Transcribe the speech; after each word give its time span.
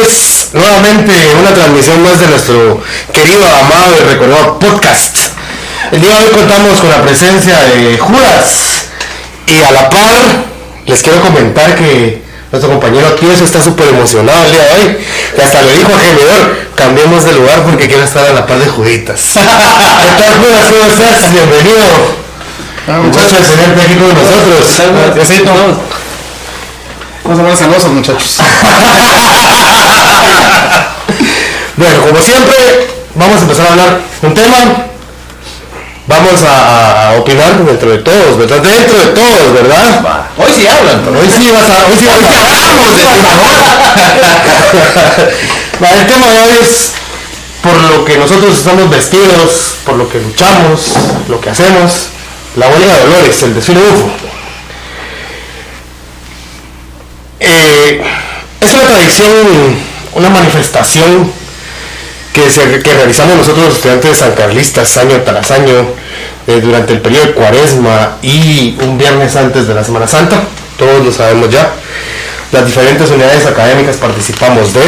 ustedes 0.00 0.50
nuevamente 0.52 1.12
una 1.40 1.54
transmisión 1.54 2.02
más 2.02 2.20
de 2.20 2.26
nuestro 2.28 2.80
querido, 3.12 3.44
amado 3.44 3.94
y 4.00 4.04
recordado 4.08 4.58
podcast. 4.58 5.16
El 5.92 6.00
día 6.00 6.10
de 6.10 6.24
hoy 6.24 6.30
contamos 6.32 6.78
con 6.78 6.90
la 6.90 7.02
presencia 7.02 7.58
de 7.64 7.98
Judas 7.98 8.86
y 9.46 9.62
a 9.62 9.72
la 9.72 9.88
par 9.90 10.22
les 10.86 11.02
quiero 11.02 11.20
comentar 11.20 11.74
que 11.74 12.22
nuestro 12.52 12.70
compañero 12.70 13.12
Tieso 13.14 13.44
está 13.44 13.62
súper 13.62 13.88
emocionado 13.88 14.44
el 14.46 14.52
día 14.52 14.64
de 14.64 14.72
hoy 14.72 14.98
y 15.36 15.40
hasta 15.40 15.62
le 15.62 15.78
dijo 15.78 15.92
a 15.94 15.98
Gemidor, 15.98 16.56
cambiemos 16.76 17.24
de 17.24 17.32
lugar 17.32 17.62
porque 17.64 17.88
quiero 17.88 18.04
estar 18.04 18.26
a 18.26 18.32
la 18.32 18.46
par 18.46 18.58
de 18.58 18.66
Juditas. 18.66 19.20
¿Qué 19.34 20.22
tal 20.22 20.34
Judas? 20.38 20.66
¿Cómo 20.70 20.84
estás? 20.90 21.32
Bienvenido. 21.32 22.28
Muchachos, 23.02 23.32
de 23.32 23.56
tenerte 23.56 23.82
aquí 23.82 23.94
con 23.94 24.08
nosotros. 24.14 25.97
Vamos 27.28 27.44
a 27.44 27.46
ver 27.46 27.56
celosos, 27.56 27.92
muchachos. 27.92 28.38
Bueno, 31.76 32.00
como 32.00 32.20
siempre, 32.20 32.56
vamos 33.14 33.36
a 33.36 33.42
empezar 33.42 33.66
a 33.66 33.70
hablar 33.70 34.00
un 34.22 34.34
tema. 34.34 34.56
Vamos 36.08 36.42
a, 36.42 37.10
a 37.10 37.12
opinar 37.18 37.64
dentro 37.64 37.90
de 37.90 37.98
todos, 37.98 38.36
¿verdad? 38.36 38.56
Dentro 38.56 38.98
de 38.98 39.06
todos, 39.12 39.52
¿verdad? 39.52 40.26
Hoy 40.38 40.50
sí 40.56 40.66
hablan, 40.66 41.02
pero 41.04 41.20
Hoy 41.20 41.28
sí 41.30 41.52
vas 41.52 41.70
a, 41.70 41.86
hoy 41.86 41.96
sí, 42.00 42.08
hoy 42.08 42.18
sí 42.18 42.18
hablamos 42.18 42.96
de 42.96 43.04
tema. 43.04 43.28
Va, 45.84 45.88
El 46.00 46.06
tema 46.08 46.26
de 46.26 46.40
hoy 46.40 46.58
es 46.62 46.92
por 47.62 47.80
lo 47.80 48.04
que 48.04 48.16
nosotros 48.18 48.58
estamos 48.58 48.90
vestidos, 48.90 49.76
por 49.84 49.94
lo 49.94 50.08
que 50.08 50.18
luchamos, 50.18 50.94
lo 51.28 51.40
que 51.40 51.50
hacemos, 51.50 52.08
la 52.56 52.68
huelga 52.68 52.92
de 52.92 53.00
Dolores, 53.04 53.42
el 53.44 53.54
desfile 53.54 53.80
UFO. 53.82 54.37
Eh, 57.40 58.02
es 58.60 58.74
una 58.74 58.82
tradición, 58.82 59.28
una 60.14 60.28
manifestación 60.30 61.32
que, 62.32 62.42
que 62.82 62.94
realizamos 62.94 63.36
nosotros 63.36 63.66
los 63.66 63.74
estudiantes 63.76 64.18
sancarlistas 64.18 64.96
año 64.96 65.20
tras 65.24 65.50
año 65.50 65.86
eh, 66.46 66.60
durante 66.60 66.94
el 66.94 67.00
periodo 67.00 67.26
de 67.26 67.32
cuaresma 67.32 68.16
y 68.22 68.76
un 68.82 68.98
viernes 68.98 69.36
antes 69.36 69.68
de 69.68 69.74
la 69.74 69.84
Semana 69.84 70.06
Santa, 70.06 70.40
todos 70.78 71.04
lo 71.04 71.12
sabemos 71.12 71.50
ya. 71.50 71.72
Las 72.52 72.66
diferentes 72.66 73.10
unidades 73.10 73.44
académicas 73.46 73.96
participamos 73.96 74.72
de. 74.72 74.80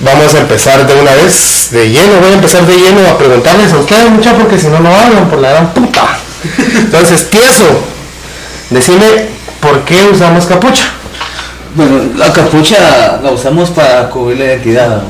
Vamos 0.00 0.34
a 0.34 0.40
empezar 0.40 0.86
de 0.86 0.94
una 0.94 1.12
vez 1.14 1.68
de 1.70 1.88
lleno, 1.88 2.20
voy 2.20 2.30
a 2.30 2.34
empezar 2.34 2.66
de 2.66 2.76
lleno 2.76 3.08
a 3.08 3.16
preguntarles 3.16 3.72
a 3.72 3.78
ustedes 3.78 4.10
muchachos 4.10 4.42
porque 4.42 4.58
si 4.58 4.66
no 4.66 4.80
no 4.80 4.94
hablan 4.94 5.30
por 5.30 5.40
la 5.40 5.50
gran 5.50 5.72
puta. 5.72 6.18
Entonces, 6.76 7.30
tieso, 7.30 7.64
decime 8.70 9.33
por 9.64 9.80
qué 9.84 10.04
usamos 10.12 10.44
capucha. 10.46 10.84
Bueno, 11.74 12.02
la 12.16 12.32
capucha 12.32 13.18
la 13.22 13.30
usamos 13.30 13.70
para 13.70 14.08
cubrir 14.10 14.38
la 14.38 14.44
identidad. 14.44 15.02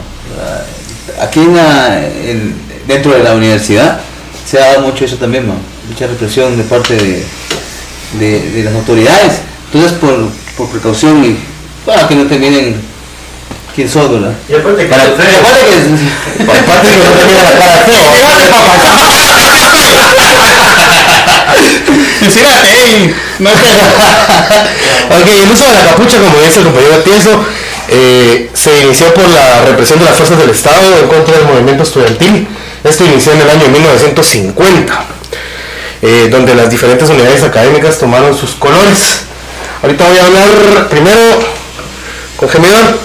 Aquí 1.20 1.40
en 1.40 1.56
la- 1.56 1.98
en- 2.00 2.54
dentro 2.86 3.12
de 3.12 3.22
la 3.22 3.34
universidad 3.34 4.00
se 4.48 4.58
ha 4.58 4.66
dado 4.66 4.80
mucho 4.82 5.04
eso 5.04 5.16
también, 5.16 5.46
¿no? 5.46 5.54
mucha 5.88 6.06
represión 6.06 6.56
de 6.56 6.64
parte 6.64 6.94
de, 6.96 7.24
de- 8.18 8.50
de 8.50 8.62
las 8.64 8.74
autoridades. 8.74 9.40
Entonces, 9.72 9.98
por, 9.98 10.28
por 10.56 10.68
precaución 10.70 11.22
y 11.24 11.36
para 11.84 12.08
que 12.08 12.14
no 12.14 12.24
te 12.26 12.38
miren 12.38 12.80
quién 13.74 13.88
sos, 13.90 14.10
¿verdad? 14.10 14.32
Y 14.48 14.54
aparte 14.54 14.82
que 14.84 14.88
Para- 14.88 15.02
aparte 15.02 15.22
que- 15.22 15.28
no 16.40 16.46
te 16.48 17.26
mira 17.26 17.42
la 17.42 17.50
cara 17.50 17.84
feo. 17.84 17.94
Fíjate, 22.20 23.14
no 23.38 23.50
Ok, 25.16 25.26
el 25.42 25.50
uso 25.50 25.64
de 25.66 25.74
la 25.74 25.84
capucha, 25.90 26.18
como 26.18 26.40
dice 26.40 26.60
el 26.60 26.64
compañero 26.64 26.98
Tieso, 26.98 27.44
eh, 27.88 28.50
se 28.54 28.80
inició 28.84 29.12
por 29.12 29.28
la 29.28 29.64
represión 29.66 29.98
de 29.98 30.06
las 30.06 30.16
fuerzas 30.16 30.38
del 30.38 30.50
Estado 30.50 30.98
en 30.98 31.08
contra 31.08 31.36
del 31.36 31.46
movimiento 31.46 31.82
estudiantil. 31.82 32.48
Esto 32.82 33.04
inició 33.04 33.32
en 33.32 33.42
el 33.42 33.50
año 33.50 33.68
1950, 33.68 35.04
eh, 36.02 36.28
donde 36.30 36.54
las 36.54 36.70
diferentes 36.70 37.08
unidades 37.08 37.42
académicas 37.42 37.98
tomaron 37.98 38.36
sus 38.36 38.52
colores. 38.52 39.22
Ahorita 39.82 40.06
voy 40.06 40.18
a 40.18 40.26
hablar 40.26 40.88
primero 40.88 41.20
con 42.36 42.48
Gemidor, 42.48 42.98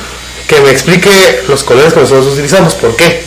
que 0.48 0.62
me 0.62 0.72
explique 0.72 1.44
los 1.48 1.64
colores 1.64 1.94
que 1.94 2.00
nosotros 2.00 2.34
utilizamos. 2.34 2.74
¿Por 2.76 2.96
qué? 2.96 3.24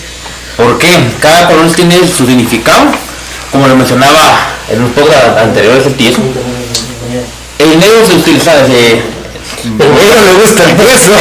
¿Por 0.57 0.79
qué? 0.79 0.89
Cada 1.21 1.49
color 1.49 1.71
tiene 1.73 1.99
su 2.07 2.27
significado, 2.27 2.93
como 3.53 3.69
lo 3.69 3.77
mencionaba 3.77 4.39
en 4.71 4.83
un 4.83 4.91
podcast 4.93 5.39
anterior 5.39 5.81
el 5.85 5.95
tieso. 5.95 6.21
El 7.59 7.79
negro 7.79 8.07
se 8.07 8.15
utiliza 8.15 8.57
desde... 8.57 9.03
El 9.65 9.79
negro 9.79 10.23
le 10.27 10.33
gusta 10.41 10.65
el 10.65 10.77
peso. 10.77 11.13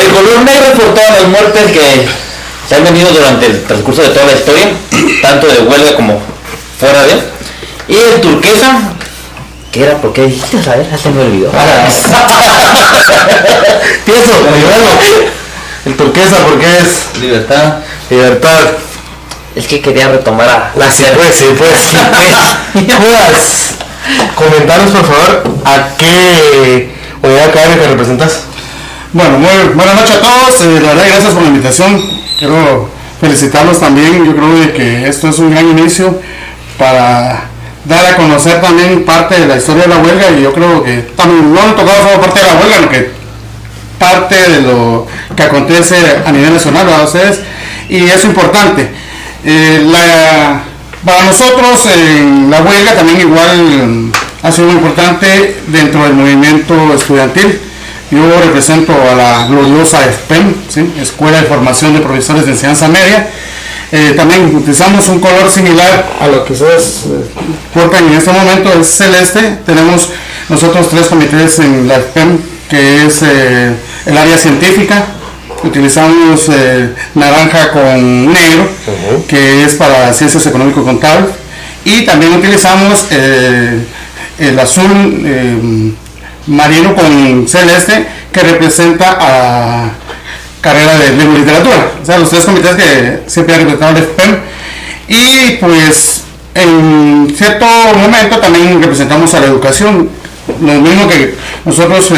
El 0.00 0.08
color 0.08 0.42
negro 0.44 0.72
por 0.74 0.94
todas 0.94 1.10
las 1.10 1.24
muertes 1.28 1.72
que 1.72 2.06
se 2.68 2.74
han 2.74 2.84
venido 2.84 3.10
durante 3.10 3.46
el 3.46 3.62
transcurso 3.64 4.02
de 4.02 4.08
toda 4.08 4.26
la 4.26 4.32
historia, 4.32 4.68
tanto 5.22 5.46
de 5.46 5.60
huelga 5.60 5.96
como 5.96 6.20
fuera 6.78 7.02
de. 7.02 7.22
Y 7.88 7.96
el 7.96 8.20
turquesa, 8.20 8.80
¿qué 9.70 9.84
era? 9.84 9.96
¿Por 9.98 10.12
qué 10.12 10.26
dijiste? 10.26 10.58
A 10.70 10.76
ver, 10.76 10.86
se 10.98 11.10
me 11.10 11.22
olvidó. 11.22 11.50
El 15.84 15.96
turquesa, 15.96 16.36
porque 16.48 16.66
es 16.78 17.20
libertad. 17.20 17.78
Libertad. 18.14 18.60
Es 19.54 19.66
que 19.66 19.80
quería 19.80 20.08
retomar 20.08 20.48
a... 20.48 20.72
La 20.76 20.90
sí, 20.90 21.04
pues, 21.14 21.34
sí, 21.34 21.44
pues, 21.56 21.70
sí, 21.80 21.96
pues. 22.72 22.96
Puedas 22.96 23.64
comentaros, 24.34 24.90
por 24.90 25.04
favor, 25.04 25.44
a 25.64 25.96
qué 25.96 26.90
unidad 27.22 27.48
académica 27.48 27.88
representas. 27.88 28.42
Bueno, 29.12 29.38
muy 29.38 29.74
buenas 29.74 29.94
noches 29.94 30.16
a 30.16 30.20
todos. 30.20 30.60
eh, 30.62 30.80
la 30.82 30.88
verdad, 30.88 31.04
gracias 31.08 31.32
por 31.32 31.42
la 31.42 31.48
invitación. 31.48 32.02
Quiero 32.38 32.88
felicitarlos 33.20 33.78
también. 33.78 34.24
Yo 34.24 34.34
creo 34.34 34.58
de 34.58 34.72
que 34.72 35.08
esto 35.08 35.28
es 35.28 35.38
un 35.38 35.50
gran 35.50 35.68
inicio 35.68 36.20
para 36.78 37.44
dar 37.84 38.06
a 38.06 38.16
conocer 38.16 38.60
también 38.60 39.04
parte 39.04 39.38
de 39.38 39.46
la 39.46 39.56
historia 39.56 39.84
de 39.84 39.88
la 39.90 39.98
huelga 39.98 40.30
y 40.30 40.42
yo 40.42 40.52
creo 40.52 40.82
que 40.82 41.02
también 41.16 41.54
no 41.54 41.60
han 41.60 41.76
tocado 41.76 42.02
solo 42.02 42.20
parte 42.20 42.40
de 42.40 42.46
la 42.46 42.54
huelga, 42.54 42.76
sino 42.76 42.88
que 42.88 43.10
parte 43.98 44.34
de 44.34 44.62
lo 44.62 45.06
que 45.36 45.42
acontece 45.42 45.96
a 46.26 46.32
nivel 46.32 46.54
nacional 46.54 46.92
a 46.92 47.04
ustedes 47.04 47.40
y 47.88 48.04
es 48.04 48.24
importante. 48.24 48.88
Eh, 49.44 49.82
la- 49.90 50.62
para 51.04 51.22
nosotros 51.24 51.84
en 51.94 52.50
la 52.50 52.62
huelga 52.62 52.94
también 52.94 53.20
igual 53.20 53.58
mm, 53.86 54.12
ha 54.42 54.50
sido 54.52 54.68
muy 54.68 54.76
importante 54.76 55.56
dentro 55.66 56.02
del 56.04 56.14
movimiento 56.14 56.94
estudiantil. 56.94 57.60
Yo 58.10 58.40
represento 58.40 58.92
a 59.10 59.14
la 59.14 59.46
gloriosa 59.46 59.98
SPEM, 60.10 60.54
¿sí? 60.68 60.92
Escuela 61.00 61.40
de 61.40 61.46
Formación 61.46 61.94
de 61.94 62.00
Profesores 62.00 62.46
de 62.46 62.52
Enseñanza 62.52 62.88
Media. 62.88 63.28
Eh, 63.92 64.14
también 64.16 64.54
utilizamos 64.56 65.08
un 65.08 65.20
color 65.20 65.50
similar 65.50 66.10
a 66.20 66.26
lo 66.26 66.44
que 66.44 66.52
ustedes 66.54 67.02
eh, 67.06 67.24
portan 67.74 68.06
en 68.08 68.14
este 68.14 68.30
momento, 68.32 68.72
es 68.80 68.86
celeste. 68.86 69.58
Tenemos 69.66 70.08
nosotros 70.48 70.88
tres 70.88 71.06
comités 71.08 71.58
en 71.58 71.86
la 71.88 71.96
SPEM, 71.96 72.38
que 72.70 73.06
es 73.06 73.22
el 73.22 74.16
área 74.18 74.38
científica. 74.38 75.04
Utilizamos 75.64 76.50
eh, 76.50 76.90
naranja 77.14 77.72
con 77.72 78.26
negro, 78.26 78.68
que 79.26 79.64
es 79.64 79.74
para 79.74 80.12
ciencias 80.12 80.44
económico-contables. 80.46 81.30
Y 81.86 82.04
también 82.04 82.34
utilizamos 82.34 83.06
eh, 83.10 83.82
el 84.38 84.58
azul 84.58 85.22
eh, 85.24 85.92
marino 86.46 86.94
con 86.94 87.48
celeste, 87.48 88.06
que 88.30 88.40
representa 88.40 89.16
a 89.18 89.90
carrera 90.60 90.98
de 90.98 91.16
lengua 91.16 91.36
y 91.36 91.38
literatura. 91.40 91.92
O 92.02 92.04
sea, 92.04 92.18
los 92.18 92.28
tres 92.28 92.44
comités 92.44 92.74
que 92.74 93.22
siempre 93.26 93.54
han 93.54 93.60
representado 93.60 93.96
el 93.96 94.04
FPEM. 94.04 94.36
Y 95.08 95.56
pues 95.56 96.22
en 96.54 97.34
cierto 97.36 97.66
momento 97.96 98.38
también 98.38 98.82
representamos 98.82 99.32
a 99.32 99.40
la 99.40 99.46
educación. 99.46 100.10
Lo 100.60 100.72
mismo 100.74 101.08
que 101.08 101.34
nosotros, 101.64 102.12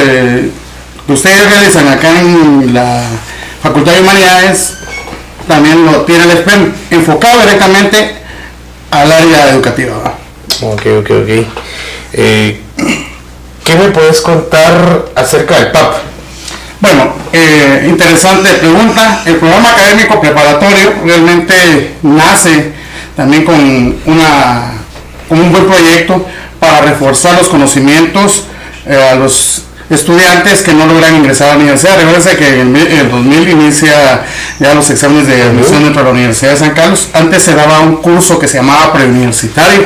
ustedes 1.08 1.50
realizan 1.50 1.88
acá 1.88 2.20
en 2.20 2.74
la 2.74 3.04
Facultad 3.66 3.94
de 3.94 4.00
Humanidades, 4.00 4.74
también 5.48 5.84
lo 5.84 6.02
tiene 6.02 6.22
el 6.22 6.30
FPEM, 6.38 6.72
enfocado 6.92 7.40
directamente 7.40 8.14
al 8.92 9.10
área 9.10 9.50
educativa. 9.50 9.96
¿va? 9.98 10.14
Ok, 10.68 10.82
ok, 11.00 11.10
ok. 11.10 11.46
Eh, 12.12 12.60
¿Qué 13.64 13.74
me 13.74 13.88
puedes 13.88 14.20
contar 14.20 15.06
acerca 15.16 15.56
del 15.58 15.72
PAP? 15.72 15.94
Bueno, 16.78 17.12
eh, 17.32 17.86
interesante 17.88 18.50
pregunta. 18.50 19.22
El 19.26 19.34
programa 19.34 19.72
académico 19.72 20.20
preparatorio 20.20 20.94
realmente 21.04 21.96
nace 22.02 22.72
también 23.16 23.44
con, 23.44 23.96
una, 24.06 24.74
con 25.28 25.40
un 25.40 25.50
buen 25.50 25.66
proyecto 25.66 26.24
para 26.60 26.82
reforzar 26.82 27.36
los 27.36 27.48
conocimientos 27.48 28.44
eh, 28.86 29.10
a 29.10 29.16
los 29.16 29.65
estudiantes 29.90 30.62
que 30.62 30.72
no 30.74 30.86
logran 30.86 31.16
ingresar 31.16 31.48
a 31.48 31.50
la 31.52 31.56
universidad. 31.58 31.96
Recuerden 31.96 32.36
que 32.36 32.60
en 32.60 32.76
el, 32.76 32.86
en 32.86 32.98
el 32.98 33.10
2000 33.10 33.48
inicia 33.50 34.24
ya 34.58 34.74
los 34.74 34.88
exámenes 34.90 35.26
de 35.28 35.42
admisión 35.42 35.82
dentro 35.84 36.00
de 36.02 36.04
la 36.08 36.12
Universidad 36.12 36.52
de 36.52 36.56
San 36.56 36.70
Carlos. 36.72 37.08
Antes 37.12 37.42
se 37.42 37.54
daba 37.54 37.80
un 37.80 37.96
curso 37.96 38.38
que 38.38 38.48
se 38.48 38.56
llamaba 38.58 38.92
preuniversitario. 38.92 39.84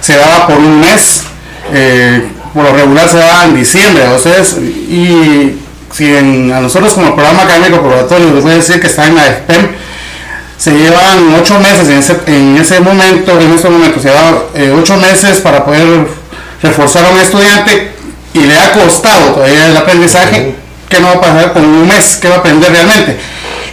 Se 0.00 0.16
daba 0.16 0.46
por 0.46 0.56
un 0.58 0.80
mes. 0.80 1.22
eh, 1.72 2.28
por 2.52 2.64
lo 2.64 2.72
regular 2.74 3.08
se 3.08 3.16
da 3.16 3.44
en 3.46 3.54
diciembre, 3.56 4.02
ustedes, 4.14 4.58
y 4.58 5.56
si 5.90 6.04
en- 6.14 6.52
a 6.52 6.60
nosotros 6.60 6.92
como 6.92 7.14
programa 7.14 7.44
académico 7.44 7.80
probatorio 7.80 8.34
les 8.34 8.42
voy 8.42 8.52
a 8.52 8.56
decir 8.56 8.78
que 8.78 8.88
está 8.88 9.06
en 9.06 9.14
la 9.14 9.22
FPEM, 9.24 9.68
se 10.58 10.72
llevan 10.72 11.34
ocho 11.40 11.58
meses 11.60 11.88
en 11.88 11.98
ese, 11.98 12.16
en 12.26 12.56
ese 12.58 12.78
momento, 12.80 13.40
en 13.40 13.52
este 13.52 13.70
momento 13.70 14.00
se 14.02 14.08
llevan 14.10 14.34
eh, 14.54 14.74
ocho 14.78 14.96
meses 14.98 15.40
para 15.40 15.64
poder 15.64 16.06
reforzar 16.62 17.06
a 17.06 17.08
un 17.08 17.18
estudiante 17.20 17.91
y 18.34 18.40
le 18.40 18.58
ha 18.58 18.72
costado 18.72 19.32
todavía 19.34 19.66
el 19.68 19.76
aprendizaje, 19.76 20.54
¿qué 20.88 21.00
no 21.00 21.08
va 21.08 21.12
a 21.14 21.20
pasar 21.20 21.52
con 21.52 21.64
un 21.64 21.86
mes? 21.88 22.18
¿Qué 22.20 22.28
va 22.28 22.36
a 22.36 22.38
aprender 22.38 22.70
realmente? 22.70 23.18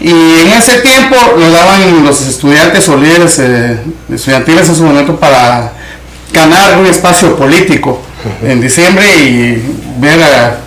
Y 0.01 0.09
en 0.11 0.47
ese 0.57 0.79
tiempo 0.79 1.15
lo 1.37 1.51
daban 1.51 2.03
los 2.05 2.21
estudiantes 2.21 2.87
o 2.89 2.97
líderes 2.97 3.37
eh, 3.39 3.77
estudiantiles 4.13 4.69
en 4.69 4.75
su 4.75 4.83
momento 4.83 5.15
para 5.17 5.73
ganar 6.31 6.77
un 6.77 6.85
espacio 6.85 7.35
político 7.35 8.01
en 8.43 8.61
diciembre 8.61 9.05
y 9.17 9.63
ver 9.97 10.21
a 10.23 10.57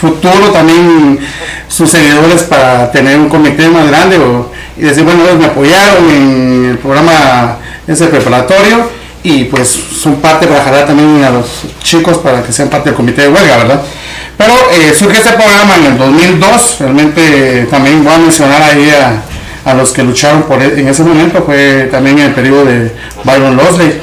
futuro 0.00 0.50
también 0.52 1.18
sus 1.68 1.90
seguidores 1.90 2.42
para 2.42 2.90
tener 2.92 3.18
un 3.18 3.28
comité 3.28 3.68
más 3.68 3.86
grande 3.88 4.18
o- 4.18 4.52
y 4.76 4.82
decir, 4.82 5.04
bueno, 5.04 5.24
ellos 5.24 5.38
me 5.38 5.46
apoyaron 5.46 6.10
en 6.10 6.66
el 6.72 6.78
programa 6.78 7.56
ese 7.86 8.06
preparatorio 8.06 8.88
y 9.28 9.44
pues 9.44 9.68
son 9.68 10.16
parte 10.20 10.46
para 10.46 10.62
jalar 10.64 10.86
también 10.86 11.22
a 11.24 11.30
los 11.30 11.46
chicos 11.82 12.18
para 12.18 12.42
que 12.42 12.52
sean 12.52 12.68
parte 12.68 12.90
del 12.90 12.96
comité 12.96 13.22
de 13.22 13.28
huelga, 13.28 13.56
¿verdad? 13.58 13.82
Pero 14.38 14.52
eh, 14.72 14.94
surge 14.94 15.18
este 15.18 15.30
programa 15.32 15.76
en 15.78 15.84
el 15.92 15.98
2002, 15.98 16.76
realmente 16.80 17.60
eh, 17.62 17.66
también 17.70 18.04
voy 18.04 18.14
a 18.14 18.18
mencionar 18.18 18.62
ahí 18.62 18.90
a, 18.90 19.22
a 19.70 19.74
los 19.74 19.92
que 19.92 20.02
lucharon 20.02 20.42
por 20.44 20.62
e- 20.62 20.78
en 20.80 20.86
ese 20.88 21.02
momento, 21.02 21.42
fue 21.44 21.88
también 21.90 22.18
en 22.18 22.26
el 22.26 22.32
periodo 22.34 22.64
de 22.66 22.92
Byron 23.24 23.56
Losley, 23.56 24.00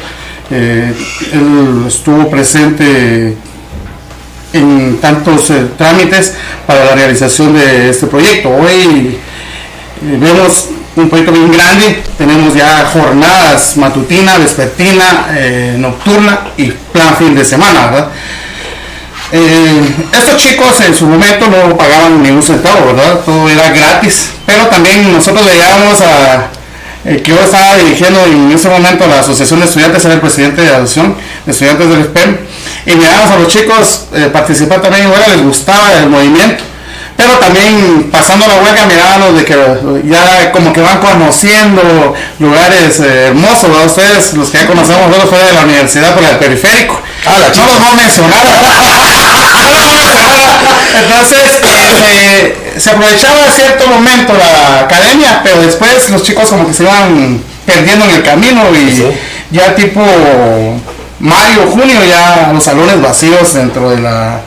Eh, 0.51 0.93
él 1.33 1.85
estuvo 1.87 2.29
presente 2.29 3.35
en 4.51 4.97
tantos 5.01 5.49
eh, 5.49 5.65
trámites 5.77 6.35
para 6.67 6.83
la 6.85 6.95
realización 6.95 7.53
de 7.55 7.89
este 7.89 8.05
proyecto. 8.07 8.49
Hoy 8.49 9.17
vemos 10.01 10.67
un 10.95 11.09
proyecto 11.09 11.31
bien 11.31 11.51
grande, 11.51 12.03
tenemos 12.17 12.53
ya 12.53 12.85
jornadas 12.91 13.77
matutina, 13.77 14.37
vespertina, 14.37 15.27
eh, 15.31 15.75
nocturna 15.77 16.47
y 16.57 16.71
plan 16.71 17.15
fin 17.17 17.33
de 17.33 17.43
semana, 17.43 17.87
¿verdad? 17.87 18.07
Eh, 19.31 19.81
estos 20.11 20.37
chicos 20.37 20.79
en 20.81 20.93
su 20.93 21.07
momento 21.07 21.47
no 21.47 21.75
pagaban 21.75 22.21
ni 22.21 22.29
un 22.29 22.43
centavo, 22.43 22.93
¿verdad? 22.93 23.21
Todo 23.25 23.49
era 23.49 23.69
gratis, 23.69 24.29
pero 24.45 24.67
también 24.67 25.11
nosotros 25.11 25.43
llegábamos 25.51 25.99
a, 26.01 26.49
eh, 27.05 27.21
que 27.23 27.31
yo 27.31 27.39
estaba 27.41 27.75
dirigiendo 27.77 28.23
en 28.25 28.51
ese 28.51 28.69
momento 28.69 29.07
la 29.07 29.21
Asociación 29.21 29.59
de 29.59 29.65
Estudiantes, 29.65 30.05
era 30.05 30.13
el 30.13 30.21
presidente 30.21 30.61
de 30.61 30.69
la 30.69 30.77
Asociación 30.77 31.15
de 31.45 31.51
Estudiantes 31.51 31.89
del 31.89 32.03
SPEM, 32.03 32.37
y 32.85 32.95
mirábamos 32.95 33.31
a 33.31 33.39
los 33.39 33.47
chicos 33.47 34.05
eh, 34.13 34.29
participar 34.31 34.81
también 34.81 35.07
huelga, 35.07 35.27
les 35.29 35.43
gustaba 35.43 35.93
el 35.93 36.09
movimiento, 36.09 36.63
pero 37.23 37.39
también 37.39 38.09
pasando 38.11 38.45
la 38.47 38.55
huelga 38.55 38.85
mirábamos 38.85 39.37
de 39.37 39.45
que 39.45 39.55
ya 40.03 40.51
como 40.51 40.73
que 40.73 40.81
van 40.81 40.99
conociendo 40.99 42.13
lugares 42.39 42.99
eh, 42.99 43.27
hermosos, 43.27 43.69
¿verdad? 43.69 43.85
Ustedes, 43.85 44.33
los 44.33 44.49
que 44.49 44.57
ya 44.57 44.67
conocemos 44.67 45.07
nosotros 45.07 45.29
fuera 45.29 45.47
de 45.47 45.53
la 45.53 45.61
universidad, 45.61 46.13
por 46.13 46.23
el 46.23 46.35
periférico. 46.35 46.99
Ah, 47.25 47.39
la 47.39 47.47
no 47.55 47.65
los 47.65 47.79
voy 47.79 47.89
a 47.89 47.95
mencionar, 47.95 48.43
entonces, 50.95 51.61
eh, 51.63 52.73
se, 52.77 52.89
aprovechaba 52.89 53.49
cierto 53.55 53.87
momento 53.87 54.33
la 54.33 54.81
academia, 54.81 55.41
pero 55.43 55.61
después 55.61 56.09
los 56.09 56.23
chicos 56.23 56.49
como 56.49 56.67
que 56.67 56.73
se 56.73 56.83
iban 56.83 57.41
perdiendo 57.65 58.05
en 58.05 58.11
el 58.11 58.23
camino 58.23 58.63
y 58.75 58.95
Sí. 58.95 59.05
ya 59.51 59.73
tipo 59.75 60.01
mayo, 61.19 61.67
junio, 61.71 61.99
ya 62.07 62.51
los 62.53 62.63
salones 62.63 63.01
vacíos 63.01 63.53
dentro 63.53 63.89
de 63.91 64.01
la, 64.01 64.41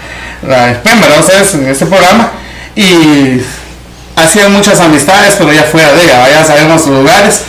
la 0.47 0.67
¿verdad? 0.67 1.21
Ustedes 1.21 1.55
en 1.55 1.69
este 1.69 1.87
programa. 1.87 2.31
Y 2.77 3.41
hacían 4.15 4.53
muchas 4.53 4.79
amistades, 4.81 5.35
pero 5.39 5.53
ya 5.53 5.63
fuera 5.65 5.93
de 5.93 6.05
ella, 6.05 6.29
ya 6.31 6.45
sabemos 6.45 6.87
los 6.87 7.01
lugares. 7.01 7.41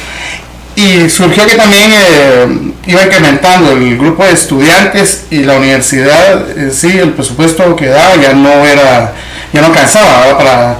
Y 0.75 1.09
surgió 1.09 1.45
que 1.45 1.55
también 1.55 1.91
eh, 1.91 2.71
iba 2.85 3.03
incrementando 3.03 3.71
el 3.71 3.97
grupo 3.97 4.23
de 4.23 4.31
estudiantes 4.31 5.25
y 5.31 5.39
la 5.39 5.55
universidad, 5.57 6.57
en 6.57 6.71
sí, 6.71 6.97
el 6.97 7.13
presupuesto 7.13 7.75
que 7.75 7.87
daba 7.87 8.15
ya 8.17 8.33
no 8.33 8.63
era, 8.63 9.13
ya 9.51 9.61
no 9.61 9.67
alcanzaba 9.67 10.37
para, 10.37 10.77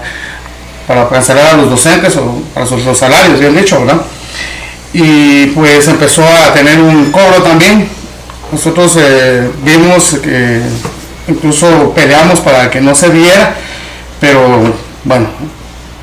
para 0.87 1.09
cancelar 1.09 1.47
a 1.47 1.57
los 1.57 1.69
docentes 1.71 2.15
o 2.15 2.43
para 2.53 2.65
sus 2.65 2.81
salarios, 2.97 3.39
bien 3.39 3.55
dicho, 3.55 3.79
¿verdad? 3.79 4.01
Y 4.93 5.47
pues 5.47 5.87
empezó 5.87 6.23
a 6.23 6.53
tener 6.53 6.79
un 6.79 7.11
cobro 7.11 7.41
también. 7.43 7.89
Nosotros 8.51 8.97
eh, 8.99 9.49
vimos 9.63 10.17
que 10.23 10.61
incluso 11.27 11.91
peleamos 11.93 12.39
para 12.39 12.69
que 12.69 12.79
no 12.79 12.95
se 12.95 13.09
diera, 13.09 13.55
pero 14.19 14.73
bueno, 15.03 15.27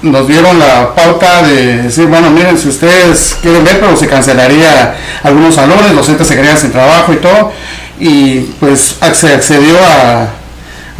nos 0.02 0.28
dieron 0.28 0.58
la 0.58 0.94
pauta 0.94 1.42
de 1.42 1.82
decir, 1.84 2.06
bueno, 2.06 2.30
miren, 2.30 2.58
si 2.58 2.68
ustedes 2.68 3.36
quieren 3.40 3.64
ver, 3.64 3.80
pero 3.80 3.96
se 3.96 4.06
cancelaría 4.06 4.96
algunos 5.22 5.54
salones, 5.54 5.88
los 5.88 5.96
docentes 5.96 6.26
se 6.26 6.34
quedarían 6.34 6.58
sin 6.58 6.72
trabajo 6.72 7.12
y 7.12 7.16
todo, 7.16 7.52
y 7.98 8.40
pues 8.60 8.96
se 9.12 9.34
accedió 9.34 9.76
a, 9.78 10.28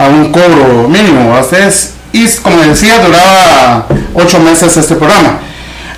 a 0.03 0.09
un 0.09 0.33
cobro 0.33 0.89
mínimo 0.89 1.37
a 1.37 1.41
ustedes, 1.41 1.95
y 2.13 2.27
como 2.43 2.57
decía, 2.59 2.99
duraba 3.05 3.87
ocho 4.15 4.39
meses 4.41 4.77
este 4.77 4.95
programa. 4.95 5.41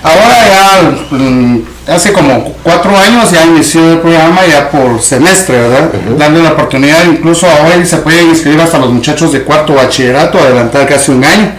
Ahora 0.03 0.35
ya, 0.47 1.15
mm, 1.15 1.61
hace 1.87 2.11
como 2.11 2.53
cuatro 2.63 2.95
años 2.97 3.31
ya 3.31 3.45
inició 3.45 3.93
el 3.93 3.99
programa 3.99 4.41
ya 4.45 4.69
por 4.69 5.01
semestre, 5.01 5.57
¿verdad? 5.57 5.91
Darle 6.17 6.43
la 6.43 6.51
oportunidad, 6.51 7.05
incluso 7.05 7.47
hoy 7.47 7.85
se 7.85 7.97
pueden 7.97 8.29
inscribir 8.29 8.59
hasta 8.61 8.77
los 8.77 8.91
muchachos 8.91 9.31
de 9.31 9.43
cuarto 9.43 9.73
bachillerato, 9.73 10.37
adelantar 10.39 10.87
casi 10.87 11.11
un 11.11 11.23
año 11.23 11.51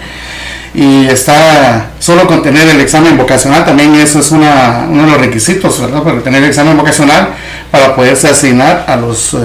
y 0.74 1.06
está 1.06 1.90
solo 1.98 2.26
con 2.26 2.42
tener 2.42 2.68
el 2.68 2.80
examen 2.80 3.16
vocacional, 3.16 3.64
también 3.64 3.94
eso 3.94 4.20
es 4.20 4.30
una, 4.30 4.86
uno 4.88 5.04
de 5.04 5.10
los 5.12 5.20
requisitos, 5.20 5.80
¿verdad? 5.80 6.02
Para 6.02 6.20
tener 6.20 6.42
el 6.42 6.48
examen 6.50 6.76
vocacional 6.76 7.30
para 7.70 7.94
poderse 7.94 8.28
asignar 8.28 8.84
a, 8.86 8.96
los, 8.96 9.34
eh, 9.34 9.38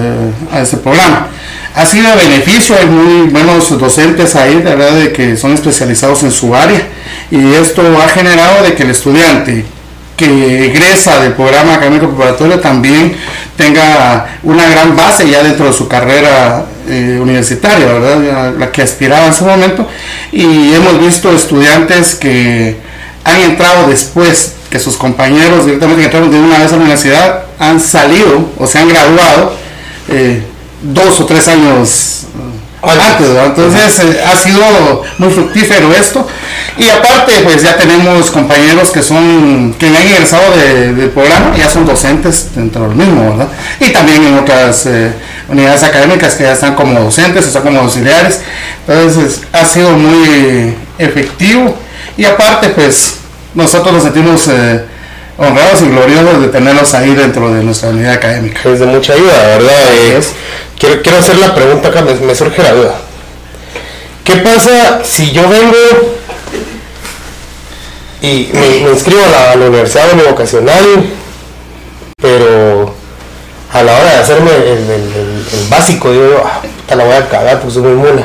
a 0.52 0.62
este 0.62 0.78
programa. 0.78 1.28
Ha 1.76 1.86
sido 1.86 2.10
de 2.16 2.28
beneficio, 2.28 2.76
hay 2.80 2.86
muy 2.86 3.30
buenos 3.30 3.78
docentes 3.80 4.36
ahí, 4.36 4.56
de 4.56 4.76
verdad, 4.76 4.92
de 4.92 5.12
que 5.12 5.36
son 5.36 5.54
especializados 5.54 6.24
en 6.24 6.32
su 6.32 6.54
área 6.54 6.82
y 7.32 7.54
esto 7.54 7.82
ha 8.00 8.08
generado 8.10 8.64
de 8.64 8.76
que 8.76 8.84
el 8.84 8.92
estudiante 8.92 9.66
que 10.24 10.66
egresa 10.66 11.20
del 11.20 11.34
programa 11.34 11.76
académico 11.76 12.08
preparatorio 12.08 12.60
también 12.60 13.16
tenga 13.58 14.38
una 14.44 14.68
gran 14.70 14.96
base 14.96 15.30
ya 15.30 15.44
dentro 15.44 15.66
de 15.66 15.74
su 15.74 15.88
carrera 15.88 16.66
eh, 16.88 17.20
universitaria, 17.22 17.86
¿verdad? 17.86 18.24
Ya 18.24 18.52
La 18.58 18.72
que 18.72 18.82
aspiraba 18.82 19.28
en 19.28 19.34
su 19.34 19.46
momento. 19.46 19.88
Y 20.32 20.74
hemos 20.74 21.00
visto 21.00 21.32
estudiantes 21.32 22.16
que 22.16 22.78
han 23.24 23.42
entrado 23.42 23.88
después 23.88 24.54
que 24.70 24.80
sus 24.80 24.98
compañeros 24.98 25.66
directamente 25.66 26.02
que 26.02 26.06
entraron 26.06 26.32
de 26.32 26.40
una 26.40 26.58
vez 26.58 26.72
a 26.72 26.76
la 26.76 26.82
universidad 26.82 27.44
han 27.60 27.80
salido 27.80 28.50
o 28.58 28.66
se 28.66 28.80
han 28.80 28.90
graduado 28.90 29.56
eh, 30.10 30.42
dos 30.82 31.20
o 31.20 31.26
tres 31.26 31.48
años 31.48 32.24
eh, 32.84 32.90
antes, 32.90 33.28
¿verdad? 33.28 33.46
Entonces 33.48 34.00
eh, 34.00 34.24
ha 34.26 34.36
sido 34.36 35.04
muy 35.18 35.30
fructífero 35.32 35.94
esto. 35.94 36.28
Y 36.78 36.90
aparte, 36.90 37.34
pues 37.44 37.62
ya 37.62 37.78
tenemos 37.78 38.32
compañeros 38.32 38.90
que 38.90 39.04
son, 39.04 39.76
que 39.78 39.88
han 39.88 39.96
egresado 39.96 40.42
de- 40.58 40.94
del 40.94 41.10
programa, 41.12 41.56
ya 41.56 41.70
son 41.70 41.86
docentes 41.86 42.48
dentro 42.56 42.88
del 42.88 42.96
mismo, 42.96 43.30
¿verdad? 43.30 43.48
Y 43.80 43.90
también 43.92 44.24
en 44.26 44.40
otras 44.40 44.88
eh, 44.88 45.12
unidades 45.48 45.84
académicas 45.84 46.34
que 46.34 46.44
ya 46.44 46.54
están 46.54 46.74
como 46.74 47.00
docentes, 47.00 47.46
están 47.46 47.62
como 47.62 47.80
auxiliares. 47.82 48.40
Entonces 48.88 49.42
ha 49.52 49.64
sido 49.66 49.92
muy 49.92 50.74
efectivo. 50.98 51.76
Y 52.18 52.26
aparte, 52.26 52.70
pues 52.70 53.16
nosotros 53.54 53.94
nos 53.94 54.04
sentimos 54.04 54.48
eh, 54.48 54.84
honrados 55.38 55.82
y 55.84 55.86
gloriosos 55.90 56.42
de 56.42 56.48
tenerlos 56.48 56.94
ahí 56.96 57.14
dentro 57.14 57.54
de 57.54 57.64
nuestra 57.64 57.90
unidad 57.90 58.14
académica. 58.14 58.62
Es 58.70 58.80
de 58.80 58.86
mucha 58.88 59.14
ayuda, 59.14 59.34
¿verdad? 59.58 59.94
Eh, 59.94 60.20
quiero, 60.80 61.02
quiero 61.04 61.20
hacer 61.20 61.38
la 61.38 61.54
pregunta 61.54 61.90
acá, 61.90 62.02
me, 62.02 62.14
me 62.16 62.34
surge 62.34 62.64
la 62.64 62.72
duda. 62.74 62.96
¿Qué 64.24 64.38
pasa 64.38 65.02
si 65.04 65.32
yo 65.32 65.48
vengo 65.50 65.76
y 68.24 68.50
me, 68.54 68.86
me 68.86 68.92
inscribo 68.92 69.22
a 69.24 69.30
la, 69.30 69.52
a 69.52 69.56
la 69.56 69.66
universidad 69.68 70.08
vocacional, 70.28 71.06
pero 72.22 72.94
a 73.72 73.84
la 73.84 73.98
hora 73.98 74.12
de 74.14 74.18
hacerme 74.18 74.52
el, 74.56 74.64
el- 74.64 74.90
el- 74.92 75.46
el 75.60 75.68
básico, 75.70 76.12
digo, 76.12 76.42
ah, 76.46 76.62
puta, 76.62 76.96
la 76.96 77.04
voy 77.04 77.14
a 77.16 77.28
cagar, 77.30 77.60
pues 77.62 77.74
soy 77.76 77.84
muy 77.84 77.94
mula. 77.94 78.24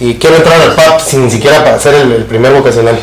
Y 0.00 0.14
quiero 0.16 0.36
entrar 0.36 0.60
al 0.60 0.74
PAP 0.74 1.00
sin 1.00 1.30
siquiera 1.30 1.62
para 1.62 1.76
hacer 1.76 1.94
el, 1.94 2.24
primer 2.24 2.52
vocacional. 2.52 2.98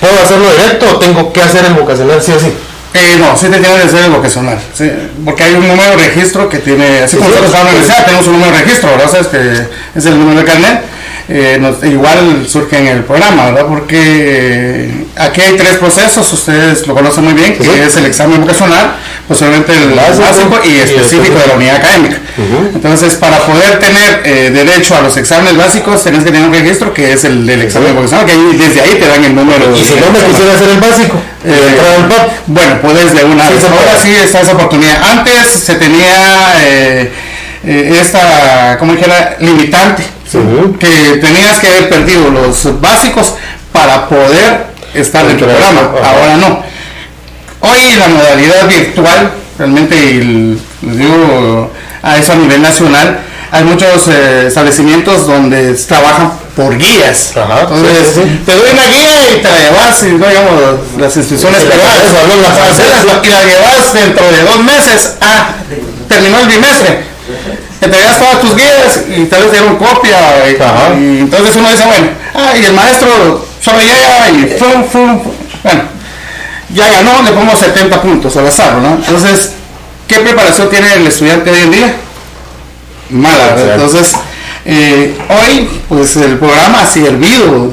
¿Puedo 0.00 0.14
hacerlo 0.22 0.48
directo 0.52 0.86
o 0.94 0.98
tengo 0.98 1.32
que 1.32 1.42
hacer 1.42 1.64
el 1.64 1.74
vocacional 1.74 2.22
sí 2.22 2.32
o 2.32 2.38
sí? 2.40 2.52
Eh, 2.94 3.16
no, 3.18 3.36
sí 3.36 3.46
te 3.48 3.58
tiene 3.58 3.82
que 3.82 3.88
ser 3.88 4.04
el 4.04 4.10
vocacional, 4.10 4.58
sí, 4.74 4.90
porque 5.24 5.44
hay 5.44 5.54
un 5.54 5.66
número 5.68 5.90
de 5.96 5.96
registro 6.08 6.48
que 6.48 6.58
tiene, 6.58 7.02
así 7.02 7.16
como 7.18 7.28
Sí, 7.30 7.36
sí. 7.36 7.40
nosotros 7.42 7.60
en 7.60 7.64
la 7.64 7.70
universidad 7.70 8.04
tenemos 8.04 8.26
un 8.26 8.32
número 8.32 8.50
de 8.52 8.58
registro, 8.64 8.90
¿verdad? 8.90 9.10
Sabes 9.10 9.26
que 9.28 9.98
es 9.98 10.06
el 10.06 10.18
número 10.18 10.40
de 10.40 10.44
carnet, 10.46 10.82
eh, 11.32 11.58
nos- 11.60 11.82
igual 11.84 12.44
surge 12.48 12.76
en 12.78 12.86
el 12.88 13.04
programa, 13.04 13.46
¿verdad? 13.46 13.66
Porque 13.68 13.96
eh, 14.00 15.04
aquí 15.16 15.40
hay 15.40 15.56
tres 15.56 15.76
procesos, 15.78 16.30
ustedes 16.32 16.86
lo 16.88 16.94
conocen 16.94 17.22
muy 17.24 17.34
bien, 17.34 17.56
que 17.56 17.62
Sí. 17.64 17.70
es 17.86 17.96
el 17.96 18.06
examen 18.06 18.40
vocacional, 18.40 18.96
posiblemente 19.28 19.72
el 19.72 19.90
Básico 19.94 20.22
básico, 20.26 20.60
y 20.68 20.78
específico 20.80 21.38
de 21.38 21.46
la 21.46 21.54
unidad 21.54 21.76
académica. 21.76 22.16
Ujú. 22.36 22.70
Entonces, 22.74 23.14
para 23.14 23.38
poder 23.38 23.78
tener 23.78 24.22
eh, 24.24 24.50
derecho 24.52 24.96
a 24.96 25.02
los 25.02 25.16
exámenes 25.16 25.56
básicos, 25.56 26.02
tenés 26.02 26.24
que 26.24 26.32
tener 26.32 26.48
un 26.48 26.52
registro 26.54 26.92
que 26.92 27.12
es 27.12 27.22
el 27.24 27.46
del 27.46 27.62
examen 27.62 27.94
vocacional, 27.94 28.26
que 28.26 28.32
ahí- 28.32 28.56
desde 28.58 28.80
ahí 28.80 28.94
te 28.98 29.06
dan 29.06 29.24
el 29.24 29.34
número. 29.34 29.70
Y 29.76 29.84
si 29.84 29.94
no 29.94 30.10
me 30.10 30.18
quisiera 30.26 30.54
hacer 30.54 30.68
el 30.68 30.80
básico, 30.80 31.16
Eh, 31.42 31.78
bueno, 32.48 32.80
puedes 32.82 33.14
de 33.14 33.24
una 33.24 33.46
Sí, 33.48 33.54
vez. 33.54 33.64
Ahora 33.64 33.98
sí 34.02 34.12
está 34.14 34.40
esa 34.42 34.52
oportunidad. 34.52 35.02
Antes 35.10 35.46
se 35.64 35.74
tenía 35.76 36.52
eh, 37.64 37.98
esta, 38.00 38.76
como 38.78 38.92
dijera, 38.94 39.36
limitante, 39.40 40.04
que 40.78 41.18
tenías 41.20 41.58
que 41.58 41.68
haber 41.68 41.88
perdido 41.88 42.30
los 42.30 42.80
básicos 42.80 43.34
para 43.72 44.08
poder 44.08 44.66
estar 44.94 45.26
dentro 45.26 45.46
del 45.46 45.56
programa. 45.56 45.90
ajá. 46.00 46.10
Ahora 46.10 46.36
no. 46.36 46.62
Hoy 47.60 47.94
la 47.98 48.08
modalidad 48.08 48.66
virtual, 48.68 49.32
realmente, 49.58 49.94
el- 50.18 50.58
les 50.82 50.98
digo 50.98 51.70
a 52.02 52.16
eso 52.16 52.32
a 52.32 52.36
nivel 52.36 52.62
nacional, 52.62 53.20
hay 53.52 53.64
muchos 53.64 54.06
eh, 54.08 54.44
establecimientos 54.46 55.26
donde 55.26 55.74
trabajan 55.74 56.32
por 56.56 56.78
guías. 56.78 57.36
Ajá, 57.36 57.62
Entonces, 57.62 58.08
sí, 58.14 58.20
sí, 58.22 58.28
sí. 58.28 58.40
te 58.46 58.54
doy 58.56 58.70
una 58.72 58.86
guía 58.86 59.30
y 59.36 59.42
te 59.42 59.48
la 59.48 59.58
llevas, 59.58 60.02
digamos 60.02 60.80
las 60.98 61.16
instituciones 61.16 61.60
privadas, 61.64 62.02
hablan 62.22 62.42
las 62.42 62.58
francelas. 62.58 63.04
y 63.24 63.28
la 63.28 63.44
llevas 63.44 63.92
dentro 63.92 64.24
de 64.30 64.42
dos 64.42 64.58
meses. 64.64 65.14
Ah, 65.20 65.54
terminó 66.08 66.38
el 66.38 66.46
bimestre. 66.46 67.10
Entregas 67.80 68.18
todas 68.18 68.40
tus 68.40 68.54
guías 68.54 69.00
y 69.16 69.24
tal 69.24 69.42
vez 69.42 69.52
dieron 69.52 69.76
copia. 69.76 70.18
Y, 70.50 70.60
Ajá. 70.60 70.94
y 70.98 71.18
entonces 71.20 71.56
uno 71.56 71.70
dice, 71.70 71.84
bueno, 71.84 72.08
ah, 72.34 72.52
y 72.56 72.64
el 72.64 72.72
maestro 72.72 73.46
solo 73.60 73.78
llega 73.78 74.30
y 74.30 74.58
fum, 74.58 74.84
fum, 74.84 75.22
fum. 75.22 75.32
bueno, 75.62 75.82
ya 76.74 76.88
ganó, 76.88 77.22
le 77.22 77.32
pongo 77.32 77.56
70 77.56 78.02
puntos 78.02 78.36
al 78.36 78.46
azar, 78.46 78.74
¿no? 78.76 78.94
Entonces, 78.94 79.52
¿qué 80.06 80.16
preparación 80.16 80.68
tiene 80.70 80.94
el 80.94 81.06
estudiante 81.06 81.50
hoy 81.50 81.60
en 81.60 81.70
día? 81.70 81.96
Mala. 83.10 83.56
Entonces, 83.74 84.14
eh, 84.64 85.16
hoy, 85.28 85.68
pues 85.88 86.16
el 86.16 86.38
programa 86.38 86.82
ha 86.82 86.86
servido 86.86 87.70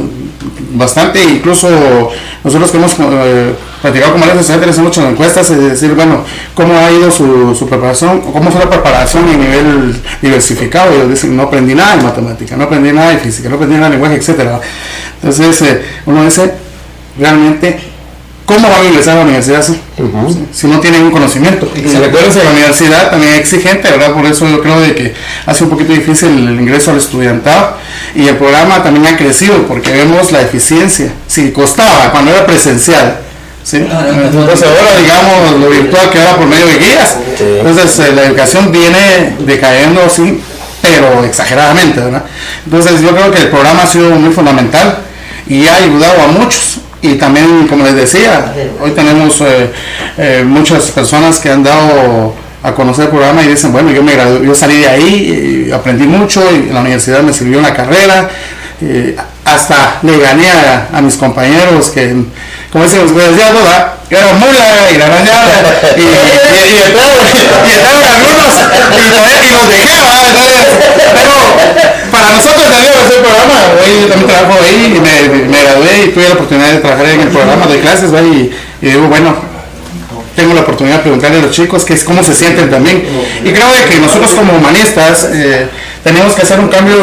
bastante, 0.71 1.23
incluso 1.23 2.11
nosotros 2.43 2.71
que 2.71 2.77
hemos 2.77 2.93
eh, 2.99 3.53
platicado 3.81 4.13
con 4.13 4.22
varios 4.22 4.39
estudiantes, 4.39 4.77
hecho 4.77 5.07
encuestas, 5.07 5.50
es 5.50 5.60
decir, 5.60 5.93
bueno, 5.93 6.24
cómo 6.55 6.77
ha 6.77 6.91
ido 6.91 7.12
su, 7.12 7.55
su 7.55 7.67
preparación, 7.67 8.22
cómo 8.22 8.51
fue 8.51 8.62
la 8.62 8.69
preparación 8.69 9.27
a 9.29 9.38
nivel 9.38 10.01
diversificado, 10.22 10.93
ellos 10.93 11.10
dicen, 11.10 11.36
no 11.36 11.43
aprendí 11.43 11.75
nada 11.75 11.98
de 11.98 12.03
matemática, 12.03 12.55
no 12.57 12.63
aprendí 12.65 12.91
nada 12.91 13.12
de 13.12 13.19
física, 13.19 13.50
no 13.50 13.55
aprendí 13.55 13.75
nada 13.75 13.88
de 13.88 13.93
lenguaje, 13.93 14.15
etcétera. 14.15 14.60
Entonces, 15.22 15.62
eh, 15.62 15.81
uno 16.05 16.24
dice, 16.24 16.53
realmente, 17.19 17.79
¿cómo 18.46 18.67
van 18.67 18.81
a 18.81 18.88
ingresar 18.88 19.13
a 19.13 19.17
la 19.17 19.25
universidad? 19.25 19.63
Ujú. 19.69 20.34
Sí, 20.34 20.46
si 20.51 20.67
no 20.67 20.79
tienen 20.79 21.03
un 21.03 21.12
conocimiento. 21.12 21.72
Y 21.75 21.81
recuerden 21.81 22.31
que 22.31 22.43
la 22.43 22.51
universidad 22.51 23.12
también 23.12 23.34
es 23.34 23.39
exigente, 23.39 23.89
¿verdad? 23.89 24.13
Por 24.13 24.25
eso 24.25 24.48
yo 24.48 24.62
creo 24.62 24.79
de 24.79 24.96
que 24.96 25.13
hace 25.46 25.63
un 25.63 25.69
poquito 25.69 25.93
difícil 25.93 26.29
el 26.29 26.60
ingreso 26.60 26.91
al 26.91 26.98
estudiantado 26.98 27.77
y 28.15 28.27
el 28.27 28.38
programa 28.38 28.81
también 28.81 29.05
ha 29.13 29.17
crecido 29.17 29.67
porque 29.67 29.91
vemos 29.91 30.31
la 30.31 30.41
eficiencia. 30.41 31.12
Si 31.27 31.51
costaba 31.51 32.12
cuando 32.12 32.31
era 32.31 32.46
presencial, 32.46 33.26
¿sí? 33.67 33.77
Entonces 33.77 34.63
ahora 34.63 34.97
digamos 34.97 35.59
lo 35.59 35.69
virtual 35.69 36.09
que 36.09 36.19
ahora 36.19 36.38
por 36.38 36.47
medio 36.47 36.67
de 36.67 36.77
guías. 36.77 37.17
Entonces 37.39 38.00
eh, 38.00 38.13
la 38.15 38.24
educación 38.24 38.71
viene 38.71 39.36
decayendo 39.39 40.03
así, 40.05 40.41
pero 40.81 41.25
exageradamente, 41.25 42.00
¿verdad? 42.00 42.24
Entonces 42.65 43.01
yo 43.01 43.13
creo 43.13 43.29
que 43.29 43.39
el 43.39 43.50
programa 43.50 43.83
ha 43.83 43.88
sido 43.88 44.12
muy 44.12 44.33
fundamental 44.33 45.00
y 45.47 45.67
ha 45.67 45.75
ayudado 45.75 46.21
a 46.24 46.27
muchos. 46.27 46.79
Y 47.01 47.15
también, 47.15 47.67
como 47.67 47.83
les 47.83 47.95
decía, 47.95 48.53
hoy 48.81 48.91
tenemos 48.91 49.39
eh, 49.41 49.71
eh, 50.17 50.43
muchas 50.45 50.89
personas 50.91 51.39
que 51.39 51.51
han 51.51 51.63
dado 51.63 52.33
a 52.63 52.74
conocer 52.74 53.05
el 53.05 53.12
programa 53.12 53.43
y 53.43 53.50
dicen, 53.50 53.71
bueno, 53.71 53.91
yo 53.91 54.01
me 54.01 54.13
gradué, 54.13 54.45
yo 54.45 54.55
salí 54.55 54.77
de 54.79 54.89
ahí, 54.89 55.67
y 55.67 55.71
aprendí 55.71 56.07
mucho 56.07 56.43
y 56.51 56.69
en 56.69 56.74
la 56.74 56.81
universidad 56.81 57.21
me 57.21 57.33
sirvió 57.33 57.59
una 57.59 57.74
carrera, 57.74 58.29
eh, 58.81 59.15
hasta 59.45 60.00
le 60.01 60.17
gané 60.17 60.50
a, 60.50 60.89
a 60.91 61.01
mis 61.01 61.15
compañeros 61.17 61.91
que, 61.91 62.15
como 62.77 62.86
dicen 62.86 63.01
los 63.01 63.15
decía, 63.15 63.51
¿verdad? 63.51 63.93
Yo 64.07 64.17
era 64.19 64.34
mula 64.34 64.91
y 64.93 64.98
la 65.00 65.05
arañada 65.07 65.50
y, 65.98 66.00
y, 66.00 66.03
y, 66.03 66.84
entraron 66.86 68.05
algunos 68.05 68.53
y, 68.93 69.10
los 69.51 69.67
dejé, 69.67 69.98
pero 71.12 71.34
para 72.12 72.29
nosotros 72.29 72.65
salió 72.69 72.91
ese 72.91 73.17
programa, 73.19 73.81
hoy 73.81 74.01
yo 74.01 74.07
también 74.10 74.29
trabajo 74.29 74.60
ahí 74.63 74.93
y 74.96 75.48
me, 75.50 75.63
gradué 75.63 76.05
y 76.05 76.10
tuve 76.10 76.27
la 76.27 76.36
oportunidad 76.36 76.69
de 76.69 76.77
trabajar 76.77 77.05
en 77.07 77.22
el 77.22 77.29
programa 77.29 77.65
de 77.65 77.79
clases. 77.79 78.12
Y, 78.12 78.51
y 78.86 78.89
digo, 78.91 79.07
bueno, 79.07 79.36
tengo 80.36 80.53
la 80.53 80.62
oportunidad 80.62 80.98
de 80.98 81.01
preguntarle 81.01 81.39
a 81.39 81.41
los 81.41 81.51
chicos 81.51 81.84
que 81.84 81.96
es 81.96 82.03
cómo 82.03 82.24
se 82.24 82.36
sienten 82.36 82.69
también. 82.69 83.03
Y 83.43 83.51
creo 83.51 83.74
de 83.74 83.86
que 83.89 84.00
nosotros 84.00 84.29
como 84.36 84.53
humanistas 84.53 85.29
eh, 85.34 85.67
tenemos 86.07 86.35
que 86.35 86.43
hacer 86.43 86.57
un 86.61 86.69
cambio 86.69 86.95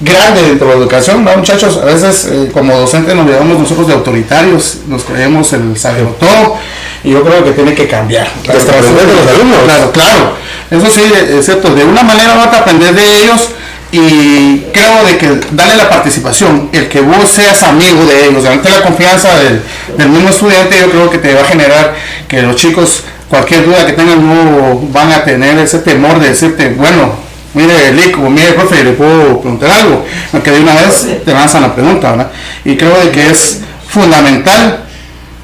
grande 0.00 0.42
dentro 0.42 0.66
de 0.66 0.74
la 0.74 0.80
educación, 0.80 1.22
¿no, 1.22 1.36
muchachos? 1.36 1.78
A 1.80 1.84
veces 1.84 2.28
eh, 2.28 2.50
como 2.52 2.76
docentes 2.76 3.14
nos 3.14 3.24
llevamos 3.24 3.56
nosotros 3.56 3.86
de 3.86 3.94
autoritarios, 3.94 4.78
nos 4.88 5.04
creemos 5.04 5.52
el 5.52 5.78
saber 5.78 6.04
todo 6.18 6.56
y 7.04 7.12
yo 7.12 7.22
creo 7.22 7.44
que 7.44 7.52
tiene 7.52 7.72
que 7.72 7.86
cambiar. 7.86 8.26
Aprender 8.26 9.06
de 9.06 9.14
los 9.14 9.26
alumnos. 9.28 9.58
Claro, 9.64 9.92
claro. 9.92 10.32
Eso 10.72 10.86
sí, 10.90 11.02
es 11.30 11.44
cierto. 11.44 11.72
De 11.72 11.84
una 11.84 12.02
manera 12.02 12.34
u 12.34 12.48
otra 12.48 12.58
aprender 12.58 12.94
de 12.96 13.22
ellos 13.22 13.50
y 13.92 14.62
creo 14.72 15.04
de 15.06 15.16
que 15.18 15.40
darle 15.52 15.76
la 15.76 15.88
participación, 15.88 16.68
el 16.72 16.88
que 16.88 17.00
vos 17.00 17.30
seas 17.30 17.62
amigo 17.62 18.04
de 18.06 18.26
ellos, 18.26 18.42
darte 18.42 18.70
la 18.70 18.82
confianza 18.82 19.38
del, 19.38 19.62
del 19.96 20.08
mismo 20.08 20.30
estudiante, 20.30 20.76
yo 20.80 20.90
creo 20.90 21.08
que 21.08 21.18
te 21.18 21.32
va 21.32 21.42
a 21.42 21.44
generar 21.44 21.94
que 22.26 22.42
los 22.42 22.56
chicos, 22.56 23.04
cualquier 23.28 23.64
duda 23.64 23.86
que 23.86 23.92
tengan, 23.92 24.26
no 24.26 24.80
van 24.92 25.12
a 25.12 25.22
tener 25.22 25.56
ese 25.58 25.78
temor 25.78 26.18
de 26.18 26.30
decirte, 26.30 26.70
bueno, 26.70 27.27
mire, 27.54 27.92
Lico, 27.92 28.28
mire, 28.30 28.52
profe, 28.52 28.84
le 28.84 28.92
puedo 28.92 29.40
preguntar 29.40 29.70
algo, 29.70 30.04
aunque 30.32 30.50
de 30.50 30.60
una 30.60 30.74
vez 30.74 31.06
te 31.24 31.32
lanzan 31.32 31.62
la 31.62 31.74
pregunta, 31.74 32.10
¿verdad? 32.10 32.30
Y 32.64 32.76
creo 32.76 32.98
de 32.98 33.10
que 33.10 33.30
es 33.30 33.60
fundamental 33.88 34.84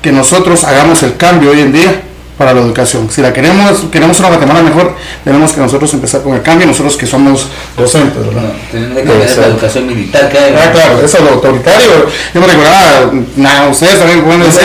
que 0.03 0.13
nosotros 0.13 0.65
hagamos 0.65 1.03
el 1.03 1.17
cambio 1.17 1.51
hoy 1.51 1.61
en 1.61 1.73
día 1.73 2.03
para 2.37 2.53
la 2.53 2.61
educación. 2.61 3.09
Si 3.11 3.23
la 3.23 3.33
queremos, 3.33 3.85
queremos 3.93 4.19
una 4.19 4.29
Guatemala 4.29 4.63
mejor, 4.63 4.97
tenemos 5.23 5.53
que 5.53 5.61
nosotros 5.61 5.93
empezar 5.95 6.23
con 6.23 6.35
el 6.35 6.43
cambio, 6.43 6.67
nosotros 6.67 6.97
que 6.97 7.07
somos 7.07 7.47
docentes, 7.77 8.27
¿verdad? 8.27 8.53
Tenemos 8.71 8.97
que 8.97 9.05
cambiar 9.05 9.29
esta 9.29 9.47
educación 9.47 9.87
militar 9.87 10.29
que 10.29 10.39
hay. 10.39 10.55
Ah, 10.55 10.73
claro, 10.73 11.01
eso 11.05 11.19
es 11.19 11.25
lo 11.25 11.31
autoritario. 11.31 12.07
Yo 12.35 12.41
me 12.41 12.47
recordaba, 12.47 13.13
nada, 13.37 13.69
ustedes 13.69 13.99
también 13.99 14.25
pueden 14.25 14.43
decir, 14.43 14.63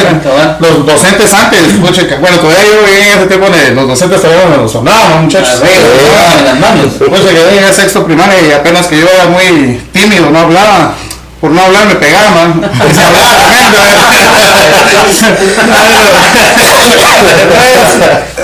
los 0.59 0.85
docentes 0.85 1.33
antes, 1.33 1.79
bueno, 2.19 2.37
todavía 2.37 2.63
yo 2.63 2.87
en 2.87 3.17
ese 3.17 3.27
tiempo 3.27 3.47
de 3.49 3.75
los 3.75 3.87
docentes 3.87 4.21
todavía 4.21 4.45
no 4.49 4.63
los 4.63 4.71
sonaban, 4.71 5.23
muchachos. 5.23 5.61
Ah, 5.63 6.35
en 6.39 6.45
las 6.45 6.59
manos. 6.59 6.93
Pues 6.97 7.21
que 7.21 7.59
a 7.59 7.73
sexto 7.73 8.03
primaria 8.03 8.35
y 8.47 8.51
apenas 8.51 8.87
que 8.87 8.99
yo 8.99 9.07
era 9.07 9.25
muy 9.25 9.79
tímido, 9.91 10.29
no 10.29 10.39
hablaba. 10.39 10.95
Por 11.39 11.51
no 11.51 11.61
hablar 11.61 11.87
me 11.87 11.95
pegaban. 11.95 12.63
¿eh? 12.63 12.69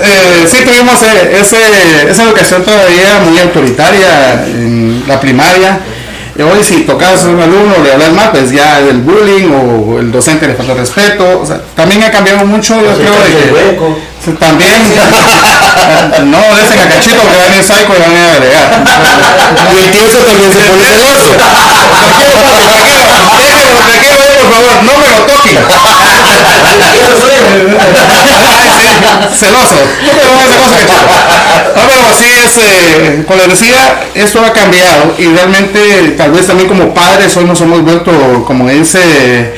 Eh, 0.02 0.46
sí 0.46 0.58
tuvimos 0.64 1.02
eh, 1.02 1.38
ese, 1.40 2.10
esa 2.10 2.24
educación 2.24 2.62
todavía 2.62 3.18
muy 3.24 3.38
autoritaria 3.38 4.44
en 4.46 5.02
la 5.08 5.18
primaria. 5.18 5.80
Hoy 6.38 6.62
si 6.62 6.82
tocas 6.82 7.24
a 7.24 7.28
un 7.28 7.40
alumno, 7.40 7.76
le 7.82 7.92
hablas 7.92 8.12
mal, 8.12 8.30
pues 8.30 8.50
ya 8.50 8.78
el 8.78 8.98
bullying 9.00 9.50
o 9.50 9.98
el 9.98 10.12
docente 10.12 10.46
le 10.46 10.54
falta 10.54 10.74
respeto. 10.74 11.40
O 11.40 11.46
sea, 11.46 11.60
también 11.74 12.02
ha 12.02 12.10
cambiado 12.10 12.44
mucho, 12.44 12.74
yo 12.74 12.94
creo 12.94 13.14
de 13.14 13.78
que 14.24 14.32
también 14.32 14.82
no 16.30 16.38
dicen 16.56 16.78
a 16.80 16.88
cachito 16.88 17.22
que 17.22 17.36
van 17.36 17.52
a 17.52 17.56
ir 17.56 17.62
psycho 17.62 17.94
y 17.94 18.00
van 18.00 18.16
a 18.16 18.32
agregar. 18.32 18.84
Y 19.72 19.78
el 19.78 19.90
tío 19.92 20.18
también 20.20 20.52
se 20.52 20.58
pone 20.60 20.84
celoso. 20.84 21.32
Por 24.36 24.52
favor, 24.52 24.76
no 24.82 24.92
me 24.98 25.06
lo 25.08 25.18
toquen. 25.26 25.56
Celoso. 29.38 29.76
No 30.02 30.32
me 30.36 30.44
celoso, 30.52 30.74
cachito. 30.74 31.45
Así 32.02 32.24
es, 32.24 32.56
eh, 32.58 33.24
como 33.26 33.38
les 33.40 33.60
decía, 33.60 34.00
esto 34.14 34.44
ha 34.44 34.52
cambiado 34.52 35.14
y 35.18 35.26
realmente 35.26 36.14
tal 36.16 36.32
vez 36.32 36.46
también 36.46 36.68
como 36.68 36.94
padres 36.94 37.36
hoy 37.36 37.44
nos 37.44 37.60
hemos 37.60 37.82
vuelto, 37.82 38.44
como 38.46 38.68
dice, 38.68 39.54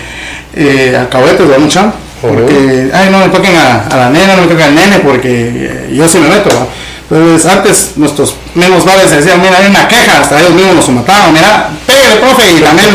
eh, 0.54 0.97
alcahuetes, 0.99 1.40
¿verdad, 1.40 1.59
muchacho? 1.59 1.92
Porque, 2.21 2.90
ay, 2.92 3.11
no 3.11 3.18
me 3.18 3.28
toquen 3.28 3.54
a, 3.57 3.87
a 3.87 3.97
la 3.97 4.11
nena, 4.11 4.37
no 4.37 4.42
me 4.42 4.49
toquen 4.49 4.66
al 4.66 4.75
nene, 4.75 4.99
porque 5.00 5.87
yo 5.92 6.09
sí 6.09 6.18
me 6.18 6.28
meto. 6.28 6.49
¿va? 6.49 6.66
Entonces, 7.11 7.50
antes 7.50 7.92
nuestros 7.97 8.35
mismos 8.54 8.85
padres 8.85 9.11
decían, 9.11 9.40
mira, 9.40 9.59
hay 9.59 9.66
una 9.66 9.88
queja, 9.88 10.21
hasta 10.21 10.40
ellos 10.40 10.52
mismos 10.52 10.76
nos 10.76 10.88
mataban, 10.90 11.33
mira, 11.33 11.71
pégale, 11.87 12.16
profe, 12.16 12.52
y 12.52 12.61
también 12.61 12.88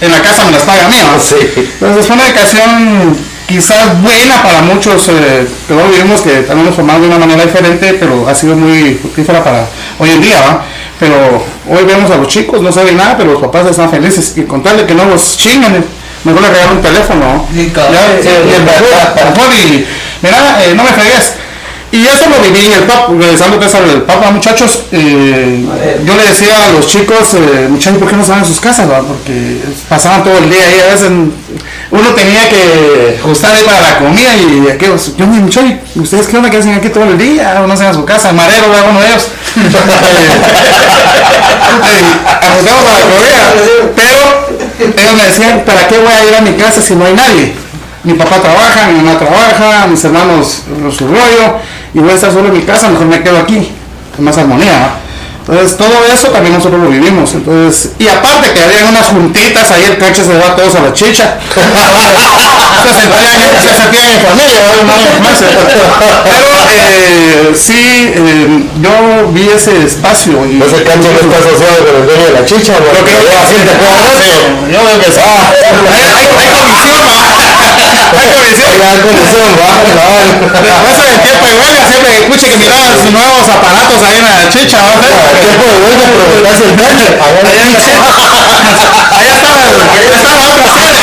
en 0.00 0.12
la 0.12 0.22
casa 0.22 0.44
me 0.44 0.52
las 0.52 0.62
paga 0.62 0.86
a 0.86 0.88
mí. 0.88 0.96
¿va? 1.02 1.18
Sí. 1.20 1.36
Entonces, 1.80 2.06
fue 2.06 2.16
una 2.16 2.26
educación 2.26 3.16
quizás 3.50 4.00
buena 4.00 4.42
para 4.42 4.62
muchos, 4.62 5.08
eh, 5.08 5.44
hoy 5.70 5.96
vivimos 5.96 6.20
que 6.20 6.42
también 6.42 6.66
nos 6.66 6.76
formamos 6.76 7.02
de 7.02 7.08
una 7.08 7.18
manera 7.18 7.44
diferente, 7.44 7.94
pero 7.98 8.28
ha 8.28 8.34
sido 8.34 8.54
muy 8.54 8.94
fructífera 8.94 9.42
para 9.42 9.66
hoy 9.98 10.10
en 10.10 10.20
día, 10.20 10.40
¿va? 10.40 10.64
Pero 11.00 11.44
hoy 11.68 11.84
vemos 11.84 12.08
a 12.12 12.16
los 12.16 12.28
chicos, 12.28 12.62
no 12.62 12.70
saben 12.70 12.96
nada, 12.96 13.16
pero 13.16 13.32
los 13.32 13.42
papás 13.42 13.66
están 13.66 13.90
felices. 13.90 14.34
Y 14.36 14.42
contarle 14.42 14.86
que 14.86 14.94
no 14.94 15.04
los 15.04 15.36
chingan, 15.36 15.84
mejor 16.22 16.42
le 16.42 16.48
regalan 16.48 16.76
un 16.76 16.82
teléfono. 16.82 17.20
¿no? 17.20 17.46
Sí, 17.52 17.70
cabrón. 17.74 17.94
Ya, 17.94 18.22
Sí, 18.22 18.28
eh, 18.28 18.42
sí. 18.44 18.54
y 18.56 18.62
mejor 18.62 19.52
y, 19.52 19.86
mira, 20.22 20.64
eh, 20.64 20.74
no 20.76 20.84
me 20.84 20.90
fregues. 20.90 21.34
Y 21.92 22.06
eso 22.06 22.28
lo 22.28 22.40
viví 22.40 22.66
en 22.66 22.72
el 22.72 22.84
PAP, 22.84 23.10
regresando 23.18 23.58
pues 23.58 23.74
al 23.74 24.02
Papa, 24.02 24.30
muchachos. 24.30 24.84
eh, 24.92 25.66
yo 26.04 26.14
le 26.14 26.22
decía 26.22 26.66
a 26.66 26.72
los 26.72 26.86
chicos, 26.86 27.34
eh, 27.34 27.66
muchachos, 27.68 27.98
¿por 27.98 28.08
qué 28.08 28.16
no 28.16 28.24
salen 28.24 28.44
a 28.44 28.46
sus 28.46 28.60
casas? 28.60 28.88
va? 28.88 29.00
Porque 29.00 29.60
pasaban 29.88 30.22
todo 30.22 30.38
el 30.38 30.48
día 30.48 30.64
ahí, 30.68 30.80
a 30.88 30.92
veces 30.92 31.10
uno 31.90 32.08
tenía 32.14 32.48
que 32.48 33.18
ajustar 33.18 33.52
ahí 33.52 33.64
para 33.64 33.80
la 33.80 33.98
comida 33.98 34.36
y 34.36 34.68
aquellos, 34.70 35.16
yo 35.16 35.26
me 35.26 35.40
muchachos, 35.40 35.72
¿ustedes 35.96 36.28
qué 36.28 36.36
onda 36.36 36.48
que 36.48 36.58
hacen 36.58 36.74
aquí 36.74 36.90
todo 36.90 37.02
el 37.04 37.18
día? 37.18 37.58
No 37.66 37.76
se 37.76 37.84
a 37.84 37.92
su 37.92 38.04
casa, 38.04 38.32
marero 38.32 38.72
era 38.72 38.84
uno 38.84 39.00
de 39.00 39.08
ellos. 39.08 39.26
Ajustamos 42.42 42.84
para 42.84 42.98
la 42.98 43.04
comida, 43.04 43.52
pero 43.96 44.46
ellos 44.96 45.14
me 45.16 45.24
decían, 45.24 45.64
¿para 45.66 45.88
qué 45.88 45.98
voy 45.98 46.12
a 46.12 46.24
ir 46.24 46.36
a 46.36 46.40
mi 46.40 46.52
casa 46.52 46.80
si 46.80 46.94
no 46.94 47.04
hay 47.04 47.14
nadie? 47.14 47.52
Mi 48.04 48.14
papá 48.14 48.40
trabaja, 48.40 48.86
mi 48.86 49.02
mamá 49.02 49.18
trabaja, 49.18 49.86
mis 49.88 50.02
hermanos 50.04 50.62
su 50.96 51.06
rollo, 51.06 51.58
y 51.94 51.98
voy 51.98 52.10
a 52.10 52.14
estar 52.14 52.32
solo 52.32 52.48
en 52.48 52.54
mi 52.54 52.62
casa, 52.62 52.88
mejor 52.88 53.06
me 53.06 53.22
quedo 53.22 53.38
aquí, 53.38 53.68
con 54.14 54.24
más 54.24 54.38
armonía. 54.38 55.00
Entonces, 55.48 55.76
todo 55.76 56.04
eso 56.12 56.28
también 56.28 56.54
nosotros 56.54 56.80
lo 56.80 56.88
vivimos. 56.90 57.32
Entonces, 57.34 57.92
y 57.98 58.06
aparte 58.06 58.52
que 58.52 58.62
había 58.62 58.84
unas 58.88 59.06
juntitas, 59.08 59.70
ahí 59.72 59.84
el 59.84 59.98
coche 59.98 60.22
se 60.22 60.38
va 60.38 60.54
todos 60.54 60.74
a 60.76 60.80
la 60.80 60.92
chicha. 60.92 61.38
se 62.84 62.94
sentían, 62.94 63.40
se 63.60 63.74
sentían 63.74 64.06
en 64.10 64.20
familia. 64.20 64.60
Pero 66.22 66.46
eh, 66.70 67.52
sí, 67.56 68.12
eh, 68.14 68.64
yo 68.80 69.28
vi 69.32 69.48
ese 69.48 69.84
espacio. 69.84 70.46
Y, 70.46 70.62
Ese 70.62 70.84
cancho 70.84 71.08
no 71.10 71.18
está 71.18 71.38
asociado 71.38 71.84
con 71.84 71.96
el 71.96 72.06
dueño 72.06 72.26
de 72.26 72.32
la 72.32 72.44
chicha. 72.44 72.74
Yo 72.78 72.90
creo 72.90 73.04
que 73.04 73.34
así 73.34 73.54
te 73.54 74.72
Yo 74.72 74.78
creo 74.78 75.00
que 75.00 75.10
sí. 75.10 75.20
Hay, 75.20 76.04
hay, 76.04 76.06
hay. 76.06 76.38
Hay 76.38 76.50
comisión. 76.54 77.49
Ya 77.76 79.02
condición, 79.02 79.50
va, 79.60 79.70
cabal. 79.94 80.26
Por 80.40 80.90
eso 80.90 81.04
el 81.06 81.20
tiempo 81.20 81.46
de 81.46 81.54
huelga 81.54 81.82
siempre 81.86 82.10
escuche 82.18 82.46
que 82.48 82.56
miraba 82.56 82.90
sus 82.96 83.12
nuevos 83.12 83.48
aparatos 83.48 84.02
ahí 84.02 84.18
en 84.18 84.24
la 84.24 84.48
chicha, 84.50 84.78
¿va? 84.82 84.98
Tiempo 84.98 85.64
de 85.64 85.78
vuelta, 85.84 86.04
pero 86.10 86.24
el 86.26 86.46
Allá 86.46 87.40
en 87.40 87.46
la 87.46 87.62
chicha. 87.62 87.92
Allá 89.10 89.34
estaba, 89.34 89.60
allá 89.70 89.78
estaba 90.18 90.40
otra 90.44 90.66
sede. 90.74 91.02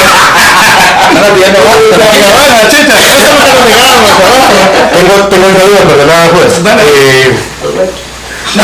La 2.52 2.70
chicha. 2.70 2.98
Tengo, 4.94 5.14
tengo 5.30 5.48
una 5.48 5.64
duda, 5.64 5.82
pero 5.88 6.06
nada, 6.06 6.26
pues. 6.32 6.54
Eh, 6.58 7.36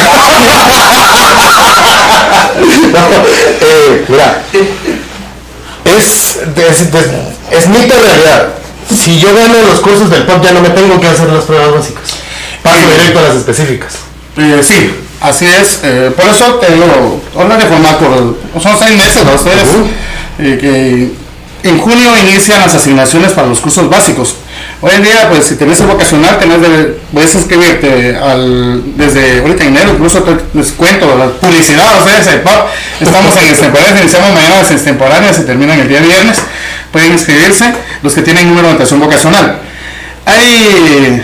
no, 2.94 3.00
eh, 3.62 4.06
mira, 4.08 4.44
es, 5.86 6.38
es, 6.56 6.82
es, 7.52 7.68
mito 7.68 7.96
realidad. 7.96 8.50
Si 8.96 9.20
yo 9.20 9.34
gano 9.34 9.56
los 9.70 9.80
cursos 9.80 10.10
del 10.10 10.24
POP, 10.24 10.44
ya 10.44 10.52
no 10.52 10.62
me 10.62 10.70
tengo 10.70 11.00
que 11.00 11.08
hacer 11.08 11.30
las 11.30 11.46
pruebas 11.46 11.74
básicas. 11.74 12.04
Paso 12.62 12.90
directo 12.90 13.20
a 13.20 13.22
las 13.24 13.36
específicas. 13.36 13.94
Eh, 14.38 14.62
sí, 14.64 14.96
así 15.22 15.46
es. 15.46 15.80
Eh, 15.84 16.12
por 16.16 16.26
eso 16.26 16.56
te 16.56 16.74
digo, 16.74 17.22
habla 17.38 17.58
de 17.58 17.66
formato. 17.66 18.38
Son 18.62 18.78
seis 18.80 18.92
meses. 18.92 19.24
Ujú. 19.24 19.88
eh, 20.40 20.58
que 20.60 21.70
en 21.70 21.80
junio 21.80 22.10
inician 22.18 22.60
las 22.60 22.76
asignaciones 22.76 23.32
para 23.32 23.48
los 23.48 23.60
cursos 23.60 23.90
básicos. 23.90 24.36
Hoy 24.86 24.92
en 24.96 25.04
día, 25.04 25.30
pues 25.30 25.46
si 25.46 25.56
tenés 25.56 25.80
el 25.80 25.88
vocacional, 25.88 26.38
tenés 26.40 26.60
de, 26.60 27.00
puedes 27.14 27.34
inscribirte 27.36 28.18
al, 28.18 28.98
desde 28.98 29.40
ahorita 29.40 29.64
en 29.64 29.78
enero, 29.78 29.92
incluso 29.94 30.22
te, 30.24 30.36
les 30.58 30.74
cuento, 30.74 31.18
la 31.18 31.28
publicidad, 31.28 32.00
ustedes, 32.06 32.42
pop, 32.42 32.68
estamos 33.00 33.34
en 33.38 33.48
extemporáneas, 33.48 34.02
iniciamos 34.02 34.34
mañana 34.34 34.58
las 34.58 34.72
extemporáneas, 34.72 35.38
se 35.38 35.44
terminan 35.44 35.80
el 35.80 35.88
día 35.88 36.02
viernes, 36.02 36.38
pueden 36.92 37.14
inscribirse 37.14 37.74
los 38.02 38.14
que 38.14 38.24
tienen 38.24 38.44
número 38.44 38.64
de 38.64 38.74
orientación 38.74 39.00
vocacional. 39.00 39.60
Hay 40.26 41.24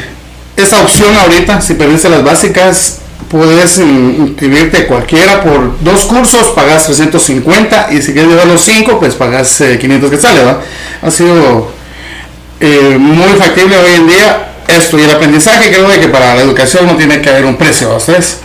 esta 0.56 0.80
opción 0.80 1.14
ahorita, 1.18 1.60
si 1.60 1.74
perdiste 1.74 2.08
las 2.08 2.24
básicas, 2.24 3.00
puedes 3.30 3.78
inscribirte 3.78 4.86
cualquiera 4.86 5.44
por 5.44 5.84
dos 5.84 6.06
cursos, 6.06 6.48
pagas 6.56 6.86
350 6.86 7.90
y 7.92 8.02
si 8.02 8.14
quieres 8.14 8.32
llevar 8.32 8.48
los 8.48 8.62
cinco, 8.62 9.02
pues 9.02 9.16
pagas 9.16 9.60
eh, 9.60 9.78
500 9.78 10.10
que 10.10 10.18
sale, 10.18 10.40
¿verdad? 10.40 10.60
Ha 11.02 11.12
sido 11.12 11.79
eh, 12.60 12.98
muy 13.00 13.30
factible 13.38 13.78
hoy 13.78 13.94
en 13.96 14.08
día 14.08 14.46
esto 14.68 15.00
y 15.00 15.04
el 15.04 15.12
aprendizaje 15.12 15.70
creo 15.70 15.90
de 15.90 16.00
que 16.00 16.08
para 16.10 16.36
la 16.36 16.42
educación 16.42 16.86
no 16.86 16.96
tiene 16.96 17.22
que 17.22 17.30
haber 17.30 17.46
un 17.46 17.56
precio, 17.56 17.96
¿ustedes? 17.96 18.38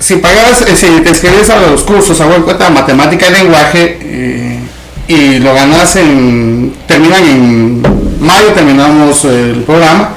Si 0.00 0.16
pagas, 0.16 0.62
eh, 0.62 0.74
si 0.74 0.86
te 1.02 1.10
inscribes 1.10 1.48
a 1.50 1.60
los 1.60 1.82
cursos, 1.82 2.18
en 2.18 2.42
cuenta 2.42 2.68
matemática 2.70 3.26
y 3.28 3.32
lenguaje 3.32 3.98
eh, 4.02 4.58
y 5.06 5.38
lo 5.38 5.54
ganas 5.54 5.94
en, 5.96 6.74
terminan 6.88 7.22
en 7.22 7.82
mayo, 8.20 8.48
terminamos 8.54 9.24
el 9.24 9.62
programa, 9.64 10.14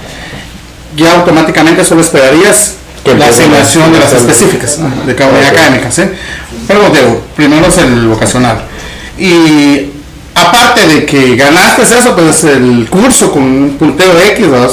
ya 0.96 1.14
automáticamente 1.14 1.84
solo 1.84 2.02
esperarías 2.02 2.74
la 3.06 3.28
asignación 3.28 3.94
de 3.94 4.00
las 4.00 4.14
específicas, 4.14 4.80
de 5.06 5.16
cada 5.16 5.30
unidad 5.30 5.52
Ok. 5.52 5.58
académica, 5.58 5.92
¿sí? 5.92 6.04
Pero 6.68 6.90
digo, 6.90 7.22
primero 7.36 7.68
es 7.68 7.78
el 7.78 8.08
vocacional. 8.08 8.64
Y 9.20 9.92
aparte 10.36 10.88
de 10.88 11.06
que 11.06 11.36
ganaste 11.36 11.82
eso, 11.82 12.16
pues 12.16 12.44
el 12.44 12.88
curso 12.90 13.32
con 13.32 13.44
un 13.44 13.78
punteo 13.78 14.12
X, 14.20 14.52
¿verdad? 14.52 14.70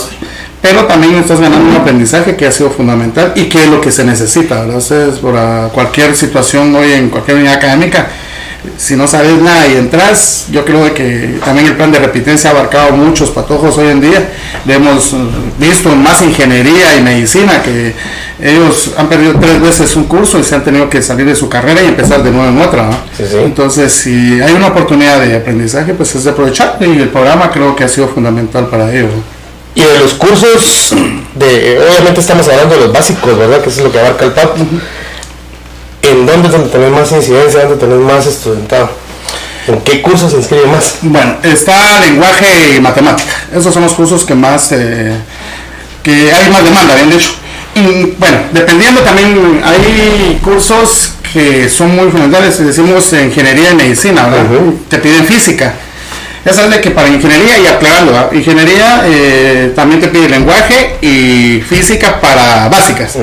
pero 0.63 0.85
también 0.87 1.17
estás 1.17 1.41
ganando 1.41 1.69
un 1.69 1.77
aprendizaje 1.77 2.37
que 2.37 2.47
ha 2.47 2.53
sido 2.53 2.71
fundamental 2.71 3.33
y 3.35 3.49
que 3.49 3.65
es 3.65 3.69
lo 3.69 3.81
que 3.81 3.91
se 3.91 4.05
necesita, 4.05 4.61
¿verdad? 4.61 4.81
Entonces, 4.81 5.19
para 5.19 5.69
cualquier 5.75 6.17
situación 6.17 6.75
hoy 6.77 6.93
en 6.93 7.11
cualquier 7.11 7.39
unidad 7.39 7.55
académica, 7.55 8.09
si 8.77 8.97
no 8.97 9.09
sabes 9.09 9.41
nada 9.41 9.67
y 9.67 9.77
entras, 9.77 10.47
yo 10.51 10.65
creo 10.65 10.93
que 10.95 11.39
también 11.45 11.67
el 11.67 11.77
plan 11.77 11.91
de 11.91 11.99
repitencia 11.99 12.51
ha 12.51 12.53
abarcado 12.53 12.93
muchos 12.93 13.31
patojos 13.31 13.77
hoy 13.79 13.89
en 13.89 14.01
día. 14.01 14.33
Le 14.65 14.75
hemos 14.75 15.13
eh, 15.13 15.17
visto 15.59 15.89
más 15.97 16.23
ingeniería 16.23 16.97
y 16.97 17.03
medicina 17.03 17.63
que 17.63 17.95
ellos 18.41 18.93
han 18.97 19.09
perdido 19.09 19.35
tres 19.41 19.61
veces 19.61 19.97
un 19.97 20.05
curso 20.05 20.39
y 20.39 20.45
se 20.45 20.55
han 20.55 20.65
tenido 20.65 20.89
que 20.89 21.03
salir 21.03 21.27
de 21.27 21.35
su 21.35 21.49
carrera 21.49 21.83
y 21.83 21.87
empezar 21.87 22.23
de 22.23 22.31
nuevo 22.31 22.49
en 22.49 22.61
otra. 22.61 22.85
¿no? 22.85 22.93
Sí, 23.17 23.25
sí. 23.29 23.37
Entonces, 23.43 23.93
si 23.93 24.41
hay 24.41 24.53
una 24.53 24.69
oportunidad 24.69 25.21
de 25.21 25.37
aprendizaje, 25.37 25.95
pues 25.95 26.15
es 26.15 26.25
de 26.25 26.31
aprovechar 26.31 26.79
y 26.81 26.85
el 26.85 27.09
programa 27.09 27.51
creo 27.51 27.75
que 27.75 27.85
ha 27.85 27.89
sido 27.89 28.09
fundamental 28.09 28.69
para 28.69 28.93
ello. 28.93 29.09
¿no? 29.09 29.43
Y 29.75 29.81
de 29.83 29.99
los 30.01 30.15
cursos, 30.15 30.95
de, 31.35 31.81
obviamente 31.81 32.21
estamos 32.21 32.47
hablando 32.47 32.75
de 32.75 32.81
los 32.83 32.93
básicos, 32.93 33.39
¿verdad? 33.39 33.63
Que 33.63 33.71
eso 33.71 33.81
es 33.81 33.87
lo 33.87 33.93
que 33.93 33.99
abarca 33.99 34.27
el 34.27 34.33
PAP. 34.33 34.59
¿En 36.03 36.27
dónde 36.27 36.49
es 36.49 36.53
donde 36.53 36.69
tenés 36.69 36.91
más 36.91 37.13
incidencia, 37.13 37.61
dónde 37.63 37.77
tenés 37.77 37.99
más 37.99 38.27
estudiantado? 38.27 38.91
¿En 39.69 39.81
qué 39.83 40.03
cursos 40.03 40.33
se 40.33 40.39
inscribe 40.39 40.67
más? 40.67 40.97
Bueno, 41.03 41.37
está 41.43 42.01
lenguaje 42.01 42.77
y 42.77 42.81
matemática. 42.81 43.33
Esos 43.55 43.73
son 43.73 43.85
los 43.85 43.93
cursos 43.93 44.25
que 44.25 44.35
más, 44.35 44.73
eh, 44.73 45.17
que 46.03 46.33
hay 46.33 46.51
más 46.51 46.65
demanda, 46.65 46.97
bien 46.97 47.11
dicho. 47.11 47.31
Y 47.75 48.17
bueno, 48.19 48.39
dependiendo 48.53 49.01
también, 49.03 49.63
hay 49.65 50.41
cursos 50.43 51.13
que 51.33 51.69
son 51.71 51.95
muy 51.97 52.11
fundamentales, 52.11 52.59
decimos 52.59 53.13
ingeniería 53.13 53.71
y 53.71 53.75
medicina, 53.75 54.27
¿verdad? 54.27 54.47
Te 54.89 54.99
piden 54.99 55.25
física. 55.25 55.75
Ya 56.45 56.53
sabes 56.53 56.71
de 56.73 56.81
que 56.81 56.91
para 56.91 57.09
ingeniería, 57.09 57.57
y 57.59 57.67
aclarando, 57.69 58.13
¿verdad? 58.13 58.33
ingeniería 58.33 59.03
eh, 59.07 59.73
también 59.77 60.01
te 60.01 60.09
pide 60.09 60.29
lenguaje 60.29 60.97
y 61.01 61.61
física 61.61 62.21
para 62.21 62.69
básicas. 62.69 63.17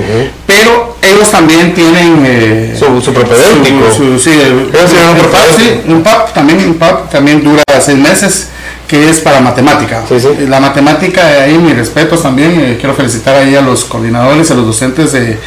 Pero 0.47 0.95
ellos 1.01 1.29
también 1.29 1.73
tienen 1.73 2.23
eh, 2.25 2.75
Su, 2.79 3.01
su 3.01 3.13
propedéutico. 3.13 3.91
su- 3.91 4.17
su- 4.17 4.19
sí, 4.19 4.29
el- 4.32 4.69
Ellos 4.73 4.89
tienen 4.91 5.10
un 5.10 5.15
el 5.17 5.21
PAP, 5.23 5.32
propedéutico. 5.32 5.82
sí, 5.86 5.91
un 5.91 6.03
PAP 6.03 6.34
también, 6.34 6.60
un 6.60 6.73
PAP 6.75 7.12
también 7.12 7.43
dura 7.43 7.62
seis 7.82 7.97
meses, 7.97 8.47
que 8.89 9.08
es 9.08 9.19
para 9.19 9.39
matemática. 9.39 10.04
Sí, 10.10 10.19
sí. 10.19 10.28
Y 10.41 10.47
La 10.47 10.60
matemática, 10.60 11.43
ahí 11.43 11.60
mis 11.60 11.75
respetos 11.75 12.23
también, 12.23 12.60
eh, 12.60 12.78
quiero 12.80 12.95
felicitar 12.95 13.36
ahí 13.36 13.56
a 13.56 13.62
los 13.62 13.86
coordinadores, 13.86 14.49
a 14.49 14.56
los 14.56 14.65
docentes 14.65 15.12
de, 15.12 15.38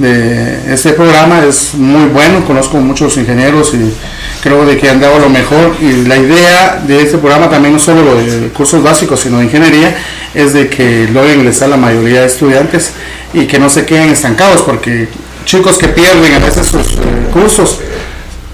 de 0.00 0.74
este 0.74 0.92
programa, 0.94 1.44
es 1.44 1.74
muy 1.74 2.06
bueno, 2.08 2.44
conozco 2.44 2.78
muchos 2.78 3.16
ingenieros 3.16 3.74
y 3.74 3.94
creo 4.42 4.66
de 4.66 4.76
que 4.76 4.90
han 4.90 5.00
dado 5.00 5.20
lo 5.20 5.28
mejor 5.28 5.76
y 5.80 6.04
la 6.04 6.16
idea 6.16 6.82
de 6.84 7.02
este 7.02 7.18
programa 7.18 7.48
también 7.48 7.74
no 7.74 7.78
solo 7.78 8.02
lo 8.02 8.16
de 8.16 8.48
cursos 8.48 8.82
básicos, 8.82 9.20
sino 9.20 9.38
de 9.38 9.44
ingeniería, 9.44 9.96
es 10.34 10.52
de 10.52 10.68
que 10.68 11.08
logren 11.12 11.38
ingresar 11.38 11.68
la 11.68 11.76
mayoría 11.76 12.22
de 12.22 12.26
estudiantes 12.26 12.92
y 13.32 13.46
que 13.46 13.60
no 13.60 13.70
se 13.70 13.86
queden 13.86 14.08
estancados, 14.08 14.62
porque 14.62 15.08
chicos 15.44 15.78
que 15.78 15.86
pierden 15.86 16.34
a 16.34 16.38
veces 16.40 16.66
sus 16.66 16.94
eh, 16.94 16.98
cursos, 17.32 17.78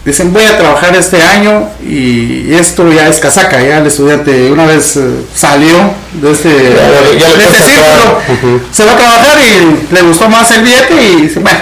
dicen 0.07 0.33
voy 0.33 0.45
a 0.45 0.57
trabajar 0.57 0.95
este 0.97 1.21
año 1.21 1.69
y 1.83 2.55
esto 2.55 2.91
ya 2.93 3.09
es 3.09 3.19
casaca, 3.19 3.61
ya 3.61 3.79
el 3.79 3.87
estudiante 3.87 4.51
una 4.51 4.65
vez 4.65 4.97
eh, 4.97 5.03
salió 5.35 5.77
de 6.13 6.31
este, 6.31 6.49
ya- 6.49 7.19
ya 7.19 7.29
le 7.29 7.37
de 7.37 7.45
este 7.45 7.59
círculo, 7.63 8.63
se 8.73 8.85
va 8.85 8.93
a 8.93 8.97
trabajar 8.97 9.37
y 9.41 9.93
le 9.93 10.03
gustó 10.03 10.29
más 10.29 10.51
el 10.53 10.63
billete 10.63 10.95
y 11.03 11.23
dice, 11.23 11.41
bueno, 11.41 11.59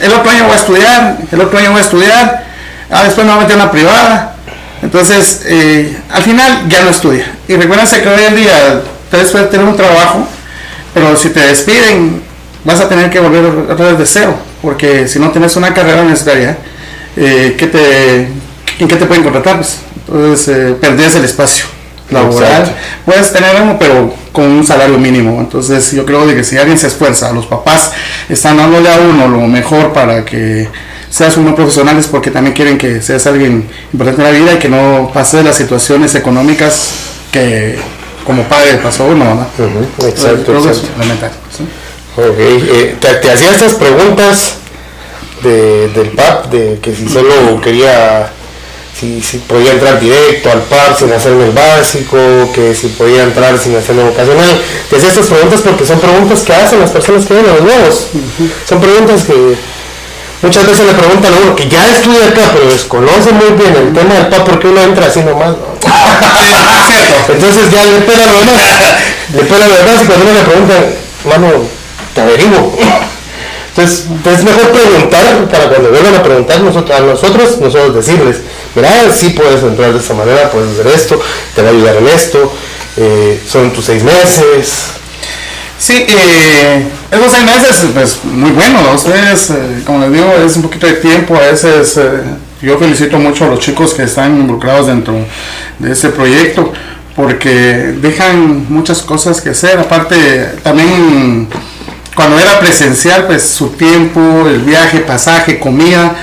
el 0.00 0.12
otro 0.12 0.30
año 0.30 0.44
voy 0.44 0.52
a 0.52 0.56
estudiar, 0.56 1.18
el 1.32 1.40
otro 1.40 1.58
año 1.58 1.70
voy 1.70 1.78
a 1.80 1.82
estudiar, 1.84 2.44
ah, 2.90 3.04
después 3.04 3.26
me 3.26 3.32
voy 3.32 3.44
a 3.44 3.46
meter 3.46 3.60
en 3.60 3.70
privada. 3.70 4.36
Entonces, 4.82 5.42
eh, 5.46 5.94
al 6.10 6.22
final 6.22 6.66
ya 6.68 6.82
no 6.82 6.90
estudia. 6.90 7.26
Y 7.48 7.54
recuérdense 7.56 8.00
que 8.02 8.08
hoy 8.08 8.22
en 8.28 8.36
día 8.36 8.82
ustedes 9.04 9.28
pueden 9.30 9.50
tener 9.50 9.66
un 9.66 9.76
trabajo, 9.76 10.26
pero 10.94 11.16
si 11.16 11.28
te 11.30 11.40
despiden, 11.40 12.22
vas 12.64 12.80
a 12.80 12.88
tener 12.88 13.10
que 13.10 13.20
volver 13.20 13.44
otra 13.70 13.86
vez 13.88 13.98
de 13.98 14.06
cero, 14.06 14.34
porque 14.62 15.06
si 15.08 15.18
no 15.18 15.30
tienes 15.30 15.54
una 15.56 15.72
carrera 15.74 16.02
necesaria, 16.04 16.56
eh, 17.20 17.54
¿qué 17.56 17.66
te, 17.66 18.16
¿en 18.78 18.88
qué 18.88 18.96
te 18.96 19.04
pueden 19.04 19.22
contratar? 19.22 19.56
Pues, 19.56 19.78
Entonces, 20.08 20.48
eh, 20.48 20.74
perdés 20.80 21.14
el 21.16 21.24
espacio 21.24 21.66
laboral. 22.10 22.50
Exacto. 22.50 22.72
Puedes 23.04 23.32
tener 23.32 23.60
uno, 23.62 23.76
pero 23.78 24.14
con 24.32 24.44
un 24.44 24.66
salario 24.66 24.98
mínimo. 24.98 25.38
Entonces, 25.38 25.92
yo 25.92 26.06
creo 26.06 26.26
de 26.26 26.34
que 26.34 26.44
si 26.44 26.56
alguien 26.56 26.78
se 26.78 26.86
esfuerza, 26.86 27.30
los 27.32 27.46
papás 27.46 27.92
están 28.28 28.56
dándole 28.56 28.88
a 28.88 28.98
uno 28.98 29.28
lo 29.28 29.46
mejor 29.46 29.92
para 29.92 30.24
que 30.24 30.66
seas 31.10 31.36
uno 31.36 31.54
profesional 31.54 31.98
es 31.98 32.06
porque 32.06 32.30
también 32.30 32.54
quieren 32.54 32.78
que 32.78 33.02
seas 33.02 33.26
alguien 33.26 33.68
importante 33.92 34.22
en 34.22 34.32
la 34.32 34.38
vida 34.38 34.54
y 34.54 34.58
que 34.58 34.68
no 34.68 35.10
pases 35.12 35.44
las 35.44 35.56
situaciones 35.56 36.14
económicas 36.14 36.92
que 37.32 37.78
como 38.24 38.44
padre 38.44 38.78
pasó 38.82 39.06
uno, 39.06 39.46
Exacto, 40.06 40.62
que 40.62 40.70
es 40.70 40.82
elemental, 40.96 41.32
¿sí? 41.50 41.64
Ok, 42.16 42.36
eh, 42.38 42.96
te, 43.00 43.14
te 43.14 43.30
hacía 43.30 43.50
estas 43.50 43.74
preguntas 43.74 44.59
de, 45.42 45.88
del 45.88 46.10
PAP, 46.10 46.46
de 46.46 46.78
que 46.80 46.94
si 46.94 47.08
solo 47.08 47.60
quería, 47.60 48.30
si, 48.98 49.20
si 49.22 49.38
podía 49.38 49.72
entrar 49.72 50.00
directo 50.00 50.50
al 50.50 50.62
PAP 50.62 50.98
sin 50.98 51.12
hacerme 51.12 51.46
el 51.46 51.52
básico, 51.52 52.16
que 52.54 52.74
si 52.74 52.88
podía 52.88 53.22
entrar 53.22 53.58
sin 53.58 53.76
hacerme 53.76 54.04
vocacional. 54.04 54.60
Te 54.88 54.96
hacía 54.96 55.08
estas 55.08 55.26
preguntas 55.26 55.60
porque 55.62 55.86
son 55.86 56.00
preguntas 56.00 56.40
que 56.40 56.54
hacen 56.54 56.80
las 56.80 56.90
personas 56.90 57.26
que 57.26 57.34
vienen 57.34 57.50
a 57.50 57.54
los 57.54 57.64
nuevos. 57.64 58.06
Son 58.68 58.80
preguntas 58.80 59.24
que 59.24 59.56
muchas 60.42 60.66
veces 60.66 60.86
le 60.86 60.92
preguntan 60.94 61.32
a 61.34 61.36
uno 61.44 61.56
que 61.56 61.68
ya 61.68 61.86
estudia 61.90 62.28
acá, 62.28 62.42
pero 62.52 62.70
desconoce 62.70 63.32
muy 63.32 63.50
bien 63.58 63.74
el 63.74 63.92
tema 63.92 64.14
del 64.14 64.28
PAP 64.28 64.44
porque 64.48 64.68
uno 64.68 64.80
entra 64.82 65.06
así 65.06 65.20
nomás. 65.20 65.50
¿no? 65.50 65.80
Entonces 67.32 67.70
ya 67.70 67.84
le 67.84 68.00
pela 68.00 68.26
lo 68.26 68.40
demás. 68.40 68.60
Le 69.34 69.44
pela 69.44 69.68
lo 69.68 69.76
demás 69.76 70.02
y 70.02 70.06
cuando 70.06 70.24
uno 70.24 70.34
le 70.34 70.44
preguntan, 70.44 70.84
mano, 71.24 71.48
te 72.14 72.20
averiguo. 72.20 72.76
Entonces 73.70 74.06
es 74.10 74.44
mejor 74.44 74.70
preguntar 74.70 75.48
para 75.50 75.68
cuando 75.68 75.90
vuelvan 75.90 76.14
a 76.16 76.22
preguntar 76.22 76.60
nosotros, 76.60 76.98
a 76.98 77.00
nosotros, 77.00 77.58
nosotros 77.60 77.94
decirles, 77.94 78.38
mira, 78.74 78.90
sí 79.14 79.30
puedes 79.30 79.62
entrar 79.62 79.92
de 79.92 79.98
esta 79.98 80.14
manera, 80.14 80.50
puedes 80.50 80.72
hacer 80.72 80.86
esto, 80.88 81.20
te 81.54 81.62
va 81.62 81.68
a 81.68 81.70
ayudar 81.70 81.96
en 81.96 82.08
esto, 82.08 82.52
eh, 82.96 83.40
son 83.48 83.72
tus 83.72 83.84
seis 83.84 84.02
meses. 84.02 85.00
Sí, 85.80 86.04
eh, 86.06 86.86
esos 87.10 87.32
seis 87.32 87.44
meses, 87.44 87.86
pues 87.94 88.18
muy 88.24 88.50
bueno. 88.50 88.82
¿no? 88.82 88.94
Ustedes, 88.94 89.48
eh, 89.48 89.82
como 89.86 90.00
les 90.00 90.12
digo, 90.12 90.30
es 90.44 90.54
un 90.56 90.62
poquito 90.62 90.86
de 90.86 90.94
tiempo. 90.94 91.34
A 91.34 91.50
veces 91.50 91.96
eh, 91.96 92.20
yo 92.60 92.78
felicito 92.78 93.18
mucho 93.18 93.46
a 93.46 93.48
los 93.48 93.60
chicos 93.60 93.94
que 93.94 94.02
están 94.02 94.40
involucrados 94.40 94.88
dentro 94.88 95.14
de 95.78 95.92
este 95.92 96.10
proyecto 96.10 96.70
porque 97.16 97.50
dejan 98.00 98.66
muchas 98.68 99.00
cosas 99.00 99.40
que 99.40 99.50
hacer. 99.50 99.78
Aparte, 99.78 100.16
también 100.62 101.48
cuando 102.14 102.38
era 102.38 102.58
presencial, 102.58 103.26
pues 103.26 103.42
su 103.42 103.70
tiempo, 103.70 104.20
el 104.46 104.60
viaje, 104.60 105.00
pasaje, 105.00 105.58
comida. 105.58 106.14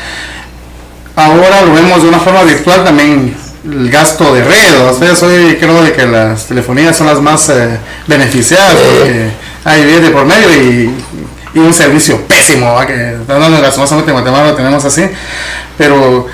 Ahora 1.15 1.62
lo 1.62 1.73
vemos 1.73 2.02
de 2.04 2.10
una 2.10 2.19
forma 2.19 2.43
virtual 2.43 2.84
también 2.84 3.36
el 3.63 3.89
gasto 3.89 4.34
de 4.34 4.43
red. 4.43 4.82
O 4.82 4.93
sea, 4.93 5.28
hoy 5.28 5.58
creo 5.60 5.82
de 5.84 5.93
que 5.93 6.06
las 6.06 6.45
telefonías 6.45 6.95
son 6.95 7.08
las 7.08 7.21
más 7.21 7.50
eh, 7.50 7.78
beneficiadas 8.06 8.76
porque 8.76 9.30
hay 9.63 9.84
red 9.84 10.02
de 10.02 10.10
por 10.12 10.26
medio 10.26 10.54
y, 10.54 10.91
y 11.54 11.60
un 11.60 11.73
servicio 11.73 12.21
pésimo, 12.28 12.73
¿va? 12.73 12.86
que 12.86 13.17
las 13.28 13.78
más 13.78 14.06
de 14.06 14.12
Guatemala 14.12 14.52
lo 14.52 14.56
tenemos 14.56 14.84
así, 14.86 15.10
pero 15.78 16.28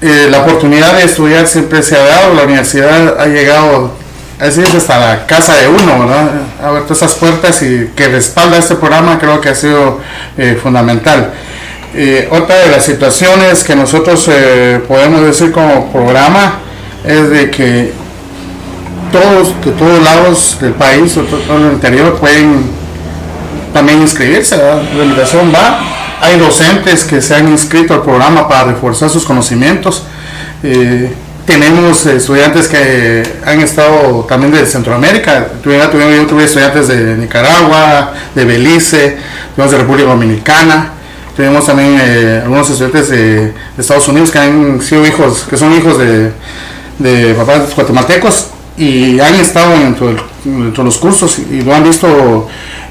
eh, 0.00 0.28
la 0.30 0.40
oportunidad 0.42 0.94
de 0.96 1.04
estudiar 1.04 1.46
siempre 1.46 1.82
se 1.82 1.96
ha 1.96 2.04
dado, 2.04 2.34
la 2.34 2.44
universidad 2.44 3.20
ha 3.20 3.26
llegado 3.26 3.96
así 4.40 4.62
es 4.62 4.74
hasta 4.74 4.98
la 4.98 5.26
casa 5.26 5.54
de 5.56 5.68
uno, 5.68 6.00
¿verdad? 6.00 6.30
Abierto 6.64 6.92
esas 6.94 7.14
puertas 7.14 7.62
y 7.62 7.90
que 7.94 8.08
respalda 8.08 8.58
este 8.58 8.74
programa 8.76 9.18
creo 9.18 9.40
que 9.40 9.48
ha 9.50 9.54
sido 9.54 10.00
eh, 10.38 10.58
fundamental. 10.62 11.32
Eh, 11.94 12.28
otra 12.30 12.56
de 12.56 12.68
las 12.68 12.84
situaciones 12.84 13.64
que 13.64 13.74
nosotros 13.74 14.28
eh, 14.32 14.80
podemos 14.86 15.22
decir 15.22 15.50
como 15.52 15.90
programa 15.92 16.60
es 17.04 17.30
de 17.30 17.50
que 17.50 17.92
todos, 19.10 19.60
de 19.64 19.72
todos 19.72 20.02
lados 20.02 20.56
del 20.60 20.72
país, 20.72 21.16
o 21.16 21.22
to- 21.22 21.38
todo 21.38 21.56
el 21.58 21.72
interior, 21.72 22.16
pueden 22.18 22.70
también 23.74 24.00
inscribirse. 24.02 24.56
¿verdad? 24.56 24.82
La 24.96 25.04
invitación 25.04 25.52
va. 25.52 25.80
Hay 26.20 26.38
docentes 26.38 27.04
que 27.04 27.20
se 27.20 27.34
han 27.34 27.48
inscrito 27.48 27.94
al 27.94 28.02
programa 28.02 28.46
para 28.48 28.64
reforzar 28.64 29.10
sus 29.10 29.24
conocimientos. 29.24 30.04
Tenemos 31.50 32.06
eh, 32.06 32.16
estudiantes 32.16 32.68
que 32.68 33.24
han 33.44 33.60
estado 33.60 34.24
también 34.28 34.52
de 34.52 34.64
Centroamérica. 34.64 35.48
Yo 35.64 35.88
tuve 36.28 36.44
estudiantes 36.44 36.86
de 36.86 37.16
Nicaragua, 37.16 38.12
de 38.36 38.44
Belice, 38.44 39.16
tuvimos 39.56 39.72
de 39.72 39.78
República 39.78 40.08
Dominicana. 40.10 40.92
Tenemos 41.36 41.66
también 41.66 41.98
eh, 42.00 42.40
algunos 42.44 42.70
estudiantes 42.70 43.08
de, 43.08 43.34
de 43.46 43.52
Estados 43.78 44.06
Unidos 44.06 44.30
que 44.30 44.38
han 44.38 44.80
sido 44.80 45.04
hijos, 45.04 45.44
que 45.50 45.56
son 45.56 45.72
hijos 45.76 45.98
de, 45.98 46.30
de 47.00 47.34
papás 47.34 47.74
guatemaltecos 47.74 48.46
y 48.76 49.18
han 49.18 49.34
estado 49.34 49.72
dentro, 49.72 50.06
del- 50.06 50.20
dentro 50.44 50.84
de 50.84 50.88
los 50.88 50.98
cursos 50.98 51.36
y 51.50 51.62
lo 51.62 51.74
han 51.74 51.82
visto 51.82 52.48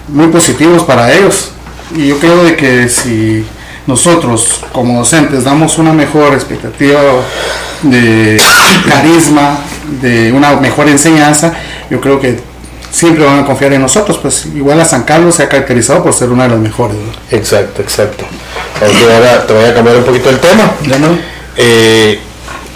muy 0.10 0.28
positivos 0.28 0.84
para 0.84 1.14
ellos. 1.14 1.52
Y 1.96 2.08
yo 2.08 2.20
creo 2.20 2.44
de 2.44 2.58
que 2.58 2.90
si 2.90 3.46
nosotros 3.90 4.62
como 4.72 5.00
docentes 5.00 5.44
damos 5.44 5.80
una 5.80 5.92
mejor 5.92 6.34
expectativa 6.34 7.02
de 7.82 8.40
carisma, 8.88 9.58
de 10.00 10.32
una 10.32 10.56
mejor 10.58 10.88
enseñanza, 10.88 11.54
yo 11.90 12.00
creo 12.00 12.20
que 12.20 12.40
siempre 12.92 13.26
van 13.26 13.40
a 13.40 13.46
confiar 13.46 13.74
en 13.74 13.82
nosotros. 13.82 14.20
Pues 14.20 14.46
igual 14.46 14.80
a 14.80 14.86
San 14.86 15.04
Carlos 15.04 15.36
se 15.36 15.44
ha 15.44 15.50
caracterizado 15.50 16.04
por 16.04 16.14
ser 16.14 16.30
una 16.30 16.44
de 16.44 16.50
las 16.50 16.60
mejores. 16.60 16.98
¿no? 16.98 17.38
Exacto, 17.38 17.82
exacto. 17.82 18.26
Ahora 18.80 19.46
te 19.48 19.54
voy 19.54 19.66
a 19.66 19.74
cambiar 19.74 19.98
un 19.98 20.04
poquito 20.04 20.30
el 20.30 20.40
tema. 20.40 20.72
¿no? 21.00 21.18
Eh, 21.58 22.20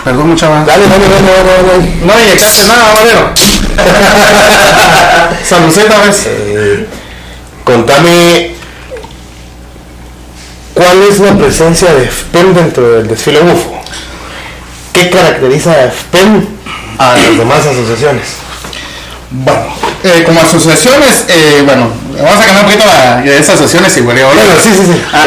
Perdón, 0.03 0.29
mucha 0.29 0.49
más. 0.49 0.65
dale, 0.65 0.85
dale, 0.87 1.05
dale, 1.07 1.27
dale, 1.27 1.63
dale. 1.69 1.93
No 2.03 2.19
inyectaste 2.19 2.67
nada, 2.67 2.93
Valero. 2.95 3.29
Saludcita, 5.47 6.01
¿ves? 6.05 6.23
Eh, 6.27 6.87
contame 7.63 8.62
cuál 10.83 11.03
es 11.03 11.19
la 11.19 11.37
presencia 11.37 11.93
de 11.93 12.07
FPEN 12.07 12.53
dentro 12.53 12.91
del 12.91 13.07
desfile 13.07 13.41
UFO. 13.41 13.81
¿Qué 14.91 15.09
caracteriza 15.09 15.71
a 15.71 15.89
FPEN 15.89 16.47
a 16.97 17.15
las 17.15 17.37
demás 17.37 17.65
asociaciones? 17.65 18.23
Bueno, 19.31 19.61
eh, 20.03 20.23
como 20.25 20.41
asociaciones, 20.41 21.25
eh, 21.29 21.63
bueno, 21.65 21.89
vamos 22.21 22.39
a 22.39 22.45
cambiar 22.45 22.65
un 22.65 22.71
poquito 22.71 22.85
la, 22.85 23.21
de 23.21 23.37
esas 23.37 23.55
asociaciones 23.55 23.97
y 23.97 24.01
bueno, 24.01 24.27
Bueno, 24.27 24.41
sí, 24.61 24.69
sí, 24.77 24.83
sí. 24.85 25.01
Ah, 25.11 25.25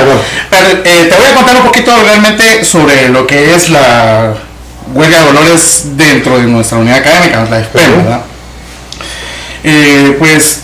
pero, 0.51 0.83
eh, 0.85 1.09
te 1.11 1.17
voy 1.17 1.27
a 1.27 1.35
contar 1.35 1.57
un 1.57 1.63
poquito 1.63 1.93
realmente 2.05 2.65
sobre 2.65 3.09
lo 3.09 3.27
que 3.27 3.55
es 3.55 3.71
la 3.71 4.35
huelga 4.95 5.19
de 5.21 5.25
dolores 5.25 5.83
dentro 5.97 6.39
de 6.39 6.45
nuestra 6.45 6.79
unidad 6.79 6.99
académica, 6.99 7.47
la 7.51 7.61
FPEN, 7.65 7.91
Ujú. 7.91 8.03
¿verdad? 8.03 8.21
Pues, 10.19 10.61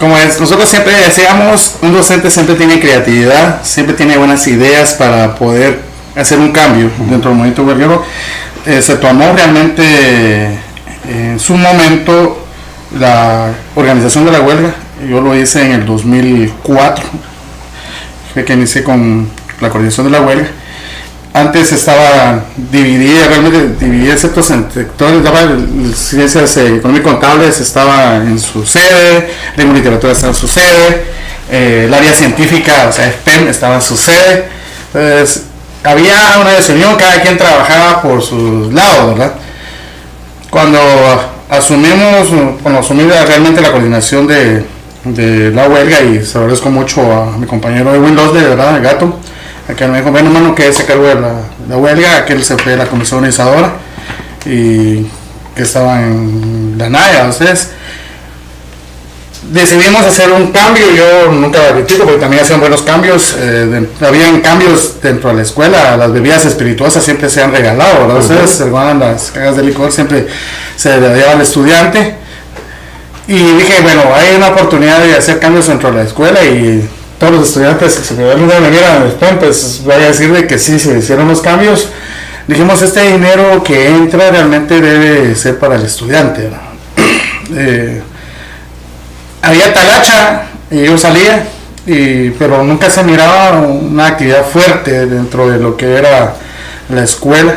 como 0.00 0.16
es, 0.16 0.40
nosotros 0.40 0.66
siempre 0.66 0.94
decíamos, 0.96 1.76
un 1.82 1.92
docente 1.92 2.30
siempre 2.30 2.54
tiene 2.54 2.80
creatividad, 2.80 3.62
siempre 3.62 3.94
tiene 3.94 4.16
buenas 4.16 4.46
ideas 4.46 4.94
para 4.94 5.34
poder 5.34 5.78
hacer 6.16 6.38
un 6.38 6.52
cambio 6.52 6.90
dentro 7.10 7.28
del 7.28 7.36
movimiento 7.36 7.64
huelguero. 7.64 8.02
Eh, 8.64 8.80
se 8.80 8.96
tomó 8.96 9.30
realmente 9.34 9.82
eh, 9.84 10.58
en 11.06 11.38
su 11.38 11.54
momento 11.54 12.46
la 12.98 13.52
organización 13.74 14.24
de 14.24 14.32
la 14.32 14.40
huelga, 14.40 14.74
yo 15.06 15.20
lo 15.20 15.36
hice 15.36 15.66
en 15.66 15.72
el 15.72 15.84
2004, 15.84 17.04
fue 18.32 18.44
que 18.46 18.54
inicié 18.54 18.82
con 18.82 19.28
la 19.60 19.68
coordinación 19.68 20.06
de 20.06 20.12
la 20.12 20.22
huelga. 20.22 20.48
Antes 21.40 21.72
estaba 21.72 22.44
dividida, 22.70 23.28
realmente 23.28 23.82
dividida 23.82 24.14
ciertos 24.14 24.44
sectores, 24.44 25.24
daba 25.24 25.40
ciencias 25.94 26.54
eh, 26.58 26.76
económicas 26.76 27.10
y 27.10 27.12
contables 27.12 27.60
estaba 27.60 28.16
en 28.16 28.38
su 28.38 28.66
sede, 28.66 29.30
lengua 29.56 29.74
y 29.74 29.78
literatura 29.78 30.12
estaba 30.12 30.34
en 30.34 30.38
su 30.38 30.46
sede, 30.46 31.04
eh, 31.50 31.84
el 31.86 31.94
área 31.94 32.12
científica, 32.12 32.88
o 32.90 32.92
sea, 32.92 33.10
STEM 33.10 33.48
estaba 33.48 33.76
en 33.76 33.82
su 33.82 33.96
sede. 33.96 34.48
Entonces, 34.92 35.44
había 35.82 36.38
una 36.42 36.50
desunión, 36.50 36.96
cada 36.96 37.22
quien 37.22 37.38
trabajaba 37.38 38.02
por 38.02 38.22
sus 38.22 38.70
lados, 38.74 39.16
¿verdad? 39.16 39.32
Cuando 40.50 40.78
asumimos, 41.48 42.28
cuando 42.62 42.80
asumí 42.80 43.04
realmente 43.04 43.62
la 43.62 43.72
coordinación 43.72 44.26
de, 44.26 44.62
la 45.54 45.68
huelga 45.68 46.02
y 46.02 46.22
se 46.22 46.36
agradezco 46.36 46.68
mucho 46.68 47.00
a 47.00 47.38
mi 47.38 47.46
compañero 47.46 47.92
de 47.92 47.98
Windows 47.98 48.34
de 48.34 48.42
verdad, 48.42 48.76
el 48.76 48.82
gato, 48.82 49.18
que 49.76 49.86
me 49.86 49.98
dijo, 49.98 50.12
ven 50.12 50.26
hermano 50.26 50.54
que 50.54 50.72
se 50.72 50.84
cargó 50.84 51.06
de 51.06 51.14
la, 51.16 51.32
la 51.68 51.76
huelga, 51.76 52.16
aquel 52.18 52.44
se 52.44 52.56
fue 52.56 52.72
de 52.72 52.78
la 52.78 52.86
comisión 52.86 53.18
organizadora 53.18 53.72
y 54.46 55.06
que 55.54 55.62
estaba 55.62 56.00
en 56.02 56.74
la 56.78 56.88
NAYA, 56.88 57.28
ustedes. 57.28 57.70
Decidimos 59.50 60.02
hacer 60.04 60.30
un 60.30 60.52
cambio, 60.52 60.84
yo 60.94 61.32
nunca 61.32 61.58
lo 61.70 61.74
critico 61.76 62.04
porque 62.04 62.20
también 62.20 62.42
hacían 62.42 62.60
buenos 62.60 62.82
cambios, 62.82 63.34
eh, 63.38 63.86
de- 63.98 64.06
habían 64.06 64.40
cambios 64.42 65.00
dentro 65.02 65.30
de 65.30 65.36
la 65.36 65.42
escuela, 65.42 65.96
las 65.96 66.12
bebidas 66.12 66.44
espirituosas 66.44 67.02
siempre 67.02 67.28
se 67.30 67.42
han 67.42 67.50
regalado, 67.50 68.06
¿verdad? 68.06 68.18
Ustedes 68.22 68.50
se 68.50 68.64
guardan 68.68 69.00
las 69.00 69.30
cajas 69.30 69.56
de 69.56 69.62
licor, 69.62 69.90
siempre 69.90 70.26
se 70.76 71.00
le 71.00 71.14
lleva 71.16 71.32
al 71.32 71.40
estudiante. 71.40 72.14
Y 73.26 73.34
dije, 73.38 73.80
bueno, 73.82 74.02
hay 74.14 74.36
una 74.36 74.48
oportunidad 74.48 75.00
de 75.00 75.16
hacer 75.16 75.38
cambios 75.40 75.66
dentro 75.68 75.90
de 75.90 75.96
la 75.96 76.02
escuela 76.02 76.44
y 76.44 76.86
todos 77.20 77.34
los 77.34 77.48
estudiantes 77.48 77.96
que 77.96 78.02
se 78.02 78.16
quedaron 78.16 78.48
de 78.48 78.58
venir 78.58 78.82
a 78.82 79.06
Spam, 79.10 79.38
pues 79.38 79.82
voy 79.84 79.92
a 79.92 79.98
decir 79.98 80.32
de 80.32 80.46
que 80.46 80.58
sí, 80.58 80.78
se 80.78 80.98
hicieron 80.98 81.28
los 81.28 81.42
cambios. 81.42 81.90
Dijimos, 82.46 82.80
este 82.80 83.12
dinero 83.12 83.62
que 83.62 83.88
entra 83.88 84.30
realmente 84.30 84.80
debe 84.80 85.34
ser 85.36 85.58
para 85.58 85.76
el 85.76 85.84
estudiante. 85.84 86.48
¿no? 86.50 86.58
Eh, 87.52 88.00
había 89.42 89.74
talacha 89.74 90.42
y 90.70 90.84
yo 90.84 90.96
salía, 90.96 91.48
y, 91.84 92.30
pero 92.30 92.62
nunca 92.62 92.88
se 92.88 93.02
miraba 93.02 93.58
una 93.58 94.06
actividad 94.06 94.46
fuerte 94.46 95.06
dentro 95.06 95.50
de 95.50 95.58
lo 95.58 95.76
que 95.76 95.96
era 95.96 96.36
la 96.88 97.02
escuela. 97.02 97.56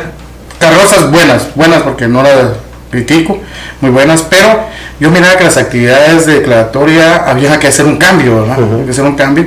Carrozas 0.58 1.12
buenas, 1.12 1.54
buenas 1.54 1.82
porque 1.82 2.08
no 2.08 2.24
la 2.24 2.54
critico, 2.94 3.40
muy 3.80 3.90
buenas, 3.90 4.22
pero 4.22 4.68
yo 5.00 5.10
miraba 5.10 5.36
que 5.36 5.44
las 5.44 5.56
actividades 5.56 6.26
de 6.26 6.34
declaratoria 6.40 7.24
había 7.26 7.58
que 7.58 7.66
hacer 7.66 7.84
un 7.84 7.96
cambio, 7.96 8.42
¿verdad? 8.42 8.62
Había 8.62 8.84
que 8.84 8.90
hacer 8.92 9.04
un 9.04 9.16
cambio. 9.16 9.46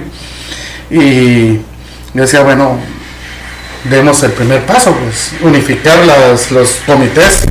Y 0.90 1.54
yo 2.14 2.22
decía, 2.22 2.42
bueno, 2.42 2.78
demos 3.86 4.22
el 4.24 4.32
primer 4.32 4.62
paso, 4.66 4.94
pues, 4.94 5.32
unificar 5.42 5.98
las, 6.06 6.52
los 6.52 6.82
comités. 6.86 7.44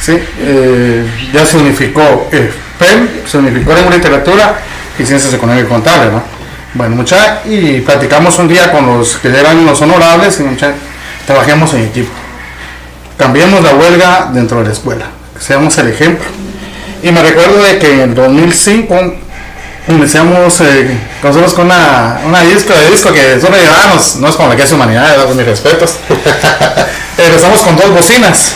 ¿sí? 0.00 0.18
Eh, 0.40 1.06
ya 1.32 1.44
se 1.44 1.56
unificó 1.56 2.28
el 2.30 2.50
PEM, 2.78 3.08
se 3.26 3.38
unificó 3.38 3.76
en 3.76 3.90
literatura 3.90 4.60
y 4.98 5.04
ciencias 5.04 5.34
económicas 5.34 5.66
y 5.66 5.72
contables, 5.72 6.12
¿no? 6.12 6.22
Bueno, 6.74 6.94
mucha, 6.94 7.42
y 7.46 7.80
platicamos 7.80 8.38
un 8.38 8.46
día 8.46 8.70
con 8.70 8.86
los 8.86 9.16
que 9.16 9.28
eran 9.28 9.66
los 9.66 9.82
honorables 9.82 10.38
y 10.38 10.44
mucha, 10.44 10.72
trabajemos 11.26 11.74
en 11.74 11.82
equipo. 11.82 12.19
Cambiemos 13.20 13.62
la 13.62 13.74
huelga 13.74 14.30
dentro 14.32 14.60
de 14.60 14.68
la 14.68 14.72
escuela, 14.72 15.04
seamos 15.38 15.76
el 15.76 15.88
ejemplo. 15.88 16.24
Y 17.02 17.12
me 17.12 17.20
recuerdo 17.20 17.62
de 17.62 17.78
que 17.78 18.02
en 18.02 18.14
2005 18.14 19.14
iniciamos 19.88 20.58
eh, 20.62 20.96
nosotros 21.22 21.52
con 21.52 21.66
una, 21.66 22.18
una 22.26 22.40
disco 22.40 22.72
de 22.72 22.90
disco 22.90 23.12
que 23.12 23.38
solo 23.38 23.58
llevábamos, 23.58 24.16
no 24.16 24.26
es 24.26 24.36
como 24.36 24.48
la 24.48 24.56
que 24.56 24.62
es 24.62 24.72
humanidad, 24.72 25.18
¿verdad? 25.18 25.34
mis 25.34 25.44
respetos. 25.44 25.96
empezamos 27.18 27.60
con 27.60 27.76
dos 27.76 27.90
bocinas, 27.90 28.54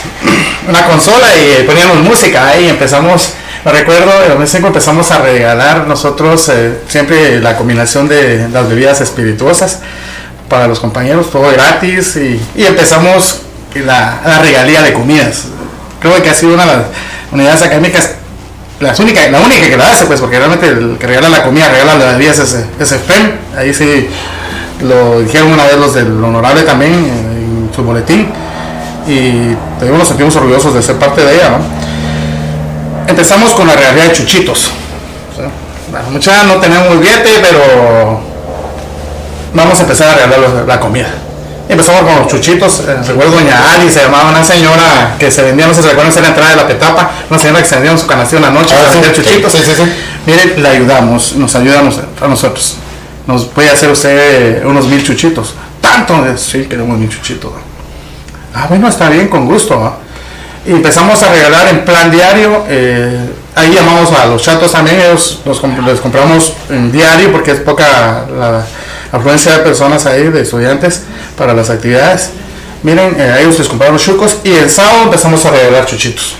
una 0.67 0.83
consola 0.87 1.27
y 1.37 1.65
poníamos 1.65 1.99
música 1.99 2.49
ahí 2.49 2.67
empezamos, 2.67 3.35
me 3.67 3.71
recuerdo, 3.71 4.13
en 4.23 4.31
2005 4.31 4.69
empezamos 4.69 5.11
a 5.11 5.19
regalar 5.19 5.87
nosotros 5.87 6.49
eh, 6.49 6.79
siempre 6.89 7.39
la 7.39 7.59
combinación 7.59 8.09
de 8.09 8.49
las 8.51 8.67
bebidas 8.67 9.03
espirituosas 9.03 9.81
para 10.49 10.67
los 10.67 10.81
compañeros, 10.81 11.31
todo 11.31 11.51
gratis 11.53 12.17
y, 12.17 12.41
y 12.57 12.65
empezamos 12.65 13.43
la, 13.81 14.21
regalía 14.41 14.83
de 14.83 14.93
comidas. 14.93 15.45
Creo 16.01 16.23
que 16.23 16.31
ha 16.31 16.35
sido 16.35 16.55
una 16.55 16.67
de 16.67 16.77
las 16.77 16.87
unidades 17.33 17.63
académicas 17.63 18.11
las 18.81 18.99
única, 18.99 19.27
la 19.31 19.41
única 19.41 19.67
que 19.67 19.77
la 19.77 19.93
hace, 19.93 20.05
pues, 20.05 20.21
porque 20.21 20.37
realmente 20.37 20.67
el 20.67 20.97
que 20.99 21.07
regala 21.07 21.29
la 21.29 21.43
comida, 21.43 21.69
regala 21.69 21.95
las 21.95 22.19
bebidas 22.19 22.39
es, 22.41 22.67
es 22.79 23.01
FEM. 23.01 23.33
Ahí 23.57 23.73
sí 23.73 24.09
lo 24.83 25.21
dijeron 25.21 25.53
una 25.53 25.65
vez 25.65 25.77
los 25.77 25.95
del 25.95 26.23
honorable 26.23 26.63
también 26.63 26.93
eh, 26.93 27.09
en 27.09 27.71
su 27.75 27.83
boletín. 27.83 28.29
Y 29.07 29.55
también 29.79 29.99
nos 29.99 30.09
sentimos 30.09 30.35
orgullosos 30.37 30.75
de 30.75 30.83
ser 30.83 30.97
parte 30.97 31.25
de 31.25 31.35
ella, 31.35 31.51
¿no? 31.51 31.59
Empezamos 33.07 33.53
con 33.53 33.67
la 33.67 33.75
regalía 33.75 34.05
de 34.05 34.13
chuchitos. 34.13 34.71
Bueno, 35.91 36.11
mucha 36.11 36.43
no 36.45 36.55
tenemos 36.55 36.99
billete, 36.99 37.31
pero 37.41 38.21
vamos 39.53 39.79
a 39.79 39.83
empezar 39.83 40.09
a 40.09 40.15
regalar 40.15 40.65
la 40.67 40.81
comida. 40.81 41.09
Empezamos 41.69 42.03
con 42.03 42.17
los 42.17 42.27
chuchitos, 42.29 42.81
eh, 42.81 42.97
recuerdo 43.07 43.33
doña 43.37 43.59
Ali, 43.73 43.91
se 43.91 44.03
llamaba 44.03 44.29
una 44.31 44.45
señora 44.45 45.17
que 45.19 45.31
se 45.31 45.43
vendía, 45.43 45.67
no 45.67 45.73
sé 45.73 45.83
si 45.83 45.89
recuerdan, 45.89 46.13
era 46.13 46.21
la 46.23 46.29
entrada 46.29 46.51
de 46.51 46.57
la 46.57 46.67
petapa, 46.69 47.11
una 47.31 47.39
señora 47.39 47.61
que 47.63 47.69
se 47.69 47.75
vendía 47.77 47.93
en 47.93 47.99
su 47.99 48.07
canastilla 48.07 48.47
en 48.49 48.55
la 48.55 48.61
noche 48.61 48.75
Ah, 48.75 48.81
para 48.83 48.93
sí, 48.93 48.99
vender 49.01 49.15
chuchitos. 49.15 49.53
sí, 49.53 49.59
sí, 49.65 49.73
sí. 49.75 49.83
Miren, 50.27 50.63
le 50.63 50.69
ayudamos, 50.69 51.35
nos 51.37 51.55
ayuda 51.55 51.81
a 51.81 51.83
nos- 51.83 51.99
a 52.21 52.29
nosotros. 52.29 52.77
Nos 53.27 53.47
puede 53.47 53.71
hacer 53.71 53.91
usted 53.91 54.65
unos 54.67 54.87
mil 54.87 55.03
chuchitos. 55.03 55.55
Tanto, 55.81 56.23
sí, 56.37 56.65
queremos 56.65 56.99
mil 56.99 57.09
chuchitos. 57.09 57.53
Ah, 58.55 58.67
bueno, 58.69 58.87
está 58.89 59.09
bien, 59.09 59.29
con 59.29 59.47
gusto. 59.47 59.75
¿no? 59.79 59.97
Y 60.71 60.73
empezamos 60.77 61.23
a 61.23 61.31
regalar 61.33 61.69
en 61.69 61.85
plan 61.85 62.11
diario. 62.11 62.65
eh, 62.69 63.31
ahí 63.57 63.73
llamamos 63.73 64.13
a 64.13 64.27
los 64.27 64.43
chatos 64.43 64.71
también, 64.73 65.01
ellos 65.01 65.41
los 65.47 65.63
comp- 65.63 65.83
les 65.87 66.01
compramos 66.01 66.53
en 66.69 66.93
diario 66.93 67.33
porque 67.33 67.53
es 67.53 67.61
poca 67.61 68.25
la 68.39 68.65
afluencia 69.15 69.53
de 69.53 69.59
personas 69.61 70.07
ahí, 70.07 70.29
de 70.29 70.43
estudiantes, 70.43 71.03
para 71.37 71.55
las 71.55 71.71
actividades. 71.71 72.31
Miren, 72.83 73.17
eh, 73.19 73.37
ellos 73.41 73.59
les 73.59 73.69
compraron 73.69 73.97
chucos 73.99 74.39
y 74.45 74.53
el 74.53 74.69
sábado 74.69 75.05
empezamos 75.05 75.45
a 75.47 75.51
regalar 75.51 75.87
chuchitos. 75.87 76.35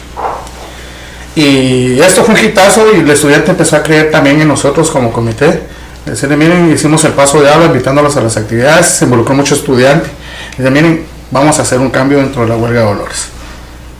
Y 1.37 1.99
esto 2.01 2.25
fue 2.25 2.35
un 2.35 2.45
hitazo 2.45 2.93
y 2.95 3.01
el 3.01 3.11
estudiante 3.11 3.51
empezó 3.51 3.77
a 3.77 3.83
creer 3.83 4.11
también 4.11 4.41
en 4.41 4.49
nosotros 4.49 4.91
como 4.91 5.13
comité. 5.13 5.63
Decirle, 6.05 6.37
miren, 6.37 6.71
hicimos 6.73 7.03
el 7.05 7.13
paso 7.13 7.41
de 7.41 7.49
habla 7.49 7.67
invitándolos 7.67 8.17
a 8.17 8.21
las 8.21 8.37
actividades, 8.37 8.87
se 8.87 9.05
involucró 9.05 9.35
mucho 9.35 9.55
estudiante. 9.55 10.11
Dice, 10.57 10.71
miren, 10.71 11.07
vamos 11.31 11.59
a 11.59 11.63
hacer 11.63 11.79
un 11.79 11.91
cambio 11.91 12.19
dentro 12.19 12.43
de 12.43 12.49
la 12.49 12.57
huelga 12.57 12.81
de 12.81 12.87
dolores. 12.87 13.29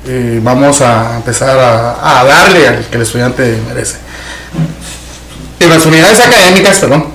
Y 0.07 0.39
vamos 0.41 0.81
a 0.83 1.17
empezar 1.17 1.59
a, 1.59 2.21
a 2.21 2.25
darle 2.25 2.69
al 2.69 2.85
que 2.85 2.97
el 2.97 3.03
estudiante 3.03 3.59
merece. 3.67 3.97
En 5.61 5.71
las 5.71 5.87
unidades 5.87 6.21
académicas, 6.21 6.79
perdón, 6.79 7.14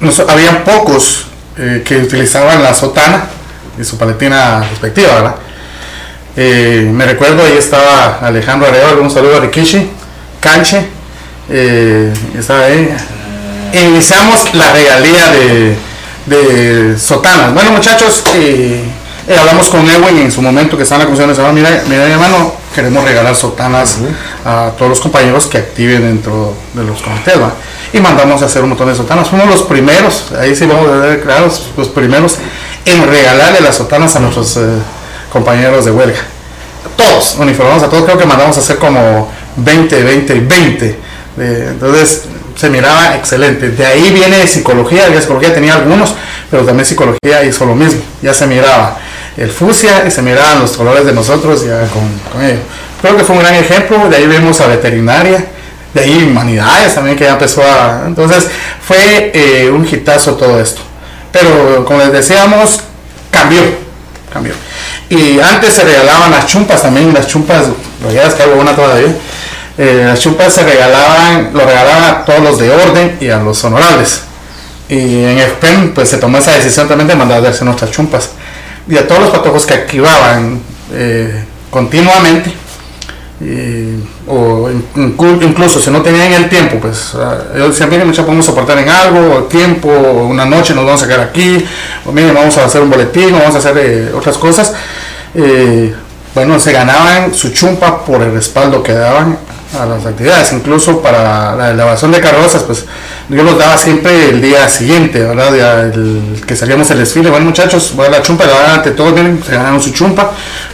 nos- 0.00 0.20
habían 0.20 0.64
pocos 0.64 1.26
eh, 1.56 1.82
que 1.84 1.96
utilizaban 1.98 2.62
la 2.62 2.72
sotana 2.74 3.24
y 3.80 3.84
su 3.84 3.96
paletina 3.98 4.60
respectiva, 4.68 5.14
¿verdad? 5.14 5.34
Eh, 6.36 6.88
me 6.92 7.04
recuerdo 7.04 7.42
ahí 7.44 7.56
estaba 7.58 8.18
Alejandro 8.22 8.68
Arevalo, 8.68 9.02
un 9.02 9.10
saludo 9.10 9.38
a 9.38 9.40
Rikishi, 9.40 9.90
Canche, 10.40 10.86
eh, 11.50 12.12
estaba 12.38 12.64
ahí. 12.64 12.88
Iniciamos 13.72 14.54
la 14.54 14.72
regalía 14.72 15.30
de, 15.32 15.76
de 16.26 16.98
sotanas. 16.98 17.52
Bueno 17.52 17.72
muchachos, 17.72 18.22
eh, 18.36 18.82
hablamos 19.38 19.68
con 19.68 19.88
Edwin 19.90 20.18
en 20.18 20.32
su 20.32 20.40
momento 20.40 20.76
que 20.76 20.84
estaba 20.84 21.02
en 21.02 21.06
la 21.06 21.06
comisión 21.06 21.28
de 21.28 21.34
salud, 21.34 21.52
mira, 21.52 21.82
mira 21.88 22.04
hermano, 22.08 22.54
queremos 22.74 23.02
regalar 23.04 23.34
sotanas 23.34 23.98
a 24.44 24.70
todos 24.78 24.90
los 24.90 25.00
compañeros 25.00 25.46
que 25.46 25.58
activen 25.58 26.02
dentro 26.02 26.54
de 26.72 26.84
los 26.84 27.02
comités, 27.02 27.40
¿va? 27.40 27.52
Y 27.92 28.00
mandamos 28.00 28.42
a 28.42 28.46
hacer 28.46 28.62
un 28.62 28.70
montón 28.70 28.88
de 28.88 28.94
sotanas. 28.94 29.28
Fuimos 29.28 29.48
los 29.48 29.62
primeros, 29.62 30.32
ahí 30.38 30.54
sí 30.54 30.66
vamos 30.66 30.88
a 30.88 30.96
ver 30.96 31.22
claros, 31.22 31.70
los 31.76 31.88
primeros 31.88 32.36
en 32.84 33.06
regalarle 33.06 33.60
las 33.60 33.76
sotanas 33.76 34.14
a 34.16 34.20
nuestros 34.20 34.56
eh, 34.56 34.60
compañeros 35.32 35.84
de 35.84 35.90
huelga. 35.90 36.18
Todos, 36.96 37.36
uniformamos 37.38 37.82
a 37.82 37.88
todos, 37.88 38.04
creo 38.04 38.18
que 38.18 38.26
mandamos 38.26 38.56
a 38.56 38.60
hacer 38.60 38.78
como 38.78 39.30
20, 39.56 40.02
20 40.02 40.36
y 40.36 40.40
20. 40.40 40.86
Eh, 41.38 41.66
entonces 41.70 42.24
se 42.56 42.70
miraba 42.70 43.14
excelente. 43.16 43.70
De 43.70 43.86
ahí 43.86 44.10
viene 44.10 44.46
psicología, 44.46 45.08
la 45.08 45.20
psicología 45.20 45.54
tenía 45.54 45.74
algunos, 45.74 46.14
pero 46.50 46.64
también 46.64 46.84
psicología 46.84 47.44
hizo 47.44 47.64
lo 47.64 47.74
mismo. 47.74 48.00
Ya 48.20 48.34
se 48.34 48.46
miraba 48.46 48.98
el 49.36 49.50
fucsia 49.50 50.04
y 50.06 50.10
se 50.10 50.20
miraban 50.22 50.60
los 50.60 50.76
colores 50.76 51.04
de 51.04 51.12
nosotros 51.12 51.64
ya 51.64 51.80
con, 51.88 52.08
con 52.32 52.44
ello. 52.44 52.58
Creo 53.00 53.16
que 53.16 53.22
fue 53.22 53.36
un 53.36 53.42
gran 53.42 53.54
ejemplo, 53.54 54.08
de 54.08 54.16
ahí 54.16 54.26
vimos 54.26 54.60
a 54.60 54.66
veterinaria, 54.66 55.44
de 55.94 56.00
ahí 56.00 56.24
humanidades 56.30 56.94
también 56.94 57.16
que 57.16 57.24
ya 57.24 57.32
empezó 57.32 57.62
a... 57.62 58.04
Entonces 58.06 58.48
fue 58.86 59.30
eh, 59.34 59.70
un 59.70 59.86
hitazo 59.86 60.34
todo 60.34 60.60
esto. 60.60 60.80
Pero 61.32 61.84
como 61.84 62.00
les 62.00 62.12
decíamos, 62.12 62.80
cambió, 63.30 63.60
cambió. 64.32 64.54
Y 65.08 65.40
antes 65.40 65.74
se 65.74 65.84
regalaban 65.84 66.30
las 66.30 66.46
chumpas 66.46 66.82
también, 66.82 67.12
las 67.14 67.26
chumpas, 67.26 67.66
regalas 68.02 68.34
que 68.34 68.42
hago 68.42 68.60
una 68.60 68.74
todavía. 68.74 69.14
eh, 69.78 70.04
las 70.06 70.20
chumpas 70.20 70.52
se 70.52 70.64
regalaban, 70.64 71.50
lo 71.52 71.64
regalaban 71.64 72.04
a 72.04 72.24
todos 72.24 72.40
los 72.40 72.58
de 72.58 72.70
orden 72.70 73.16
y 73.20 73.28
a 73.30 73.38
los 73.38 73.62
honorables. 73.64 74.22
Y 74.88 75.24
en 75.24 75.38
FPEM 75.38 75.94
pues 75.94 76.08
se 76.08 76.18
tomó 76.18 76.38
esa 76.38 76.52
decisión 76.52 76.88
también 76.88 77.08
de 77.08 77.14
mandar 77.14 77.44
hacer 77.46 77.64
nuestras 77.64 77.90
chumpas. 77.90 78.30
Y 78.88 78.96
a 78.96 79.06
todos 79.06 79.22
los 79.22 79.30
patojos 79.30 79.66
que 79.66 79.74
activaban 79.74 80.62
eh, 80.92 81.44
continuamente, 81.70 82.52
o 84.28 84.70
in- 84.70 84.84
inclu- 85.16 85.42
incluso 85.42 85.80
si 85.80 85.90
no 85.90 86.02
tenían 86.02 86.32
el 86.32 86.48
tiempo, 86.48 86.78
pues 86.80 87.12
ellos 87.54 87.70
decían, 87.70 87.88
miren, 87.90 88.06
muchachos, 88.06 88.26
podemos 88.26 88.48
aportar 88.48 88.78
en 88.78 88.88
algo, 88.88 89.44
tiempo, 89.44 89.88
una 89.88 90.44
noche 90.44 90.74
nos 90.74 90.84
vamos 90.84 91.02
a 91.02 91.06
quedar 91.06 91.20
aquí, 91.20 91.64
o 92.04 92.12
miren, 92.12 92.34
vamos 92.34 92.56
a 92.58 92.64
hacer 92.64 92.80
un 92.82 92.90
boletín, 92.90 93.32
vamos 93.32 93.54
a 93.54 93.58
hacer 93.58 93.76
eh, 93.78 94.12
otras 94.14 94.36
cosas. 94.38 94.74
Eh, 95.34 95.94
bueno, 96.34 96.58
se 96.60 96.72
ganaban 96.72 97.34
su 97.34 97.50
chumpa 97.52 98.04
por 98.04 98.22
el 98.22 98.32
respaldo 98.32 98.82
que 98.82 98.92
daban 98.92 99.38
a 99.80 99.84
las 99.86 100.06
actividades, 100.06 100.52
incluso 100.52 101.00
para 101.02 101.54
la 101.56 101.70
elevación 101.70 102.10
de 102.12 102.20
carrozas, 102.20 102.62
pues 102.62 102.84
yo 103.28 103.42
los 103.42 103.58
daba 103.58 103.76
siempre 103.76 104.30
el 104.30 104.40
día 104.40 104.68
siguiente, 104.68 105.20
¿verdad? 105.22 105.84
El, 105.92 106.42
que 106.46 106.56
salíamos 106.56 106.90
el 106.90 106.98
desfile, 107.00 107.28
bueno 107.28 107.44
muchachos, 107.46 107.92
voy 107.94 108.06
a 108.06 108.10
la 108.10 108.22
chumpa, 108.22 108.44
la 108.46 108.74
ante 108.74 108.92
todos, 108.92 109.12
miren, 109.12 109.42
se 109.44 109.54
ganaron 109.54 109.80
su 109.82 109.90
chumpa 109.90 110.30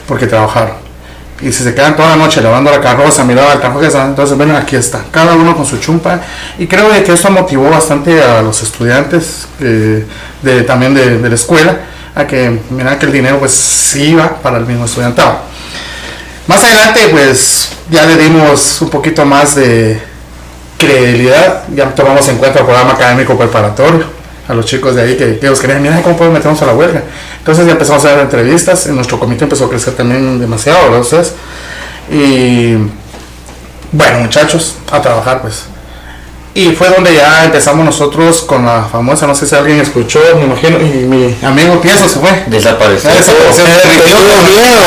porque 0.07 0.27
trabajaron. 0.27 0.84
Y 1.45 1.53
si 1.53 1.63
se 1.63 1.75
quedan 1.75 1.95
toda 1.95 2.09
la 2.09 2.17
noche 2.17 2.41
lavando 2.41 2.71
la 2.71 2.81
carroza, 2.81 3.23
miraba 3.23 3.53
el 3.53 3.61
carroza, 3.61 4.07
entonces 4.07 4.37
ven, 4.39 4.51
aquí 4.53 4.77
está, 4.77 5.05
cada 5.11 5.35
uno 5.35 5.55
con 5.55 5.67
su 5.67 5.79
chumpa. 5.79 6.19
Y 6.59 6.67
creo 6.67 6.89
que 7.05 7.13
esto 7.13 7.31
motivó 7.31 7.69
bastante 7.69 8.23
a 8.23 8.41
los 8.41 8.63
estudiantes 8.63 9.47
eh, 9.61 10.07
de, 10.41 10.63
también 10.63 10.95
de, 10.95 11.19
de 11.19 11.29
la 11.29 11.35
escuela 11.35 11.77
a 12.15 12.27
que 12.27 12.61
miran 12.71 12.99
que 12.99 13.05
el 13.07 13.13
dinero 13.13 13.39
pues 13.39 13.53
sí 13.53 14.11
iba 14.11 14.37
para 14.37 14.57
el 14.57 14.65
mismo 14.65 14.87
estudiantado. 14.87 15.41
Más 16.47 16.65
adelante 16.65 17.09
pues 17.11 17.69
ya 17.91 18.07
le 18.07 18.17
dimos 18.17 18.81
un 18.81 18.89
poquito 18.89 19.27
más 19.27 19.55
de 19.55 20.01
credibilidad, 20.79 21.65
ya 21.75 21.95
tomamos 21.95 22.27
en 22.29 22.39
cuenta 22.39 22.61
el 22.61 22.65
programa 22.65 22.93
académico 22.93 23.37
preparatorio 23.37 24.24
a 24.47 24.55
los 24.55 24.67
chicos 24.67 24.95
de 24.95 25.03
ahí 25.03 25.17
que, 25.17 25.39
que 25.39 25.47
ellos 25.47 25.61
querían, 25.61 25.83
mira, 25.83 26.03
¿cómo 26.03 26.17
podemos 26.17 26.39
meternos 26.39 26.61
a 26.63 26.67
la 26.67 26.75
huelga? 26.75 27.03
Entonces 27.39 27.67
ya 27.67 27.73
empezamos 27.73 28.05
a 28.05 28.09
hacer 28.09 28.21
entrevistas, 28.21 28.87
en 28.87 28.97
nuestro 28.97 29.19
comité 29.19 29.45
empezó 29.45 29.67
a 29.67 29.71
crecer 29.71 29.95
también 29.95 30.39
demasiado, 30.39 30.85
¿verdad 30.85 31.01
ustedes? 31.01 31.33
Y 32.11 32.75
bueno, 33.93 34.21
muchachos, 34.21 34.75
a 34.91 35.01
trabajar 35.01 35.41
pues. 35.41 35.65
Y 36.57 36.71
fue 36.71 36.89
donde 36.89 37.13
ya 37.13 37.45
empezamos 37.45 37.85
nosotros 37.85 38.43
con 38.43 38.65
la 38.65 38.85
famosa, 38.85 39.27
no 39.27 39.35
sé 39.35 39.45
si 39.45 39.57
alguien 39.57 39.81
escuchó, 39.81 40.21
me 40.37 40.45
imagino, 40.45 40.79
y 40.79 41.05
mi 41.05 41.37
amigo 41.43 41.79
Tieso 41.79 42.09
se 42.09 42.21
fue. 42.21 42.45
Desapareció. 42.47 43.11
Ya 43.11 43.17
desapareció. 43.17 43.65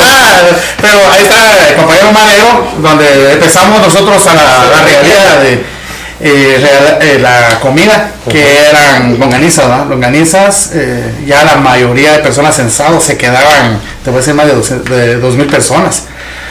Ah, 0.00 0.40
pero 0.80 0.98
ahí 1.12 1.22
está 1.22 1.68
el 1.68 1.76
compañero 1.76 2.12
Madero, 2.12 2.64
donde 2.80 3.32
empezamos 3.32 3.82
nosotros 3.82 4.26
a 4.28 4.34
la, 4.34 4.42
la 4.42 4.82
realidad 4.82 5.42
de 5.42 5.77
eh, 6.20 6.98
eh, 7.00 7.18
la 7.20 7.60
comida, 7.60 8.10
que 8.28 8.44
eran 8.68 9.18
longanizas, 9.20 9.68
¿verdad? 9.68 9.86
Longanizas, 9.86 10.70
eh, 10.74 11.14
ya 11.26 11.44
la 11.44 11.56
mayoría 11.56 12.12
de 12.12 12.18
personas 12.18 12.56
censados 12.56 13.04
se 13.04 13.16
quedaban, 13.16 13.78
te 14.02 14.10
voy 14.10 14.16
a 14.16 14.20
decir, 14.20 14.34
más 14.34 14.46
de, 14.46 14.54
200 14.54 14.90
de 14.90 15.22
2.000 15.22 15.46
personas. 15.48 16.04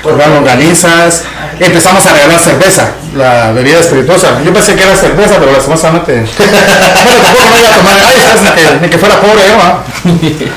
Eran 0.06 0.36
longanizas, 0.36 1.24
empezamos 1.60 2.06
a 2.06 2.14
regalar 2.14 2.40
cerveza, 2.40 2.92
la 3.14 3.52
bebida 3.52 3.80
espirituosa. 3.80 4.42
Yo 4.46 4.54
pensé 4.54 4.76
que 4.76 4.84
era 4.84 4.96
cerveza, 4.96 5.36
pero 5.38 5.52
lastimosamente. 5.52 6.14
bueno, 6.38 7.22
tampoco 7.24 7.50
no 7.50 7.58
iba 7.58 7.70
a 7.70 7.78
tomar, 7.78 7.94
ay, 7.98 8.80
ni 8.82 8.90
que, 8.90 8.98
fuera 8.98 9.20
pobre. 9.20 9.42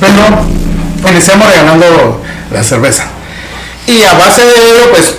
Pero 0.00 1.10
iniciamos 1.10 1.46
regalando 1.50 2.22
la 2.52 2.62
cerveza. 2.62 3.06
Y 3.86 4.02
a 4.02 4.14
base 4.14 4.42
de 4.42 4.52
ello, 4.52 4.90
pues, 4.90 5.16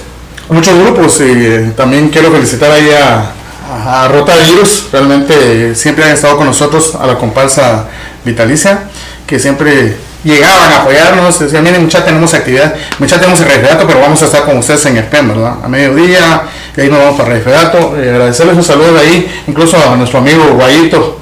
muchos 0.52 0.78
grupos. 0.78 1.20
Y 1.22 1.72
también 1.76 2.10
quiero 2.10 2.32
felicitar 2.32 2.72
ahí 2.72 2.90
a, 2.92 4.04
a 4.04 4.08
Rotavirus. 4.08 4.90
Realmente 4.92 5.76
siempre 5.76 6.06
han 6.06 6.12
estado 6.12 6.38
con 6.38 6.46
nosotros 6.46 6.96
a 6.96 7.08
la 7.08 7.18
comparsa 7.18 7.86
vitalicia, 8.24 8.84
que 9.26 9.40
siempre 9.40 9.98
llegaban 10.24 10.72
a 10.72 10.82
apoyarnos. 10.82 11.40
Decían, 11.40 11.64
miren, 11.64 11.82
muchachos, 11.84 12.06
tenemos 12.06 12.34
actividad. 12.34 12.76
Muchachos, 13.00 13.22
tenemos 13.22 13.42
el 13.42 13.48
referato, 13.48 13.88
pero 13.88 14.00
vamos 14.00 14.22
a 14.22 14.26
estar 14.26 14.44
con 14.44 14.58
ustedes 14.58 14.86
en 14.86 14.98
el 14.98 15.06
PEM, 15.06 15.30
¿verdad? 15.30 15.54
A 15.64 15.68
mediodía, 15.68 16.44
y 16.76 16.82
ahí 16.82 16.90
nos 16.90 17.00
vamos 17.00 17.16
para 17.20 17.36
el 17.36 17.44
referato. 17.44 17.96
Eh, 17.98 18.10
agradecerles 18.10 18.56
un 18.56 18.64
saludo 18.64 18.94
de 18.94 19.00
ahí, 19.00 19.44
incluso 19.48 19.78
a 19.78 19.96
nuestro 19.96 20.20
amigo 20.20 20.44
Guayito. 20.54 21.20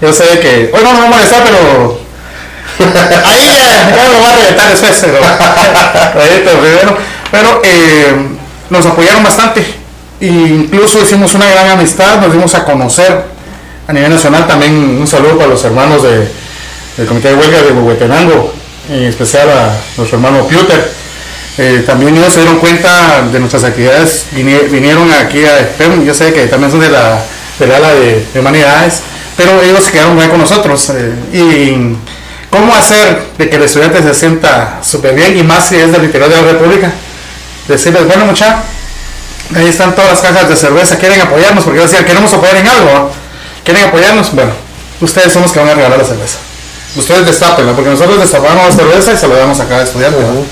Yo 0.00 0.12
sé 0.12 0.24
que 0.40 0.70
hoy 0.74 0.82
no 0.82 0.92
nos 0.92 1.02
va 1.02 1.06
a 1.06 1.10
molestar, 1.10 1.44
pero 1.44 2.00
Ahí 2.80 3.46
ya, 3.46 3.94
ya 3.94 4.08
lo 4.08 4.22
va 4.22 4.30
a 4.30 4.36
reventar 4.36 4.70
después. 4.70 4.98
Pero, 5.02 5.18
Ahorita 6.20 6.50
primero. 6.60 6.96
pero 7.30 7.60
eh, 7.64 8.14
nos 8.70 8.86
apoyaron 8.86 9.22
bastante. 9.22 9.64
E 10.20 10.26
incluso 10.26 11.00
hicimos 11.02 11.34
una 11.34 11.48
gran 11.50 11.70
amistad, 11.70 12.20
nos 12.20 12.32
dimos 12.32 12.54
a 12.54 12.64
conocer 12.64 13.24
a 13.88 13.92
nivel 13.92 14.10
nacional. 14.10 14.46
También 14.46 14.72
un 15.00 15.06
saludo 15.06 15.36
para 15.36 15.48
los 15.50 15.64
hermanos 15.64 16.02
de, 16.02 16.28
del 16.96 17.06
Comité 17.06 17.28
de 17.28 17.34
Huelga 17.34 17.62
de 17.62 17.72
Huehuetenango, 17.72 18.52
en 18.90 19.04
especial 19.04 19.48
a 19.50 19.72
nuestro 19.96 20.18
hermano 20.18 20.46
Piuter. 20.46 20.92
Eh, 21.58 21.82
también 21.84 22.16
ellos 22.16 22.32
se 22.32 22.40
dieron 22.40 22.58
cuenta 22.58 23.22
de 23.30 23.38
nuestras 23.40 23.64
actividades, 23.64 24.26
vinie- 24.34 24.68
vinieron 24.70 25.10
aquí 25.12 25.44
a 25.44 25.58
SPEM, 25.74 26.04
yo 26.04 26.14
sé 26.14 26.32
que 26.32 26.46
también 26.46 26.70
son 26.70 26.80
de 26.80 26.88
la, 26.88 27.20
del 27.58 27.72
ala 27.72 27.90
de, 27.94 28.24
de 28.32 28.40
humanidades, 28.40 29.00
pero 29.36 29.60
ellos 29.60 29.84
se 29.84 29.90
quedaron 29.90 30.14
muy 30.14 30.26
con 30.28 30.38
nosotros. 30.38 30.90
eh, 30.90 31.12
y 31.32 31.96
cómo 32.50 32.74
hacer 32.74 33.22
de 33.36 33.48
que 33.50 33.56
el 33.56 33.62
estudiante 33.62 34.02
se 34.02 34.14
sienta 34.14 34.78
súper 34.82 35.14
bien 35.14 35.36
y 35.38 35.42
más 35.42 35.66
si 35.68 35.76
es 35.76 35.92
del 35.92 36.04
interior 36.04 36.30
de 36.30 36.36
la 36.36 36.52
República. 36.52 36.92
Decirles, 37.68 38.06
bueno 38.06 38.26
muchachos, 38.26 38.64
ahí 39.54 39.68
están 39.68 39.94
todas 39.94 40.10
las 40.10 40.20
cajas 40.20 40.48
de 40.48 40.56
cerveza, 40.56 40.98
quieren 40.98 41.20
apoyarnos, 41.20 41.64
porque 41.64 41.78
yo 41.78 41.86
decía, 41.86 42.04
queremos 42.04 42.32
apoyar 42.32 42.56
en 42.56 42.66
algo, 42.66 43.10
quieren 43.64 43.84
apoyarnos, 43.84 44.34
bueno, 44.34 44.52
ustedes 45.00 45.32
son 45.32 45.42
los 45.42 45.52
que 45.52 45.60
van 45.60 45.68
a 45.68 45.74
regalar 45.74 45.98
la 45.98 46.04
cerveza. 46.04 46.38
Ustedes 46.96 47.26
destapenla, 47.26 47.72
porque 47.72 47.90
nosotros 47.90 48.18
destapamos 48.18 48.66
la 48.66 48.72
cerveza 48.72 49.12
y 49.12 49.16
se 49.16 49.28
la 49.28 49.36
damos 49.36 49.60
a 49.60 49.68
cada 49.68 49.84
estudiante. 49.84 50.18
¿no? 50.20 50.44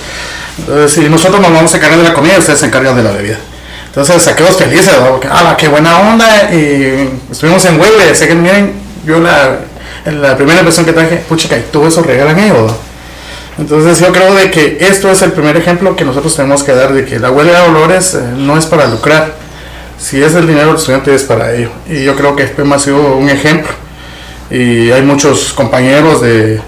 Entonces, 0.58 0.92
si 0.92 1.08
nosotros 1.08 1.40
nos 1.40 1.52
vamos 1.52 1.72
a 1.72 1.76
encargar 1.76 1.98
de 1.98 2.04
la 2.04 2.14
comida, 2.14 2.38
ustedes 2.38 2.60
se 2.60 2.66
encargan 2.66 2.96
de 2.96 3.02
la 3.02 3.10
bebida. 3.10 3.38
Entonces, 3.86 4.22
saquemos 4.22 4.56
felices, 4.56 4.92
¿no? 5.00 5.10
Porque, 5.10 5.28
ah, 5.30 5.56
qué 5.58 5.68
buena 5.68 5.98
onda. 5.98 6.52
Y 6.52 7.10
estuvimos 7.30 7.64
en 7.64 7.80
y 7.80 8.06
decía 8.06 8.28
que, 8.28 8.34
miren, 8.34 8.74
yo 9.04 9.18
la, 9.18 9.58
la 10.04 10.36
primera 10.36 10.58
impresión 10.58 10.86
que 10.86 10.92
traje, 10.92 11.16
pucha, 11.28 11.48
que 11.48 11.56
todo 11.56 11.88
eso 11.88 12.02
regalan 12.02 12.38
ellos. 12.38 12.72
Entonces, 13.58 14.00
yo 14.00 14.12
creo 14.12 14.34
de 14.34 14.50
que 14.50 14.78
esto 14.80 15.10
es 15.10 15.20
el 15.22 15.32
primer 15.32 15.56
ejemplo 15.56 15.96
que 15.96 16.04
nosotros 16.04 16.34
tenemos 16.34 16.62
que 16.62 16.72
dar 16.72 16.92
de 16.92 17.04
que 17.04 17.18
la 17.18 17.30
huelga 17.30 17.60
de 17.60 17.66
dolores 17.66 18.14
eh, 18.14 18.20
no 18.36 18.56
es 18.56 18.66
para 18.66 18.86
lucrar. 18.86 19.34
Si 19.98 20.22
es 20.22 20.34
el 20.34 20.46
dinero 20.46 20.68
del 20.68 20.76
estudiante, 20.76 21.14
es 21.14 21.24
para 21.24 21.52
ello. 21.52 21.70
Y 21.88 22.04
yo 22.04 22.14
creo 22.14 22.36
que 22.36 22.46
FPEM 22.46 22.72
ha 22.72 22.78
sido 22.78 23.16
un 23.16 23.28
ejemplo. 23.28 23.72
Y 24.50 24.90
hay 24.90 25.02
muchos 25.02 25.52
compañeros 25.52 26.22
de 26.22 26.60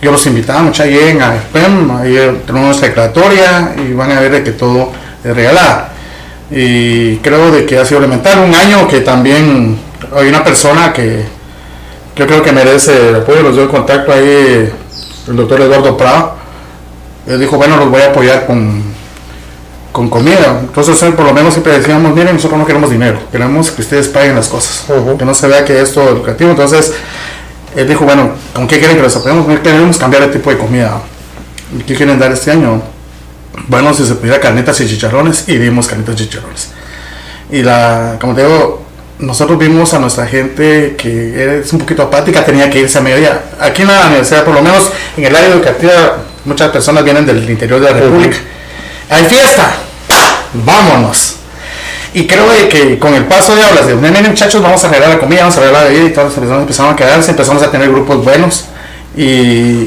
yo 0.00 0.12
los 0.12 0.24
invitaba 0.26 0.62
mucha 0.62 0.86
lleguen 0.86 1.20
a 1.22 1.32
FPEM, 1.32 1.90
ahí 1.90 2.14
tenemos 2.46 2.68
nuestra 2.68 2.88
declaratoria 2.88 3.74
y 3.76 3.92
van 3.94 4.12
a 4.12 4.20
ver 4.20 4.30
de 4.30 4.44
que 4.44 4.52
todo 4.52 4.92
es 5.24 5.34
regalado. 5.34 5.86
Y 6.50 7.16
creo 7.16 7.50
de 7.50 7.66
que 7.66 7.78
ha 7.78 7.84
sido 7.84 7.98
elemental. 7.98 8.38
Un 8.38 8.54
año 8.54 8.86
que 8.86 9.00
también 9.00 9.76
hay 10.14 10.28
una 10.28 10.44
persona 10.44 10.92
que 10.92 11.24
yo 12.14 12.26
creo 12.26 12.42
que 12.42 12.52
merece 12.52 13.08
el 13.08 13.16
apoyo, 13.16 13.42
los 13.42 13.56
doy 13.56 13.66
contacto 13.66 14.12
ahí, 14.12 14.70
el 15.28 15.36
doctor 15.36 15.60
Eduardo 15.60 15.96
Prado. 15.96 16.37
Él 17.28 17.38
dijo, 17.38 17.56
bueno, 17.56 17.76
los 17.76 17.90
voy 17.90 18.00
a 18.00 18.06
apoyar 18.06 18.46
con, 18.46 18.82
con 19.92 20.08
comida. 20.08 20.60
Entonces, 20.60 21.02
eh, 21.02 21.12
por 21.12 21.26
lo 21.26 21.34
menos 21.34 21.52
siempre 21.52 21.76
decíamos, 21.76 22.14
miren, 22.14 22.34
nosotros 22.34 22.58
no 22.58 22.66
queremos 22.66 22.90
dinero, 22.90 23.18
queremos 23.30 23.70
que 23.70 23.82
ustedes 23.82 24.08
paguen 24.08 24.34
las 24.34 24.48
cosas, 24.48 24.84
que 25.18 25.24
no 25.24 25.34
se 25.34 25.46
vea 25.46 25.64
que 25.64 25.80
es 25.80 25.92
todo 25.92 26.08
educativo. 26.08 26.50
Entonces, 26.50 26.94
él 27.76 27.86
dijo, 27.86 28.04
bueno, 28.04 28.30
¿con 28.54 28.66
qué 28.66 28.78
quieren 28.78 28.96
que 28.96 29.02
los 29.02 29.14
apoyemos? 29.14 29.60
Queremos 29.60 29.98
cambiar 29.98 30.22
el 30.22 30.30
tipo 30.30 30.50
de 30.50 30.56
comida. 30.56 31.00
¿Qué 31.86 31.94
quieren 31.94 32.18
dar 32.18 32.32
este 32.32 32.50
año? 32.50 32.80
Bueno, 33.66 33.92
si 33.92 34.06
se 34.06 34.14
pudiera 34.14 34.40
carnitas 34.40 34.80
y 34.80 34.88
chicharrones, 34.88 35.48
y 35.48 35.58
dimos 35.58 35.86
carnitas 35.86 36.14
y 36.14 36.24
chicharrones. 36.24 36.70
Y 37.50 37.62
la, 37.62 38.16
como 38.18 38.34
te 38.34 38.42
digo, 38.42 38.82
nosotros 39.18 39.58
vimos 39.58 39.92
a 39.94 39.98
nuestra 39.98 40.26
gente 40.26 40.94
que 40.96 41.60
es 41.60 41.72
un 41.72 41.80
poquito 41.80 42.04
apática, 42.04 42.44
tenía 42.44 42.70
que 42.70 42.80
irse 42.80 42.98
a 42.98 43.00
mediodía. 43.00 43.42
Aquí 43.60 43.82
en 43.82 43.88
la 43.88 44.06
universidad, 44.06 44.44
por 44.44 44.54
lo 44.54 44.62
menos 44.62 44.90
en 45.16 45.24
el 45.24 45.34
área 45.34 45.50
educativa, 45.50 46.18
muchas 46.44 46.70
personas 46.70 47.04
vienen 47.04 47.26
del 47.26 47.48
interior 47.48 47.80
de 47.80 47.92
la 47.92 48.00
República. 48.00 48.36
Hay 49.10 49.24
fiesta, 49.24 49.72
vámonos. 50.52 51.36
Y 52.14 52.26
creo 52.26 52.46
que 52.70 52.98
con 52.98 53.14
el 53.14 53.24
paso 53.26 53.54
de 53.54 53.62
hablas 53.62 53.86
de, 53.86 53.94
miren 53.94 54.28
muchachos, 54.28 54.62
vamos 54.62 54.82
a 54.82 54.88
arreglar 54.88 55.10
la 55.10 55.18
comida, 55.18 55.40
vamos 55.40 55.56
a 55.56 55.60
arreglar 55.60 55.82
la 55.84 55.88
bebida 55.88 56.06
y 56.06 56.12
todas 56.12 56.30
las 56.30 56.38
personas 56.38 56.62
empezaron 56.62 56.92
a 56.94 56.96
quedarse, 56.96 57.30
empezamos 57.30 57.62
a 57.62 57.70
tener 57.70 57.90
grupos 57.90 58.24
buenos. 58.24 58.64
Y 59.16 59.84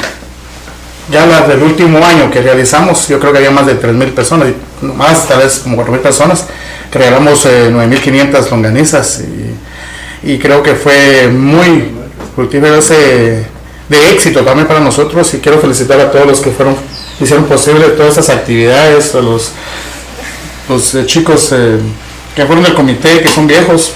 ya 1.12 1.26
las 1.26 1.48
del 1.48 1.62
último 1.64 2.06
año 2.06 2.30
que 2.30 2.42
realizamos, 2.42 3.08
yo 3.08 3.20
creo 3.20 3.32
que 3.32 3.40
había 3.40 3.52
más 3.52 3.66
de 3.66 3.80
3.000 3.80 4.14
personas, 4.14 4.50
más 4.82 5.28
tal 5.28 5.40
vez 5.40 5.60
como 5.60 5.78
4.000 5.78 6.00
personas, 6.00 6.46
que 6.92 7.00
regalamos 7.00 7.46
eh, 7.46 7.72
9.500 7.72 8.50
longanizas 8.50 9.22
y, 9.22 10.32
y 10.32 10.40
creo 10.40 10.62
que 10.62 10.76
fue 10.76 11.28
muy 11.28 11.92
fructífero 12.36 12.78
ese 12.78 13.46
de 13.92 14.12
éxito 14.12 14.42
también 14.46 14.68
para 14.68 14.80
nosotros 14.80 15.34
y 15.34 15.40
quiero 15.40 15.60
felicitar 15.60 16.00
a 16.00 16.10
todos 16.10 16.26
los 16.26 16.40
que 16.40 16.52
fueron 16.52 16.76
hicieron 17.20 17.46
posible 17.46 17.90
todas 17.90 18.14
esas 18.14 18.30
actividades, 18.30 19.14
a 19.14 19.20
los, 19.20 19.52
los 20.70 20.96
eh, 20.96 21.06
chicos 21.06 21.52
eh, 21.52 21.78
que 22.34 22.46
fueron 22.46 22.64
del 22.64 22.74
comité, 22.74 23.20
que 23.22 23.28
son 23.28 23.48
viejos, 23.48 23.92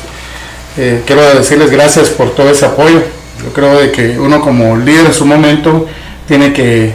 eh, 0.78 1.02
quiero 1.06 1.22
decirles 1.34 1.72
gracias 1.72 2.10
por 2.10 2.36
todo 2.36 2.50
ese 2.50 2.66
apoyo. 2.66 3.02
Yo 3.44 3.54
creo 3.54 3.80
de 3.80 3.92
que 3.92 4.20
uno 4.20 4.42
como 4.42 4.76
líder 4.76 5.06
en 5.08 5.14
su 5.14 5.26
momento 5.26 5.88
tiene 6.28 6.52
que 6.52 6.94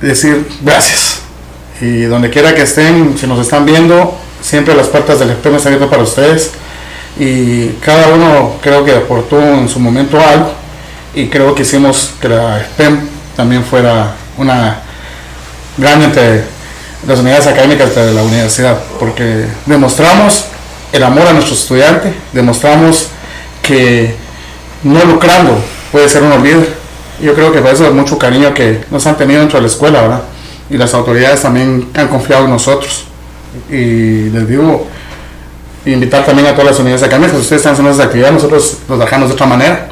decir 0.00 0.46
gracias. 0.60 1.22
Y 1.80 2.02
donde 2.02 2.30
quiera 2.30 2.54
que 2.54 2.62
estén, 2.62 3.16
si 3.18 3.26
nos 3.26 3.40
están 3.40 3.64
viendo, 3.64 4.16
siempre 4.42 4.74
las 4.74 4.88
puertas 4.88 5.18
del 5.18 5.30
SPEM 5.30 5.56
están 5.56 5.72
abiertas 5.72 5.90
para 5.90 6.02
ustedes. 6.02 6.52
Y 7.18 7.68
cada 7.80 8.08
uno 8.08 8.56
creo 8.62 8.84
que 8.84 8.92
aportó 8.92 9.40
en 9.40 9.68
su 9.68 9.80
momento 9.80 10.18
algo. 10.20 10.65
Y 11.16 11.28
creo 11.28 11.54
que 11.54 11.62
hicimos 11.62 12.10
que 12.20 12.28
la 12.28 12.62
SPEM 12.62 13.00
también 13.34 13.64
fuera 13.64 14.14
una 14.36 14.82
gran 15.78 16.02
entre 16.02 16.44
las 17.08 17.18
unidades 17.20 17.46
académicas 17.46 17.94
de 17.94 18.12
la 18.12 18.22
universidad. 18.22 18.78
Porque 18.98 19.46
demostramos 19.64 20.44
el 20.92 21.02
amor 21.02 21.26
a 21.26 21.32
nuestro 21.32 21.54
estudiante, 21.54 22.12
demostramos 22.34 23.08
que 23.62 24.14
no 24.82 25.02
lucrando 25.06 25.58
puede 25.90 26.06
ser 26.06 26.22
uno 26.22 26.36
líder. 26.36 26.74
Yo 27.22 27.32
creo 27.34 27.50
que 27.50 27.62
por 27.62 27.72
eso 27.72 27.86
es 27.86 27.94
mucho 27.94 28.18
cariño 28.18 28.52
que 28.52 28.84
nos 28.90 29.06
han 29.06 29.16
tenido 29.16 29.40
dentro 29.40 29.58
de 29.58 29.62
la 29.62 29.68
escuela, 29.68 30.02
¿verdad? 30.02 30.22
Y 30.68 30.76
las 30.76 30.92
autoridades 30.92 31.40
también 31.40 31.88
han 31.94 32.08
confiado 32.08 32.44
en 32.44 32.50
nosotros. 32.50 33.04
Y 33.70 34.28
les 34.28 34.46
digo, 34.46 34.86
invitar 35.86 36.26
también 36.26 36.48
a 36.48 36.52
todas 36.52 36.72
las 36.72 36.78
unidades 36.78 37.02
académicas, 37.04 37.40
ustedes 37.40 37.60
están 37.60 37.72
haciendo 37.72 37.90
esas 37.90 38.04
actividades, 38.04 38.34
nosotros 38.34 38.78
los 38.86 38.98
dejamos 38.98 39.28
de 39.28 39.34
otra 39.34 39.46
manera, 39.46 39.88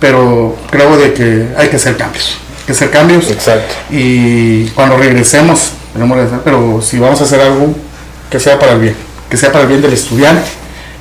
pero 0.00 0.56
creo 0.70 0.96
de 0.96 1.12
que 1.12 1.48
hay 1.56 1.68
que 1.68 1.76
hacer 1.76 1.96
cambios, 1.96 2.36
hay 2.60 2.66
que 2.66 2.72
hacer 2.72 2.90
cambios. 2.90 3.30
Exacto. 3.30 3.74
Y 3.90 4.66
cuando 4.68 4.96
regresemos, 4.96 5.72
tenemos 5.92 6.16
que 6.16 6.22
regresar, 6.22 6.44
pero 6.44 6.82
si 6.82 6.98
vamos 6.98 7.20
a 7.20 7.24
hacer 7.24 7.40
algo, 7.40 7.74
que 8.30 8.40
sea 8.40 8.58
para 8.58 8.72
el 8.72 8.80
bien, 8.80 8.96
que 9.30 9.36
sea 9.36 9.52
para 9.52 9.62
el 9.62 9.68
bien 9.68 9.82
del 9.82 9.92
estudiante, 9.92 10.48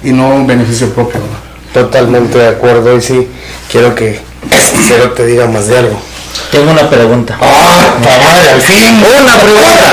y 0.04 0.12
no 0.12 0.30
un 0.30 0.46
beneficio 0.46 0.90
propio. 0.94 1.20
¿no? 1.20 1.82
Totalmente 1.82 2.38
de 2.38 2.50
acuerdo 2.50 2.96
y 2.96 3.02
sí, 3.02 3.28
quiero 3.72 3.96
que 3.96 4.20
Cero 4.88 5.14
te 5.16 5.26
diga 5.26 5.48
más 5.48 5.68
de 5.68 5.78
algo. 5.78 6.00
Tengo 6.52 6.72
una 6.72 6.90
pregunta. 6.90 7.38
¡Ah, 7.42 7.96
madre, 8.00 8.50
al 8.52 8.62
fin! 8.62 9.04
¡Una 9.22 9.38
pregunta! 9.38 9.92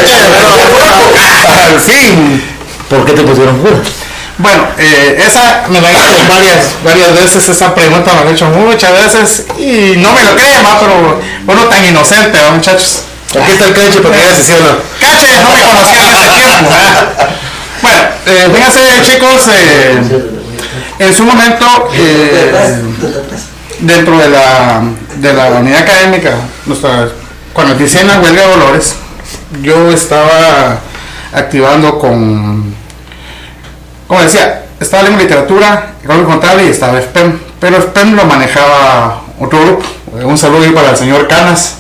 ¡Al 1.69 1.81
fin! 1.81 2.43
¿Por 2.89 3.05
qué 3.07 3.13
te 3.13 3.23
pusieron 3.23 3.61
Judas? 3.61 4.00
Bueno, 4.43 4.69
eh, 4.79 5.23
esa 5.27 5.65
me 5.69 5.81
la 5.81 5.89
han 5.89 5.95
hecho 5.95 6.25
varias, 6.29 6.83
varias 6.83 7.15
veces, 7.15 7.49
esa 7.49 7.75
pregunta 7.75 8.13
me 8.13 8.21
la 8.21 8.29
han 8.29 8.35
hecho 8.35 8.47
muchas 8.47 8.93
veces 8.93 9.47
y 9.59 9.97
no 9.99 10.13
me 10.15 10.23
lo 10.25 10.35
creen, 10.35 10.65
¿va? 10.65 10.81
pero 10.81 11.21
uno 11.47 11.65
tan 11.69 11.85
inocente, 11.85 12.39
¿va, 12.41 12.53
muchachos. 12.53 13.03
Aquí 13.31 13.53
está 13.53 13.67
el 13.67 13.75
cache 13.75 14.01
para 14.01 14.17
que 14.17 14.23
veas 14.23 14.39
si 14.39 14.53
no. 14.53 14.79
Cache, 14.99 15.43
no 15.43 15.51
me 15.51 15.63
conocía 15.63 16.01
en 16.01 16.09
ese 16.09 16.29
tiempo. 16.35 16.71
¿verdad? 16.71 17.31
Bueno, 17.83 17.99
eh, 18.27 18.49
fíjense 18.55 19.13
chicos, 19.13 19.49
eh, 19.55 20.03
en 20.99 21.15
su 21.15 21.25
momento, 21.25 21.67
eh, 21.95 22.83
dentro 23.79 24.19
de 24.19 24.29
la, 24.31 24.83
de 25.17 25.33
la 25.33 25.47
unidad 25.51 25.83
académica, 25.83 26.35
nuestra, 26.67 27.09
cuando 27.53 27.75
inicié 27.75 28.01
en 28.01 28.09
la 28.09 28.21
huelga 28.21 28.43
de 28.43 28.49
dolores, 28.49 28.97
yo 29.63 29.91
estaba 29.93 30.81
activando 31.33 31.99
con, 31.99 32.75
como 34.11 34.23
decía, 34.23 34.65
estaba 34.81 35.07
en 35.07 35.17
literatura, 35.17 35.95
económico 36.03 36.31
contable 36.31 36.67
y 36.67 36.71
estaba 36.71 37.01
SPEM, 37.01 37.39
pero 37.61 37.81
SPEM 37.81 38.17
lo 38.17 38.25
manejaba 38.25 39.23
otro 39.39 39.61
grupo. 39.61 39.87
Un 40.25 40.37
saludo 40.37 40.75
para 40.75 40.91
el 40.91 40.97
señor 40.97 41.29
Canas, 41.29 41.77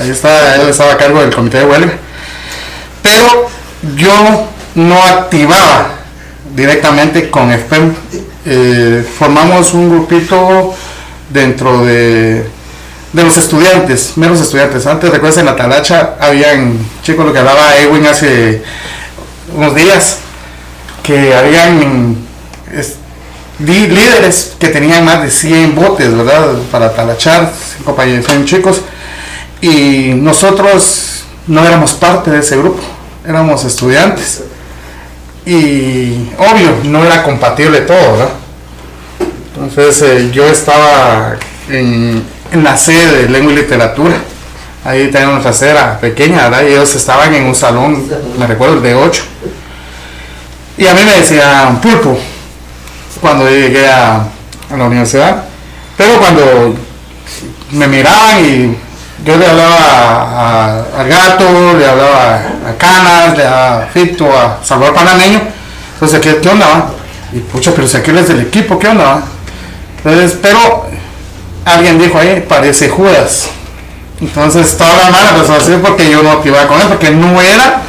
ahí 0.00 0.08
está, 0.08 0.54
él 0.54 0.70
estaba 0.70 0.94
a 0.94 0.96
cargo 0.96 1.20
del 1.20 1.34
comité 1.34 1.58
de 1.58 1.66
huelga. 1.66 1.92
Pero 3.02 3.50
yo 3.94 4.46
no 4.74 5.04
activaba 5.04 5.88
directamente 6.56 7.28
con 7.28 7.52
FPEM. 7.52 7.94
Eh, 8.46 9.06
formamos 9.18 9.74
un 9.74 9.90
grupito 9.90 10.74
dentro 11.28 11.84
de, 11.84 12.42
de 13.12 13.22
los 13.22 13.36
estudiantes, 13.36 14.16
menos 14.16 14.40
estudiantes. 14.40 14.86
Antes, 14.86 15.10
recuerdas, 15.10 15.36
en 15.36 15.44
la 15.44 15.56
Talacha 15.56 16.14
habían 16.18 16.78
chicos, 17.02 17.26
lo 17.26 17.34
que 17.34 17.38
hablaba 17.38 17.76
Edwin 17.76 18.06
hace 18.06 18.62
unos 19.54 19.74
días, 19.74 20.20
que 21.10 21.34
habían 21.34 22.16
líderes 23.58 24.54
que 24.60 24.68
tenían 24.68 25.04
más 25.04 25.22
de 25.22 25.30
100 25.30 25.74
botes, 25.74 26.16
¿verdad? 26.16 26.54
Para 26.70 26.94
talachar, 26.94 27.52
compañeros, 27.84 28.26
100 28.26 28.44
chicos. 28.44 28.82
Y 29.60 30.12
nosotros 30.14 31.24
no 31.48 31.66
éramos 31.66 31.94
parte 31.94 32.30
de 32.30 32.38
ese 32.38 32.56
grupo, 32.56 32.80
éramos 33.26 33.64
estudiantes. 33.64 34.44
Y 35.44 36.28
obvio, 36.38 36.76
no 36.84 37.04
era 37.04 37.24
compatible 37.24 37.80
todo, 37.80 38.12
¿verdad? 38.12 38.30
Entonces 39.56 40.02
eh, 40.02 40.30
yo 40.32 40.46
estaba 40.46 41.36
en, 41.68 42.22
la 42.52 42.76
sede 42.76 43.22
de 43.22 43.28
lengua 43.28 43.52
y 43.52 43.56
literatura. 43.56 44.14
Ahí 44.84 45.10
teníamos 45.10 45.42
nuestra 45.42 45.52
sede 45.52 45.74
pequeña, 46.00 46.48
¿verdad? 46.48 46.62
Y 46.62 46.72
ellos 46.72 46.94
estaban 46.94 47.34
en 47.34 47.46
un 47.46 47.54
salón, 47.54 48.08
me 48.38 48.46
recuerdo, 48.46 48.80
de 48.80 48.94
8. 48.94 49.22
Y 50.80 50.86
a 50.86 50.94
mí 50.94 51.00
me 51.04 51.12
decían 51.12 51.78
pulpo 51.80 52.18
cuando 53.20 53.48
llegué 53.50 53.86
a, 53.86 54.16
a 54.72 54.76
la 54.78 54.84
universidad. 54.84 55.44
Pero 55.96 56.18
cuando 56.18 56.74
me 57.72 57.86
miraban 57.86 58.42
y 58.44 58.76
yo 59.22 59.36
le 59.36 59.46
hablaba 59.46 59.76
a- 59.76 60.46
a- 60.78 61.00
al 61.02 61.06
gato, 61.08 61.74
le 61.78 61.86
hablaba 61.86 62.34
a 62.66 62.74
Canas, 62.78 63.36
le 63.36 63.44
hablaba 63.44 63.82
a 63.82 63.86
Fito, 63.88 64.24
a 64.32 64.58
Salvador 64.64 64.94
Panameño. 64.94 65.40
Entonces, 65.94 66.18
¿qué, 66.20 66.38
qué 66.38 66.48
onda? 66.48 66.86
Y 67.34 67.40
pucha, 67.40 67.72
pero 67.76 67.86
si 67.86 67.98
aquel 67.98 68.16
es 68.16 68.28
del 68.28 68.40
equipo, 68.40 68.78
¿qué 68.78 68.88
onda? 68.88 69.20
Entonces, 70.02 70.38
pero 70.40 70.86
alguien 71.66 71.98
dijo 71.98 72.18
ahí, 72.18 72.42
parece 72.48 72.88
Judas. 72.88 73.48
Entonces, 74.18 74.78
toda 74.78 74.96
la 74.96 75.10
mala 75.10 75.32
resolución 75.38 75.82
porque 75.82 76.10
yo 76.10 76.22
no 76.22 76.30
activaba 76.32 76.66
con 76.66 76.80
él, 76.80 76.88
porque 76.88 77.10
no 77.10 77.38
era 77.40 77.82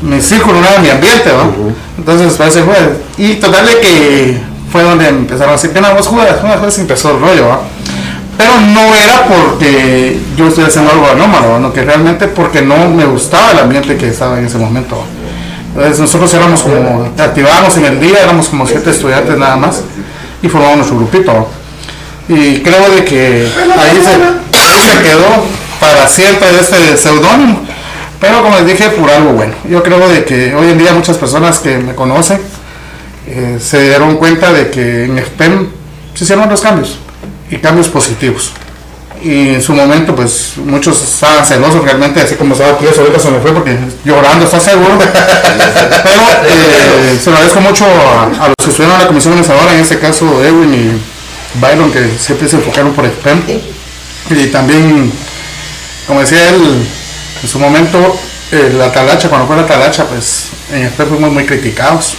mi 0.00 0.20
círculo, 0.20 0.60
no 0.60 0.82
mi 0.82 0.88
ambiente, 0.88 1.30
¿no? 1.30 1.74
Entonces, 1.98 2.34
parece 2.34 2.62
Judas. 2.62 2.78
Y 3.18 3.34
total 3.34 3.66
de 3.66 3.80
que 3.80 4.40
fue 4.70 4.82
donde 4.82 5.08
empezaron 5.08 5.50
a 5.50 5.52
decir 5.56 5.70
que 5.70 5.80
no, 5.80 5.94
vos 5.94 6.08
una 6.08 6.56
vez 6.56 6.78
empezó 6.78 7.10
el 7.12 7.20
rollo, 7.20 7.48
¿va? 7.48 7.60
Pero 8.40 8.58
no 8.58 8.94
era 8.94 9.26
porque 9.26 10.18
yo 10.34 10.48
estoy 10.48 10.64
haciendo 10.64 10.90
algo 10.90 11.06
anómalo, 11.06 11.58
¿no? 11.58 11.74
que 11.74 11.82
realmente 11.82 12.26
porque 12.26 12.62
no 12.62 12.88
me 12.88 13.04
gustaba 13.04 13.50
el 13.50 13.58
ambiente 13.58 13.98
que 13.98 14.08
estaba 14.08 14.38
en 14.38 14.46
ese 14.46 14.56
momento. 14.56 15.04
Entonces 15.74 16.00
nosotros 16.00 16.32
éramos 16.32 16.62
como, 16.62 17.12
activábamos 17.18 17.76
en 17.76 17.84
el 17.84 18.00
día, 18.00 18.22
éramos 18.22 18.48
como 18.48 18.66
siete 18.66 18.90
estudiantes 18.90 19.36
nada 19.36 19.56
más 19.56 19.82
y 20.42 20.48
formamos 20.48 20.78
nuestro 20.78 20.96
grupito. 20.96 21.48
Y 22.28 22.60
creo 22.60 22.90
de 22.94 23.04
que 23.04 23.46
ahí 23.78 24.02
se, 24.02 24.58
ahí 24.58 24.80
se 24.80 25.02
quedó 25.02 25.44
para 25.78 26.08
siempre 26.08 26.48
este 26.58 26.96
seudónimo. 26.96 27.60
Pero 28.20 28.42
como 28.42 28.56
les 28.56 28.66
dije, 28.66 28.90
por 28.90 29.10
algo 29.10 29.32
bueno. 29.32 29.54
Yo 29.68 29.82
creo 29.82 30.06
de 30.08 30.24
que 30.24 30.54
hoy 30.54 30.68
en 30.68 30.78
día 30.78 30.92
muchas 30.92 31.16
personas 31.16 31.58
que 31.58 31.78
me 31.78 31.94
conocen 31.94 32.40
eh, 33.26 33.58
se 33.60 33.82
dieron 33.82 34.16
cuenta 34.16 34.52
de 34.52 34.70
que 34.70 35.04
en 35.04 35.18
SPEM 35.18 35.68
se 36.14 36.24
hicieron 36.24 36.48
los 36.48 36.60
cambios 36.60 36.98
y 37.50 37.56
cambios 37.56 37.88
positivos. 37.88 38.52
Y 39.22 39.54
en 39.54 39.62
su 39.62 39.74
momento, 39.74 40.14
pues 40.14 40.52
muchos 40.56 41.02
estaban 41.02 41.44
celosos 41.44 41.84
realmente, 41.84 42.20
así 42.20 42.36
como 42.36 42.54
estaba 42.54 42.72
aquí, 42.72 42.86
eso 42.86 43.02
ahorita 43.02 43.18
se 43.18 43.30
me 43.30 43.38
fue 43.40 43.52
porque 43.52 43.76
llorando, 44.04 44.46
está 44.46 44.58
seguro. 44.58 44.98
Pero 44.98 46.22
eh, 46.46 47.18
se 47.22 47.30
lo 47.30 47.36
agradezco 47.36 47.60
mucho 47.60 47.84
a, 47.84 48.48
los 48.48 48.54
que 48.64 48.70
estuvieron 48.70 48.96
en 48.96 49.02
la 49.02 49.08
comisión 49.08 49.32
organizadora, 49.34 49.74
en 49.74 49.80
este 49.80 49.98
caso 49.98 50.42
Edwin 50.42 50.74
y 50.74 51.60
Byron, 51.60 51.92
que 51.92 52.08
siempre 52.18 52.48
se 52.48 52.56
enfocaron 52.56 52.92
por 52.94 53.06
SPEM. 53.06 53.42
Y 54.30 54.46
también, 54.46 55.12
como 56.06 56.20
decía 56.20 56.48
él, 56.50 56.86
en 57.42 57.48
su 57.48 57.58
momento, 57.58 58.18
eh, 58.52 58.72
la 58.76 58.92
talacha, 58.92 59.28
cuando 59.28 59.46
fue 59.46 59.56
la 59.56 59.66
talacha, 59.66 60.04
pues 60.04 60.50
en 60.72 60.90
SPEM 60.90 61.08
fuimos 61.08 61.32
muy 61.32 61.46
criticados. 61.46 62.16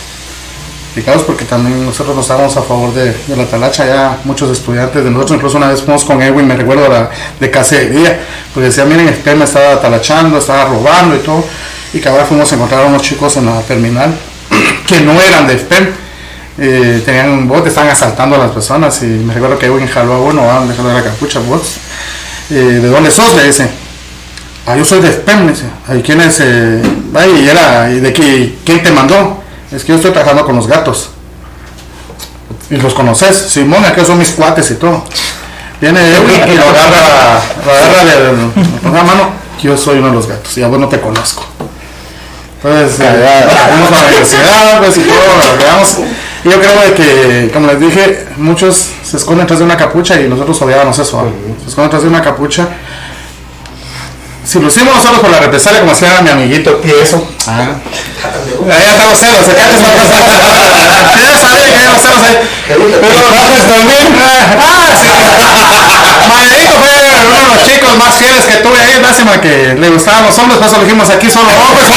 Criticados 0.93 1.24
porque 1.24 1.45
también 1.45 1.86
nosotros 1.86 2.15
no 2.15 2.22
estábamos 2.22 2.55
a 2.57 2.61
favor 2.63 2.93
de, 2.93 3.15
la 3.36 3.45
talacha, 3.45 3.86
ya 3.86 4.17
muchos 4.24 4.49
estudiantes 4.51 5.03
de 5.03 5.09
nosotros, 5.09 5.38
incluso 5.38 5.57
una 5.57 5.69
vez 5.69 5.82
fuimos 5.82 6.03
con 6.03 6.22
Edwin, 6.22 6.47
me 6.47 6.55
recuerdo 6.55 6.89
de 7.39 7.51
cacería, 7.51 8.19
pues 8.53 8.65
decía, 8.65 8.86
miren, 8.86 9.07
el 9.07 9.15
SPEM 9.15 9.41
estaba 9.43 9.80
talachando, 9.80 10.38
estaba 10.38 10.65
robando 10.65 11.15
y 11.15 11.19
todo, 11.19 11.45
y 11.93 11.99
que 11.99 12.09
ahora 12.09 12.26
fuimos 12.26 12.51
a 12.51 12.55
encontrar 12.55 12.84
a 12.84 12.88
unos 12.88 13.01
chicos 13.03 13.38
en 13.38 13.45
la 13.45 13.61
terminal 13.61 14.13
que 14.88 15.01
no 15.01 15.19
eran 15.22 15.47
de 15.47 15.59
SPEM, 15.59 15.88
eh, 16.57 17.01
tenían 17.05 17.30
un 17.30 17.47
bote, 17.47 17.69
estaban 17.69 17.89
asaltando 17.89 18.36
a 18.36 18.39
las 18.39 18.51
personas 18.51 19.01
y 19.03 19.05
me 19.05 19.34
recuerdo 19.34 19.57
que 19.57 19.67
Edwin 19.67 19.88
jaló 19.88 20.13
a 20.13 20.19
uno, 20.19 20.49
ah, 20.49 20.65
jaló 20.76 20.93
la 20.93 21.03
capucha, 21.03 21.39
vos, 21.39 21.78
eh, 22.49 22.53
¿de 22.53 22.88
dónde 22.88 23.09
sos? 23.11 23.34
Le 23.36 23.45
dice, 23.45 23.69
ah, 24.66 24.76
yo 24.76 24.86
soy 24.86 25.01
de 25.01 25.12
SPEM, 25.12 25.45
me 25.45 25.51
dice, 25.51 25.66
¿y 25.97 26.01
quién 26.01 26.22
es? 26.22 26.39
Eh? 26.39 26.82
Ay, 27.16 27.43
y 27.43 27.49
era, 27.49 27.91
¿y 27.91 27.99
de 27.99 28.14
qué, 28.14 28.57
quién 28.66 28.84
te 28.84 28.91
mandó? 28.91 29.41
Es 29.72 29.84
que 29.84 29.89
yo 29.89 29.95
estoy 29.95 30.12
trabajando 30.12 30.45
con 30.45 30.55
los 30.55 30.68
gatos. 30.68 31.12
Y 32.70 32.78
los 32.78 32.93
conoces, 32.93 33.36
Simón, 33.36 33.84
aquí 33.86 34.03
son 34.05 34.18
mis 34.18 34.32
cuates 34.32 34.72
y 34.72 34.76
todo. 34.76 35.03
Viene 35.82 35.99
y 36.09 36.55
lo 36.57 36.64
agarra, 36.64 37.41
lo 37.66 37.72
agarra 37.72 38.05
del, 38.05 38.51
con 38.82 38.93
la 38.93 39.03
mano, 39.03 39.30
yo 39.62 39.76
soy 39.76 39.97
uno 39.97 40.07
de 40.07 40.14
los 40.14 40.28
gatos, 40.28 40.57
y 40.57 40.64
a 40.64 40.68
vos 40.68 40.80
no 40.80 40.88
te 40.88 40.99
conozco. 40.99 41.45
Entonces, 42.64 42.99
eh, 42.99 43.47
fuimos 43.70 43.91
a 43.91 44.01
la 44.01 44.07
universidad, 44.07 44.80
pues, 44.80 44.97
y 44.97 45.01
todo, 45.01 45.18
lo 45.18 45.57
llegamos. 45.57 45.97
Y 46.43 46.49
yo 46.49 46.59
creo 46.59 46.82
de 46.82 46.93
que, 46.93 47.51
como 47.51 47.68
les 47.68 47.80
dije, 47.80 48.28
muchos 48.38 48.89
se 49.03 49.18
esconden 49.18 49.47
tras 49.47 49.59
de 49.59 49.66
una 49.66 49.78
capucha 49.78 50.20
y 50.20 50.28
nosotros 50.28 50.62
odiábamos 50.62 50.97
eso, 50.99 51.18
¿va? 51.18 51.24
se 51.64 51.70
esconden 51.70 51.89
tras 51.89 52.03
de 52.03 52.09
una 52.09 52.22
capucha. 52.22 52.68
Si 54.52 54.60
lo 54.60 54.68
hicimos 54.68 54.93
nosotros 54.93 55.22
por 55.22 55.30
la 55.32 55.39
represalia, 55.39 55.80
como 55.80 55.93
decía 55.93 56.20
mi 56.22 56.30
amiguito, 56.30 56.82
y 56.84 56.89
eso. 56.89 57.26
Ah. 57.47 57.72
Ahí 58.68 58.84
estamos 58.91 59.18
celos, 59.18 59.47
acá 59.47 59.64
estamos 59.64 59.80
celos. 59.80 60.12
Sí, 61.16 61.24
ya 61.24 61.39
sabía 61.39 61.64
que 61.64 61.76
habíamos 61.78 62.02
celos 62.02 62.20
ahí. 62.20 62.36
Pero 62.68 62.84
bajas 62.84 63.64
también. 63.72 64.12
Ah, 64.60 64.91
sí. 64.99 65.08
Fue 66.68 66.91
uno 67.28 67.38
de 67.38 67.56
los 67.56 67.64
chicos 67.66 67.95
más 67.97 68.14
fieles 68.18 68.43
que 68.43 68.56
tuve 68.58 68.78
ahí, 68.78 69.02
lástima 69.02 69.39
que 69.39 69.74
le 69.80 69.89
gustaban 69.89 70.26
los 70.26 70.38
hombres, 70.38 70.58
por 70.58 70.68
eso 70.68 70.76
elegimos 70.82 71.10
aquí 71.10 71.30
solo 71.30 71.47
hombres. 71.47 71.88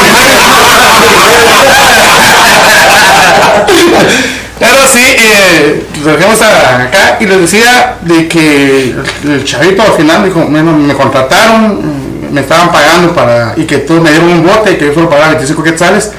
Pero 4.61 4.89
sí, 4.93 5.17
eh, 5.19 5.87
lo 6.05 6.13
dejamos 6.17 6.41
acá 6.41 7.17
y 7.19 7.27
les 7.27 7.41
decía 7.41 7.97
de 8.03 8.29
que 8.29 8.95
el 9.25 9.45
chavito 9.45 9.83
al 9.83 9.95
final 9.95 10.25
dijo, 10.25 10.47
bueno, 10.47 10.73
me 10.73 10.95
contrataron, 10.95 12.04
me 12.35 12.41
estaban 12.41 12.73
pagando 12.73 13.15
para, 13.15 13.55
y 13.57 13.65
que 13.65 13.79
todos 13.79 14.03
me 14.03 14.11
dieron 14.11 14.29
un 14.29 14.45
bote 14.45 14.73
y 14.73 14.77
que 14.77 14.87
yo 14.87 14.95
solo 14.95 15.09
pagaba 15.09 15.29
25 15.29 15.63
quetzales. 15.63 16.11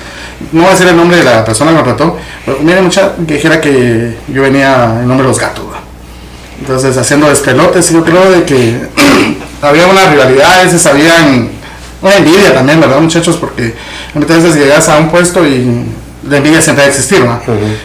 No 0.53 0.61
voy 0.61 0.70
a 0.70 0.72
decir 0.72 0.88
el 0.88 0.95
nombre 0.95 1.18
de 1.18 1.24
la 1.24 1.43
persona 1.43 1.72
que 1.72 1.78
contrató, 1.78 2.18
pero 2.45 2.59
miren 2.61 2.86
mucha 2.86 3.13
que 3.28 3.34
dijera 3.34 3.59
que 3.59 4.16
yo 4.30 4.41
venía 4.41 4.86
en 5.01 5.07
nombre 5.07 5.24
de 5.24 5.30
los 5.30 5.39
gatos. 5.39 5.66
Entonces 6.57 6.95
haciendo 6.97 7.28
despelotes, 7.28 7.89
yo 7.89 8.03
creo 8.05 8.32
de 8.32 8.43
que 8.43 8.88
había 9.61 9.88
unas 9.88 10.09
rivalidades, 10.09 10.86
habían 10.86 11.49
una 12.01 12.16
envidia 12.16 12.53
también, 12.53 12.80
¿verdad 12.80 12.99
muchachos? 13.01 13.36
Porque 13.36 13.74
muchas 14.13 14.41
veces 14.41 14.55
llegas 14.55 14.88
a 14.88 14.97
un 14.97 15.09
puesto 15.09 15.45
y 15.45 15.86
la 16.28 16.38
envidia 16.38 16.61
siempre 16.61 16.84
va 16.84 16.88
a 16.88 16.89
existir, 16.89 17.23
¿no? 17.23 17.39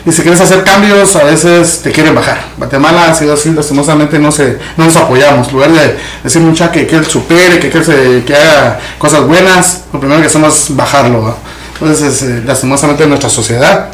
Y 0.06 0.12
si 0.12 0.22
quieres 0.22 0.40
hacer 0.40 0.64
cambios, 0.64 1.14
a 1.16 1.24
veces 1.24 1.80
te 1.82 1.92
quieren 1.92 2.14
bajar. 2.14 2.40
Guatemala 2.56 3.10
ha 3.10 3.14
sido 3.14 3.34
así, 3.34 3.50
lastimosamente 3.50 4.18
no, 4.18 4.32
se, 4.32 4.58
no 4.76 4.86
nos 4.86 4.96
apoyamos. 4.96 5.48
En 5.48 5.54
lugar 5.54 5.72
de 5.72 5.96
decir 6.24 6.40
mucha 6.40 6.72
que, 6.72 6.86
que 6.86 6.96
él 6.96 7.06
supere, 7.06 7.58
que, 7.58 7.68
que 7.68 7.78
él 7.78 7.84
se, 7.84 8.24
que 8.24 8.34
haga 8.34 8.80
cosas 8.98 9.26
buenas, 9.26 9.84
lo 9.92 10.00
primero 10.00 10.20
que 10.20 10.26
hacemos 10.26 10.70
es 10.70 10.76
bajarlo, 10.76 11.22
¿no? 11.22 11.36
Entonces, 11.80 12.22
eh, 12.22 12.42
lastimosamente 12.44 13.04
en 13.04 13.10
nuestra 13.10 13.30
sociedad, 13.30 13.88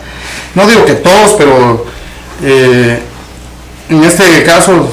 no 0.55 0.67
digo 0.67 0.85
que 0.85 0.95
todos, 0.95 1.35
pero 1.39 1.87
eh, 2.43 3.01
en 3.89 4.05
este 4.05 4.43
caso 4.45 4.93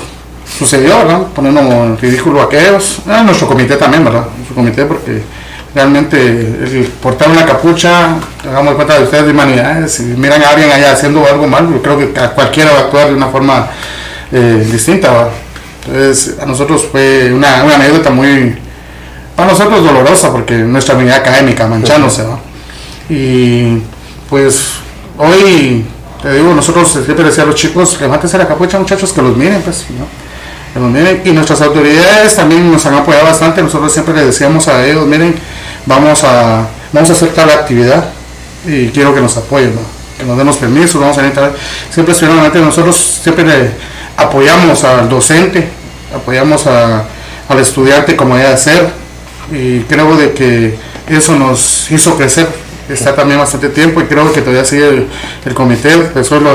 sucedió, 0.58 1.04
¿no? 1.04 1.28
Poniendo 1.30 1.62
en 1.62 1.98
ridículo 1.98 2.42
a 2.42 2.46
aquellos, 2.46 3.00
ah, 3.08 3.24
nuestro 3.24 3.48
comité 3.48 3.76
también, 3.78 4.04
¿verdad? 4.04 4.26
Nuestro 4.36 4.56
comité 4.56 4.86
porque 4.86 5.24
realmente 5.74 6.22
el 6.22 6.92
portar 7.02 7.30
una 7.30 7.46
capucha, 7.46 8.16
hagamos 8.48 8.76
cuenta 8.76 8.98
de 8.98 9.04
ustedes 9.06 9.26
de 9.26 9.32
humanidades, 9.32 9.94
si 9.94 10.04
miran 10.04 10.42
a 10.44 10.50
alguien 10.50 10.72
allá 10.72 10.92
haciendo 10.92 11.26
algo 11.26 11.48
mal, 11.48 11.70
yo 11.72 11.82
creo 11.82 11.98
que 11.98 12.20
a 12.20 12.30
cualquiera 12.32 12.72
va 12.72 12.78
a 12.78 12.82
actuar 12.82 13.08
de 13.08 13.16
una 13.16 13.28
forma 13.28 13.68
eh, 14.32 14.68
distinta. 14.72 15.30
Entonces, 15.86 16.38
a 16.40 16.46
nosotros 16.46 16.88
fue 16.92 17.32
una, 17.34 17.62
anécdota 17.62 18.10
muy, 18.10 18.56
para 19.36 19.52
nosotros 19.52 19.84
dolorosa, 19.84 20.32
porque 20.32 20.56
nuestra 20.56 20.96
vida 20.96 21.16
académica 21.16 21.68
manchándose. 21.68 22.24
¿va? 22.24 22.40
Y 23.10 23.80
pues 24.30 24.70
hoy, 25.18 25.86
te 26.22 26.34
digo, 26.34 26.54
nosotros 26.54 26.90
siempre 26.90 27.26
decía 27.26 27.44
a 27.44 27.48
los 27.48 27.56
chicos, 27.56 28.00
levantense 28.00 28.38
la 28.38 28.48
capucha 28.48 28.80
muchachos, 28.80 29.12
que 29.12 29.22
los 29.22 29.36
miren, 29.36 29.62
pues, 29.62 29.86
¿no? 29.90 30.06
que 30.74 30.80
los 30.80 30.90
miren. 30.90 31.22
Y 31.26 31.32
nuestras 31.32 31.62
autoridades 31.62 32.36
también 32.36 32.72
nos 32.72 32.86
han 32.86 32.96
apoyado 32.96 33.26
bastante, 33.26 33.62
nosotros 33.62 33.92
siempre 33.92 34.14
les 34.14 34.28
decíamos 34.28 34.68
a 34.68 34.86
ellos, 34.86 35.06
miren, 35.06 35.36
vamos 35.86 36.24
a, 36.24 36.68
vamos 36.92 37.10
a 37.10 37.14
hacer 37.14 37.30
tal 37.34 37.50
actividad 37.50 38.06
y 38.66 38.88
quiero 38.90 39.14
que 39.14 39.22
nos 39.22 39.36
apoyen, 39.38 39.74
que 40.18 40.24
nos 40.24 40.38
demos 40.38 40.58
permiso, 40.58 41.00
vamos 41.00 41.18
a 41.18 41.26
entrar. 41.26 41.54
Siempre 41.92 42.14
adelante, 42.16 42.60
nosotros 42.60 42.96
siempre 43.22 43.72
apoyamos 44.18 44.84
al 44.84 45.10
docente, 45.10 45.68
apoyamos 46.16 46.66
a- 46.68 47.04
al 47.50 47.60
estudiante 47.60 48.16
como 48.16 48.38
debe 48.38 48.56
ser 48.58 48.90
y 49.52 49.82
creo 49.82 50.16
de 50.16 50.32
que 50.34 50.76
eso 51.10 51.36
nos 51.36 51.92
hizo 51.92 52.16
crecer, 52.16 52.48
está 52.90 53.14
también 53.16 53.40
bastante 53.40 53.70
tiempo 53.70 54.02
y 54.02 54.06
creo 54.06 54.32
que 54.32 54.42
todavía 54.42 54.64
sigue 54.66 55.08
el, 55.46 55.54
comité, 55.54 56.12
eso 56.16 56.40
lo, 56.40 56.54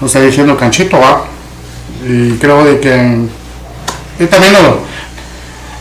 lo 0.00 0.06
está 0.06 0.20
diciendo 0.20 0.56
Canchito, 0.56 0.98
¿va? 0.98 1.24
y 2.06 2.32
creo 2.38 2.64
de 2.64 2.80
que 2.80 3.26
también 4.26 4.52
lo, 4.54 4.78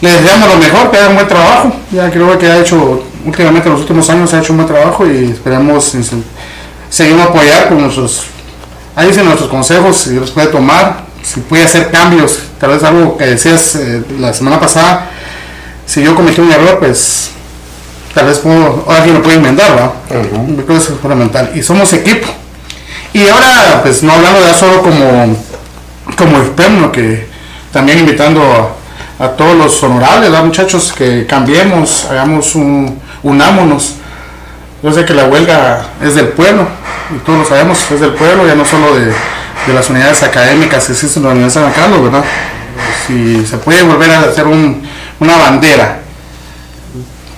le 0.04 0.12
deseamos 0.12 0.50
lo 0.50 0.58
mejor, 0.58 0.92
que 0.92 0.98
haga 0.98 1.08
un 1.10 1.16
buen 1.16 1.28
trabajo. 1.28 1.72
Ya 1.92 2.12
creo 2.12 2.38
que 2.38 2.46
ha 2.48 2.60
hecho, 2.60 3.04
últimamente 3.26 3.68
en 3.70 3.74
los 3.74 3.82
últimos 3.82 4.10
años 4.10 4.34
ha 4.34 4.40
hecho 4.40 4.52
un 4.52 4.58
buen 4.58 4.68
trabajo 4.68 5.06
y 5.08 5.32
esperemos 5.32 5.96
inse- 5.96 6.22
seguir 6.90 7.20
apoyar 7.22 7.70
con 7.70 7.82
nuestros, 7.82 8.24
ahí 8.96 9.08
dicen 9.08 9.26
nuestros 9.26 9.50
consejos, 9.50 9.96
si 9.96 10.16
los 10.16 10.32
puede 10.32 10.48
tomar, 10.48 11.06
si 11.24 11.40
puede 11.40 11.64
hacer 11.64 11.90
cambios, 11.90 12.40
tal 12.60 12.72
vez 12.72 12.84
algo 12.84 13.18
que 13.18 13.26
decías 13.28 13.76
eh, 13.76 14.04
la 14.20 14.34
semana 14.34 14.60
pasada, 14.60 15.10
si 15.86 16.04
yo 16.04 16.16
cometí 16.16 16.42
un 16.42 16.52
error, 16.52 16.80
pues 16.80 17.32
tal 18.14 18.26
vez 18.26 18.40
puedo, 18.40 18.86
alguien 18.90 19.16
lo 19.16 19.24
puede 19.24 19.38
enmendar, 19.38 19.72
¿verdad? 19.72 19.92
Yo 20.50 20.66
creo 20.66 20.68
que 20.68 20.76
eso 20.84 20.94
es 20.94 21.00
fundamental. 21.00 21.52
Y 21.56 21.64
somos 21.64 21.92
equipo. 21.94 22.28
Y 23.14 23.28
ahora, 23.28 23.80
pues 23.82 24.04
no 24.04 24.12
hablando 24.12 24.42
ya 24.42 24.54
solo 24.54 24.82
como, 24.82 25.38
como 26.18 26.38
el 26.38 26.50
PEMNO, 26.52 26.92
que 26.92 27.28
también 27.72 28.00
invitando 28.00 28.42
a, 28.42 28.83
a 29.20 29.30
todos 29.30 29.56
los 29.56 29.82
honorables, 29.84 30.30
¿verdad, 30.32 30.46
muchachos, 30.46 30.92
que 30.92 31.26
cambiemos, 31.26 32.06
hagamos 32.10 32.56
un, 32.56 33.00
unámonos. 33.22 33.96
Yo 34.82 34.92
sé 34.92 35.06
que 35.06 35.14
la 35.14 35.26
huelga 35.26 35.86
es 36.02 36.16
del 36.16 36.30
pueblo, 36.30 36.68
y 37.16 37.20
todos 37.20 37.40
lo 37.40 37.46
sabemos, 37.46 37.80
es 37.92 38.00
del 38.00 38.14
pueblo, 38.14 38.46
ya 38.48 38.56
no 38.56 38.66
solo 38.66 38.96
de, 38.96 39.06
de 39.06 39.74
las 39.74 39.90
unidades 39.90 40.24
académicas 40.24 40.86
que 40.86 40.92
existen 40.94 41.24
en 41.24 41.30
la 41.30 41.34
Universidad 41.36 41.68
de 41.68 41.74
San 41.74 41.82
Carlos, 41.82 42.04
¿verdad? 42.04 42.24
Si 43.08 43.46
se 43.46 43.58
puede 43.58 43.84
volver 43.84 44.12
a 44.12 44.20
hacer 44.22 44.46
un- 44.48 44.84
una 45.20 45.38
bandera 45.38 46.00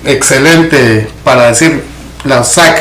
excelente 0.06 1.08
para 1.24 1.48
decir 1.48 1.84
la 2.24 2.44
SAC, 2.44 2.80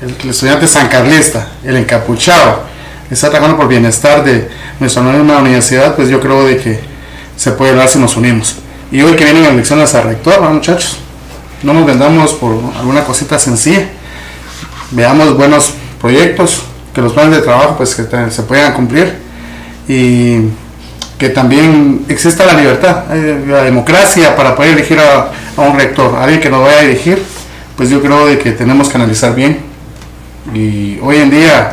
el, 0.00 0.16
el 0.22 0.30
estudiante 0.30 0.66
sancarlista, 0.66 1.48
el 1.64 1.76
encapuchado, 1.76 2.64
está 3.10 3.30
trabajando 3.30 3.56
por 3.58 3.68
bienestar 3.68 4.24
de 4.24 4.48
nuestra 4.80 5.02
misma 5.02 5.38
universidad, 5.38 5.94
pues 5.94 6.08
yo 6.08 6.18
creo 6.20 6.44
de 6.44 6.56
que 6.56 6.80
se 7.42 7.50
puede 7.50 7.74
dar 7.74 7.88
si 7.88 7.98
nos 7.98 8.16
unimos. 8.16 8.54
Y 8.92 9.02
hoy 9.02 9.16
que 9.16 9.24
vienen 9.24 9.44
elecciones 9.44 9.92
a 9.96 10.02
rector, 10.02 10.34
¿verdad, 10.34 10.54
muchachos, 10.54 10.98
no 11.64 11.72
nos 11.72 11.84
vendamos 11.84 12.34
por 12.34 12.54
alguna 12.78 13.02
cosita 13.02 13.36
sencilla, 13.36 13.88
veamos 14.92 15.36
buenos 15.36 15.72
proyectos, 16.00 16.62
que 16.94 17.00
los 17.00 17.12
planes 17.12 17.34
de 17.38 17.42
trabajo 17.42 17.76
pues 17.76 17.96
que 17.96 18.04
se 18.30 18.42
puedan 18.44 18.74
cumplir 18.74 19.12
y 19.88 20.50
que 21.18 21.30
también 21.30 22.04
exista 22.08 22.46
la 22.46 22.52
libertad, 22.52 23.06
eh, 23.10 23.44
la 23.48 23.62
democracia 23.64 24.36
para 24.36 24.54
poder 24.54 24.74
elegir 24.74 25.00
a, 25.00 25.32
un 25.56 25.76
rector, 25.76 26.14
alguien 26.14 26.40
que 26.40 26.48
nos 26.48 26.62
vaya 26.62 26.78
a 26.78 26.82
dirigir, 26.82 27.24
pues 27.76 27.90
yo 27.90 28.00
creo 28.00 28.26
de 28.26 28.38
que 28.38 28.52
tenemos 28.52 28.88
que 28.88 28.98
analizar 28.98 29.34
bien. 29.34 29.58
Y 30.54 31.00
hoy 31.02 31.16
en 31.16 31.30
día 31.30 31.72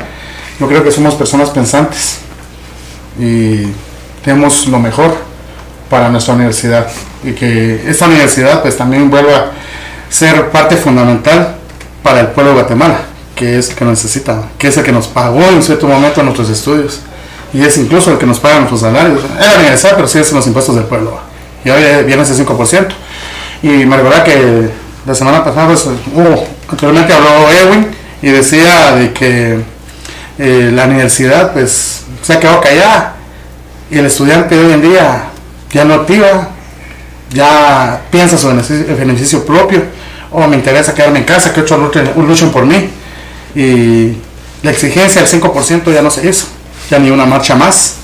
yo 0.59 0.67
creo 0.67 0.83
que 0.83 0.89
somos 0.89 1.13
personas 1.13 1.51
pensantes 1.51 2.21
y 3.19 3.67
tenemos 4.23 4.65
lo 4.65 4.79
mejor 4.79 5.28
para 5.89 6.09
nuestra 6.09 6.35
universidad 6.35 6.87
y 7.23 7.31
que 7.31 7.89
esta 7.89 8.05
universidad 8.05 8.61
pues 8.61 8.77
también 8.77 9.09
vuelva 9.09 9.35
a 9.35 9.51
ser 10.09 10.49
parte 10.49 10.75
fundamental 10.77 11.55
para 12.03 12.21
el 12.21 12.27
pueblo 12.27 12.51
de 12.51 12.59
Guatemala, 12.61 13.01
que 13.35 13.57
es 13.57 13.69
el 13.69 13.75
que 13.75 13.85
necesita, 13.85 14.43
que 14.57 14.67
es 14.67 14.77
el 14.77 14.83
que 14.83 14.91
nos 14.91 15.07
pagó 15.07 15.41
en 15.41 15.61
cierto 15.63 15.87
momento 15.87 16.23
nuestros 16.23 16.49
estudios 16.49 17.01
y 17.53 17.63
es 17.63 17.77
incluso 17.77 18.11
el 18.11 18.17
que 18.17 18.25
nos 18.25 18.39
paga 18.39 18.57
nuestros 18.57 18.81
salarios. 18.81 19.21
Era 19.39 19.59
universidad, 19.59 19.95
pero 19.95 20.07
sí 20.07 20.19
es 20.19 20.31
los 20.31 20.45
impuestos 20.45 20.75
del 20.75 20.85
pueblo. 20.85 21.19
Y 21.65 21.69
hoy 21.69 22.03
viene 22.05 22.21
ese 22.21 22.45
5%. 22.45 22.87
Y 23.63 23.67
me 23.85 23.97
recuerda 23.97 24.23
que 24.23 24.69
la 25.05 25.15
semana 25.15 25.43
pasada 25.43 25.67
pues, 25.67 25.87
anteriormente 26.69 27.13
habló 27.13 27.49
Edwin 27.49 27.87
y 28.21 28.29
decía 28.29 28.95
de 28.95 29.11
que 29.13 29.59
eh, 30.37 30.71
la 30.73 30.85
universidad 30.85 31.53
pues 31.53 32.03
se 32.21 32.33
ha 32.33 32.39
quedado 32.39 32.61
callada 32.61 33.15
y 33.89 33.97
el 33.97 34.05
estudiante 34.05 34.57
hoy 34.57 34.73
en 34.73 34.81
día 34.81 35.23
ya 35.71 35.85
no 35.85 35.93
activa, 35.93 36.49
ya 37.31 38.01
piensa 38.11 38.37
su 38.37 38.47
beneficio, 38.47 38.95
beneficio 38.97 39.45
propio, 39.45 39.83
o 40.31 40.47
me 40.47 40.55
interesa 40.55 40.93
quedarme 40.93 41.19
en 41.19 41.25
casa, 41.25 41.53
que 41.53 41.61
otros 41.61 41.79
luchen, 41.79 42.11
luchen 42.15 42.51
por 42.51 42.65
mí. 42.65 42.89
Y 43.55 44.17
la 44.63 44.71
exigencia 44.71 45.21
del 45.21 45.41
5% 45.41 45.93
ya 45.93 46.01
no 46.01 46.11
se 46.11 46.27
hizo, 46.27 46.47
ya 46.89 46.99
ni 46.99 47.09
una 47.09 47.25
marcha 47.25 47.55
más. 47.55 47.95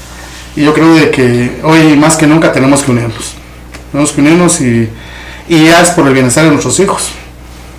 Y 0.55 0.63
yo 0.63 0.74
creo 0.74 0.93
de 0.95 1.11
que 1.11 1.59
hoy 1.63 1.97
más 1.97 2.16
que 2.16 2.28
nunca 2.28 2.51
tenemos 2.51 2.82
que 2.84 2.91
unirnos. 2.91 3.34
Tenemos 3.91 4.11
que 4.11 4.22
unirnos 4.22 4.61
y, 4.61 4.89
y 5.47 5.66
ya 5.66 5.82
es 5.82 5.89
por 5.91 6.07
el 6.07 6.13
bienestar 6.13 6.45
de 6.45 6.51
nuestros 6.51 6.80
hijos 6.80 7.09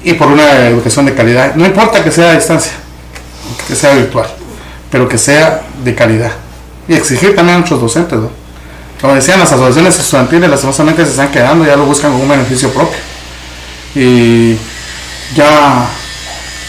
y 0.04 0.12
por 0.12 0.28
una 0.28 0.68
educación 0.68 1.06
de 1.06 1.14
calidad. 1.14 1.54
No 1.54 1.64
importa 1.64 2.04
que 2.04 2.10
sea 2.10 2.30
a 2.30 2.34
distancia, 2.34 2.72
que 3.66 3.74
sea 3.74 3.94
virtual, 3.94 4.28
pero 4.90 5.08
que 5.08 5.18
sea 5.18 5.62
de 5.82 5.94
calidad. 5.94 6.32
Y 6.86 6.94
exigir 6.94 7.34
también 7.34 7.56
a 7.56 7.58
nuestros 7.58 7.80
docentes. 7.80 8.18
Como 9.00 9.14
decían, 9.14 9.38
las 9.38 9.52
asociaciones 9.52 9.98
estudiantiles 9.98 10.48
lastimosamente 10.48 11.04
se 11.04 11.10
están 11.10 11.30
quedando, 11.30 11.66
ya 11.66 11.76
lo 11.76 11.84
buscan 11.84 12.12
con 12.12 12.22
un 12.22 12.28
beneficio 12.28 12.70
propio. 12.72 12.98
Y 13.94 14.56
ya 15.34 15.86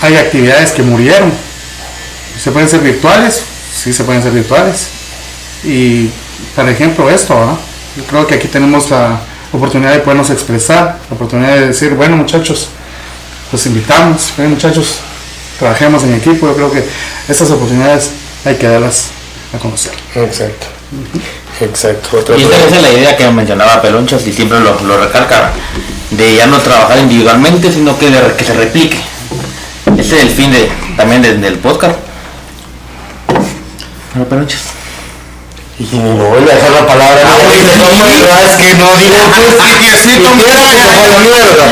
hay 0.01 0.17
actividades 0.17 0.71
que 0.71 0.83
murieron. 0.83 1.31
¿Se 2.41 2.51
pueden 2.51 2.69
ser 2.69 2.81
virtuales? 2.81 3.43
Sí, 3.73 3.93
se 3.93 4.03
pueden 4.03 4.21
ser 4.21 4.31
virtuales. 4.31 4.87
Y, 5.63 6.09
por 6.55 6.67
ejemplo, 6.69 7.09
esto, 7.09 7.35
¿verdad? 7.35 7.57
Yo 7.95 8.03
creo 8.03 8.27
que 8.27 8.35
aquí 8.35 8.47
tenemos 8.47 8.89
la 8.91 9.19
oportunidad 9.51 9.93
de 9.93 9.99
podernos 9.99 10.29
expresar, 10.29 10.99
la 11.09 11.15
oportunidad 11.15 11.55
de 11.55 11.67
decir, 11.67 11.93
bueno, 11.95 12.15
muchachos, 12.17 12.69
los 13.51 13.65
invitamos, 13.65 14.33
ven, 14.37 14.51
muchachos, 14.51 14.99
trabajemos 15.57 16.03
en 16.03 16.13
equipo. 16.15 16.47
Yo 16.47 16.55
creo 16.55 16.71
que 16.71 16.83
estas 17.27 17.49
oportunidades 17.49 18.11
hay 18.45 18.55
que 18.55 18.67
darlas 18.67 19.07
a 19.53 19.57
conocer. 19.57 19.93
Exacto. 20.15 20.67
Exacto. 21.59 22.19
Otra 22.19 22.37
Y 22.37 22.43
esta 22.43 22.57
esa 22.57 22.75
es 22.75 22.81
la 22.81 22.91
idea 22.91 23.15
que 23.17 23.27
mencionaba 23.31 23.81
Pelonchas 23.81 24.25
y 24.27 24.33
siempre 24.33 24.59
lo, 24.59 24.79
lo 24.81 24.97
recalca, 25.03 25.51
de 26.11 26.35
ya 26.35 26.45
no 26.47 26.57
trabajar 26.59 26.99
individualmente, 26.99 27.71
sino 27.71 27.97
que, 27.97 28.09
de- 28.11 28.35
que 28.35 28.43
se 28.43 28.53
replique. 28.53 28.97
Ese 29.97 30.17
es 30.17 30.23
el 30.23 30.29
fin 30.29 30.51
de, 30.51 30.69
también 30.95 31.21
de- 31.21 31.37
del 31.37 31.57
podcast. 31.59 31.95
Bueno, 34.13 34.27
Pelonchas. 34.29 34.61
Y 35.79 35.83
me 35.95 36.11
vuelve 36.11 36.51
a 36.51 36.55
dejar 36.55 36.71
la 36.71 36.87
palabra. 36.87 37.21
Ah, 37.23 37.35
no, 37.37 37.43
pues, 37.43 37.53
dice, 37.53 37.69
sí. 37.73 37.79
no, 37.79 37.85
no, 37.85 37.91
es 38.09 38.17
que 38.57 38.73
no 38.75 38.97
digo 38.97 39.15
pues, 39.35 39.57
no, 39.57 39.63
quiera 39.79 39.97
que 40.01 40.09
fue 40.09 40.33
a 40.33 40.35
la 41.07 41.19
mierda. 41.21 41.65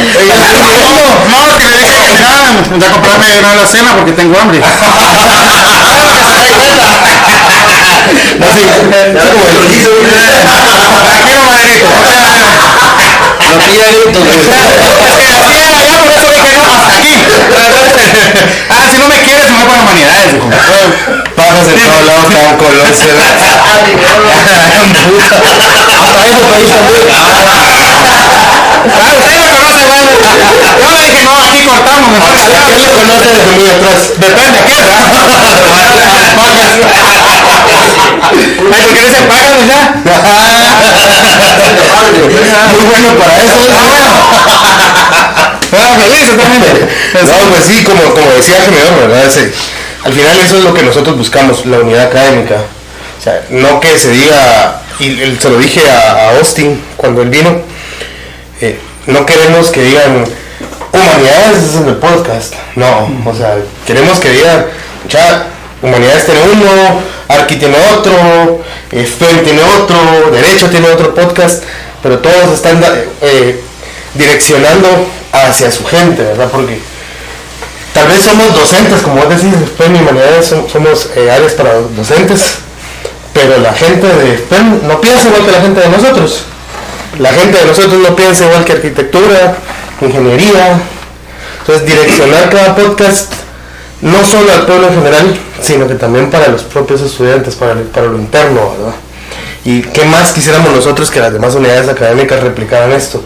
No, 1.31 1.37
no, 1.47 1.53
que 1.57 1.67
le 1.69 1.77
dije 1.79 2.05
que 2.13 2.19
nada, 2.21 2.45
ya 2.79 2.87
comprarme 2.91 3.39
una 3.39 3.55
la 3.55 3.65
cena 3.65 3.95
porque 3.97 4.11
tengo 4.11 4.37
hambre. 4.39 4.61
No, 8.05 8.45
sí, 8.53 8.61
así 8.69 9.27
como 9.29 9.45
el 9.45 9.55
hizo, 9.73 9.89
Tranquilo, 11.05 11.43
madrito. 11.45 11.89
Lo 13.49 13.57
pilla 13.59 13.87
gritos, 13.91 14.23
güey. 14.23 14.39
Es 14.39 15.25
que 15.25 15.33
así 15.33 15.57
era 15.57 15.81
ya, 15.85 15.97
por 15.99 16.11
eso 16.11 16.27
dije 16.31 16.57
no, 16.61 16.71
hasta 16.75 16.93
aquí. 16.93 17.15
Ah, 18.69 18.83
si 18.91 18.97
no 18.97 19.07
me 19.07 19.17
quieres, 19.21 19.49
me 19.49 19.63
voy 19.63 19.75
Pajas 21.35 21.67
en 21.67 21.79
todos 21.81 22.03
lados, 22.05 22.25
estaban 22.29 22.57
colores. 22.57 22.91
Hasta 22.91 23.05
eso 26.25 26.45
pedí 26.49 26.65
también. 26.69 27.05
Ah, 28.85 29.11
usted 29.17 29.39
lo 29.39 29.47
conoce, 29.49 29.83
bueno. 29.85 30.09
Yo 30.79 30.89
le 30.91 30.99
dije, 31.05 31.23
no, 31.23 31.44
cortamos, 31.65 32.09
¿Quién 32.65 32.79
lo 32.81 32.89
conoce 32.99 33.27
desde 33.29 33.51
muy 33.57 33.67
atrás? 33.69 33.99
Depende, 34.17 34.59
¿qué? 34.67 34.75
Ay, 38.21 38.55
¿por 38.57 38.69
qué 38.71 39.01
dice 39.01 39.21
págame 39.27 39.67
ya? 39.67 39.79
Muy 42.71 42.83
bueno 42.85 43.09
para 43.19 43.33
eso. 43.43 43.59
Feliz 46.01 46.29
también. 46.37 46.89
No, 47.25 47.49
pues 47.49 47.63
sí, 47.67 47.83
como, 47.83 48.01
como 48.13 48.31
decía 48.31 48.55
Gemedor, 48.61 49.07
¿verdad? 49.07 49.25
Ese- 49.25 49.51
al 50.03 50.13
final 50.13 50.39
eso 50.39 50.57
es 50.57 50.63
lo 50.63 50.73
que 50.73 50.83
nosotros 50.83 51.17
buscamos, 51.17 51.65
la 51.65 51.79
unidad 51.79 52.05
académica. 52.07 52.55
O 53.19 53.23
sea, 53.23 53.41
no 53.49 53.79
que 53.79 53.97
se 53.97 54.11
diga, 54.11 54.81
y 54.99 55.35
se 55.39 55.49
lo 55.49 55.57
dije 55.57 55.81
a, 55.89 56.11
a 56.11 56.37
Austin 56.37 56.79
cuando 56.95 57.21
él 57.23 57.29
vino, 57.29 57.61
eh, 58.61 58.79
no 59.07 59.25
queremos 59.25 59.69
que 59.71 59.81
digan 59.81 60.25
humanidades 60.95 61.63
es 61.63 61.75
en 61.75 61.87
el 61.87 61.95
podcast. 61.95 62.53
No, 62.75 63.09
o 63.25 63.35
sea, 63.35 63.57
queremos 63.85 64.19
que 64.19 64.29
digan, 64.29 64.65
ya, 65.09 65.47
humanidades 65.81 66.25
tiene 66.25 66.41
uno, 66.51 67.01
Arqui 67.27 67.55
tiene 67.55 67.75
otro, 67.97 68.63
eh, 68.91 69.07
tiene 69.43 69.61
otro, 69.79 70.31
Derecho 70.31 70.69
tiene 70.69 70.89
otro 70.89 71.13
podcast, 71.15 71.63
pero 72.03 72.19
todos 72.19 72.53
están 72.53 72.81
eh, 73.21 73.59
direccionando 74.13 74.87
hacia 75.31 75.71
su 75.71 75.85
gente, 75.85 76.21
¿verdad? 76.21 76.49
Porque 76.51 76.79
tal 77.93 78.07
vez 78.07 78.21
somos 78.21 78.53
docentes, 78.53 79.01
como 79.01 79.17
vos 79.17 79.29
decís, 79.29 79.53
FEM 79.77 79.95
y 79.95 79.99
humanidades 79.99 80.53
somos 80.71 81.09
eh, 81.15 81.31
áreas 81.31 81.53
para 81.53 81.73
docentes, 81.95 82.57
pero 83.33 83.57
la 83.57 83.73
gente 83.73 84.07
de 84.07 84.37
FEM 84.37 84.87
no 84.87 85.01
piensa 85.01 85.27
igual 85.27 85.45
que 85.45 85.51
la 85.51 85.61
gente 85.61 85.81
de 85.81 85.89
nosotros. 85.89 86.43
La 87.19 87.31
gente 87.31 87.57
de 87.57 87.65
nosotros 87.65 87.93
no 87.93 88.15
piensa 88.15 88.45
igual 88.45 88.65
que 88.65 88.73
arquitectura, 88.73 89.55
ingeniería. 90.01 90.79
Entonces, 91.59 91.85
direccionar 91.87 92.49
cada 92.49 92.75
podcast 92.75 93.33
no 94.01 94.23
solo 94.23 94.51
al 94.51 94.65
pueblo 94.65 94.87
en 94.87 94.95
general, 94.95 95.39
sino 95.61 95.87
que 95.87 95.95
también 95.95 96.29
para 96.29 96.47
los 96.47 96.63
propios 96.63 97.01
estudiantes, 97.01 97.55
para, 97.55 97.75
para 97.93 98.07
lo 98.07 98.17
interno, 98.17 98.71
¿verdad? 98.77 98.95
Y 99.65 99.81
qué 99.81 100.05
más 100.05 100.31
quisiéramos 100.31 100.71
nosotros 100.73 101.09
que 101.09 101.19
las 101.19 101.33
demás 101.33 101.55
unidades 101.55 101.89
académicas 101.89 102.43
replicaran 102.43 102.91
esto. 102.91 103.23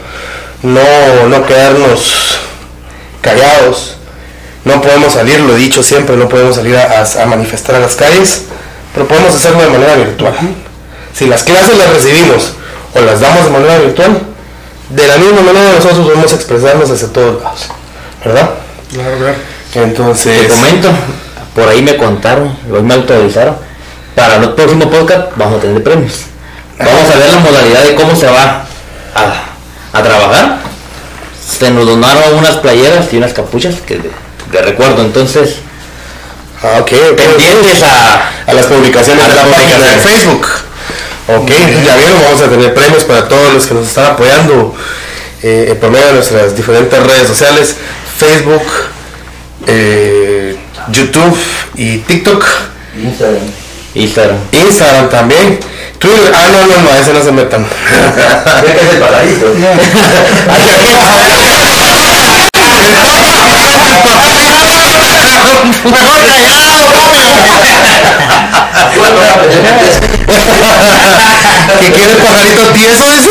No, 0.63 1.27
no 1.27 1.45
quedarnos 1.45 2.39
callados. 3.21 3.97
No 4.63 4.81
podemos 4.81 5.13
salir, 5.13 5.39
lo 5.41 5.55
he 5.55 5.57
dicho 5.57 5.83
siempre, 5.83 6.15
no 6.15 6.29
podemos 6.29 6.55
salir 6.55 6.77
a, 6.77 7.25
manifestar 7.25 7.75
a 7.75 7.79
las 7.79 7.95
calles, 7.95 8.43
pero 8.93 9.07
podemos 9.07 9.35
hacerlo 9.35 9.61
de 9.61 9.69
manera 9.69 9.95
virtual. 9.95 10.33
Si 11.13 11.25
las 11.25 11.43
clases 11.43 11.77
las 11.77 11.89
recibimos 11.89 12.53
o 12.93 13.01
las 13.01 13.19
damos 13.19 13.45
de 13.45 13.51
manera 13.51 13.77
virtual, 13.79 14.21
de 14.89 15.07
la 15.07 15.17
misma 15.17 15.41
manera 15.41 15.73
nosotros 15.75 15.99
podemos 16.05 16.33
expresarnos 16.33 16.89
hacia 16.89 17.07
todos 17.13 17.41
lados, 17.43 17.67
¿verdad? 18.25 18.49
Claro, 18.91 19.17
claro. 19.17 19.35
Entonces, 19.75 20.41
Te 20.41 20.47
comento, 20.47 20.89
por 21.53 21.67
ahí 21.69 21.81
me 21.81 21.95
contaron, 21.97 22.57
hoy 22.71 22.81
me 22.81 22.95
autorizaron, 22.95 23.55
para 24.15 24.35
el 24.37 24.49
próximo 24.53 24.89
podcast 24.89 25.27
vamos 25.35 25.57
a 25.59 25.61
tener 25.61 25.83
premios. 25.83 26.21
Vamos 26.79 27.13
a 27.13 27.17
ver 27.17 27.29
la 27.29 27.39
modalidad 27.39 27.83
de 27.83 27.95
cómo 27.95 28.15
se 28.15 28.25
va 28.27 28.63
a, 29.13 29.97
a 29.97 30.03
trabajar. 30.03 30.59
Se 31.47 31.69
nos 31.71 31.85
donaron 31.85 32.35
unas 32.35 32.57
playeras 32.57 33.11
y 33.11 33.17
unas 33.17 33.33
capuchas 33.33 33.75
que 33.85 33.97
de, 33.97 34.11
de 34.51 34.61
recuerdo, 34.61 35.01
entonces 35.01 35.55
ah, 36.63 36.79
ok, 36.81 36.89
pendientes 37.15 37.83
a, 37.83 38.29
a 38.47 38.53
las 38.53 38.65
publicaciones 38.65 39.23
A 39.25 39.27
de 39.29 39.35
la 39.35 39.43
las 39.43 39.53
página 39.55 39.77
de 39.77 39.83
publicaciones. 39.83 40.03
Facebook. 40.23 40.47
Ok, 41.35 41.49
ya 41.85 41.95
vieron, 41.95 42.23
vamos 42.23 42.41
a 42.41 42.49
tener 42.49 42.73
premios 42.73 43.03
para 43.03 43.27
todos 43.27 43.53
los 43.53 43.67
que 43.67 43.75
nos 43.75 43.87
están 43.87 44.13
apoyando 44.13 44.73
eh, 45.43 45.77
por 45.79 45.91
medio 45.91 46.07
de 46.07 46.13
nuestras 46.13 46.55
diferentes 46.55 47.03
redes 47.03 47.27
sociales, 47.27 47.75
Facebook, 48.17 48.63
eh, 49.67 50.57
YouTube 50.91 51.37
y 51.75 51.99
TikTok, 51.99 52.43
Instagram. 53.03 53.43
Instagram. 53.93 54.39
Instagram 54.51 55.09
también. 55.09 55.59
Twitter, 55.99 56.31
ah 56.33 56.47
no, 56.51 56.65
no, 56.65 56.81
no, 56.81 56.89
a 56.91 56.97
ese 56.99 57.13
no 57.13 57.21
se 57.21 57.31
metan. 57.31 57.63
Ya 57.65 58.73
que 58.73 58.85
es 58.85 58.93
el 58.93 58.99
paraíso. 58.99 59.45
Mejor 65.39 66.03
callado, 69.37 69.59
¿Qué 71.79 71.91
quiere 71.93 72.11
el 72.11 72.17
pajarito 72.17 72.61
tieso? 72.73 73.03
Dice. 73.05 73.29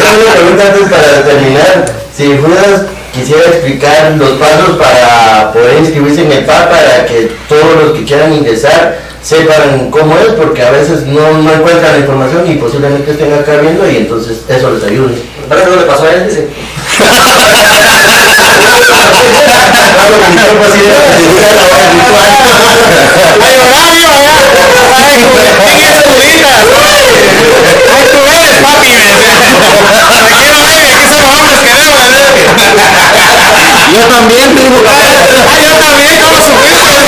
Tengo 0.00 0.22
una 0.24 0.32
pregunta 0.32 0.62
antes 0.66 0.88
para 0.88 1.24
terminar. 1.24 1.92
Si 2.16 2.36
Judas 2.36 2.82
quisiera 3.12 3.42
explicar 3.42 4.14
los 4.16 4.30
pasos 4.38 4.78
para 4.78 5.52
poder 5.52 5.78
inscribirse 5.78 6.22
en 6.22 6.32
el 6.32 6.44
PAC 6.44 6.70
para 6.70 7.06
que 7.06 7.30
todos 7.48 7.82
los 7.82 7.98
que 7.98 8.04
quieran 8.04 8.32
ingresar 8.32 8.98
sepan 9.22 9.90
cómo 9.90 10.16
es, 10.18 10.32
porque 10.32 10.62
a 10.62 10.70
veces 10.70 11.06
no, 11.06 11.38
no 11.38 11.52
encuentran 11.52 11.92
la 11.92 11.98
información 11.98 12.50
y 12.50 12.54
posiblemente 12.54 13.10
estén 13.10 13.32
acá 13.32 13.56
viendo 13.56 13.88
y 13.90 13.98
entonces 13.98 14.42
eso 14.48 14.70
les 14.72 14.84
ayude. 14.84 15.14
¿Verdad 15.48 15.64
que 15.64 15.70
no 15.70 15.76
le 15.76 15.86
pasó 15.86 16.04
a 16.04 16.12
él? 16.14 16.26
Dice. 16.28 16.48
Hablo 18.82 20.18
con 20.18 20.30
mi 20.34 20.40
cuerpo 20.42 20.64
así 20.64 20.78
de- 20.80 20.86
de 20.86 20.92
una 21.30 21.46
hora 21.62 21.86
virtual. 21.94 22.30
¡Ay, 23.42 23.56
horario, 23.62 24.06
allá! 24.10 24.36
¡Ay, 24.98 25.16
¿quién 25.78 25.92
es 25.92 26.02
Julita? 26.02 26.50
¡Ay, 27.92 28.04
tú 28.12 28.18
eres, 28.26 28.56
papi! 28.62 28.90
Aquí 30.12 30.46
no 30.50 30.66
hay, 30.66 30.78
aquí 30.90 31.06
somos 31.14 31.36
hombres 31.38 31.62
que 31.62 31.74
deben, 31.74 32.10
Yo 33.92 34.02
también 34.08 34.48
tengo 34.56 34.78
¡Ay, 34.82 35.62
yo 35.68 35.74
también! 35.78 36.16
¿Cómo 36.22 37.01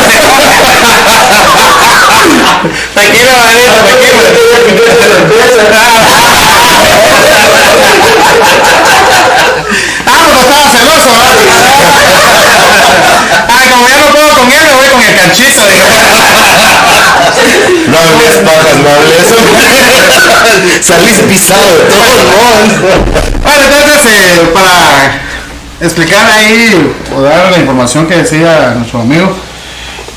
supiste? 2.65 2.89
Tranquilo, 2.95 3.33
Vanessa, 3.45 3.75
Ah, 10.07 10.29
no 10.33 10.41
estaba 10.41 10.71
celoso, 10.71 11.09
¿verdad? 11.09 11.35
Ay, 13.49 13.69
como 13.71 13.89
ya 13.89 13.99
no 13.99 14.07
puedo 14.12 14.29
con 14.35 14.53
él, 14.53 14.62
me 14.65 14.73
voy 14.75 14.87
con 14.89 15.03
el 15.03 15.15
canchito. 15.17 15.61
No 17.89 17.99
hables 17.99 18.37
pajas, 18.45 18.77
no 18.83 18.89
hables. 18.91 19.27
Salís 20.87 21.19
pisado 21.29 21.79
de 21.79 21.85
todos 21.85 22.25
modos. 22.25 22.69
Bueno, 23.43 23.62
entonces, 23.65 24.01
eh, 24.12 24.51
para 24.53 25.23
explicar 25.81 26.27
ahí 26.27 26.95
o 27.15 27.23
dar 27.23 27.51
la 27.51 27.59
información 27.59 28.07
que 28.07 28.17
decía 28.17 28.75
nuestro 28.77 29.01
amigo. 29.01 29.35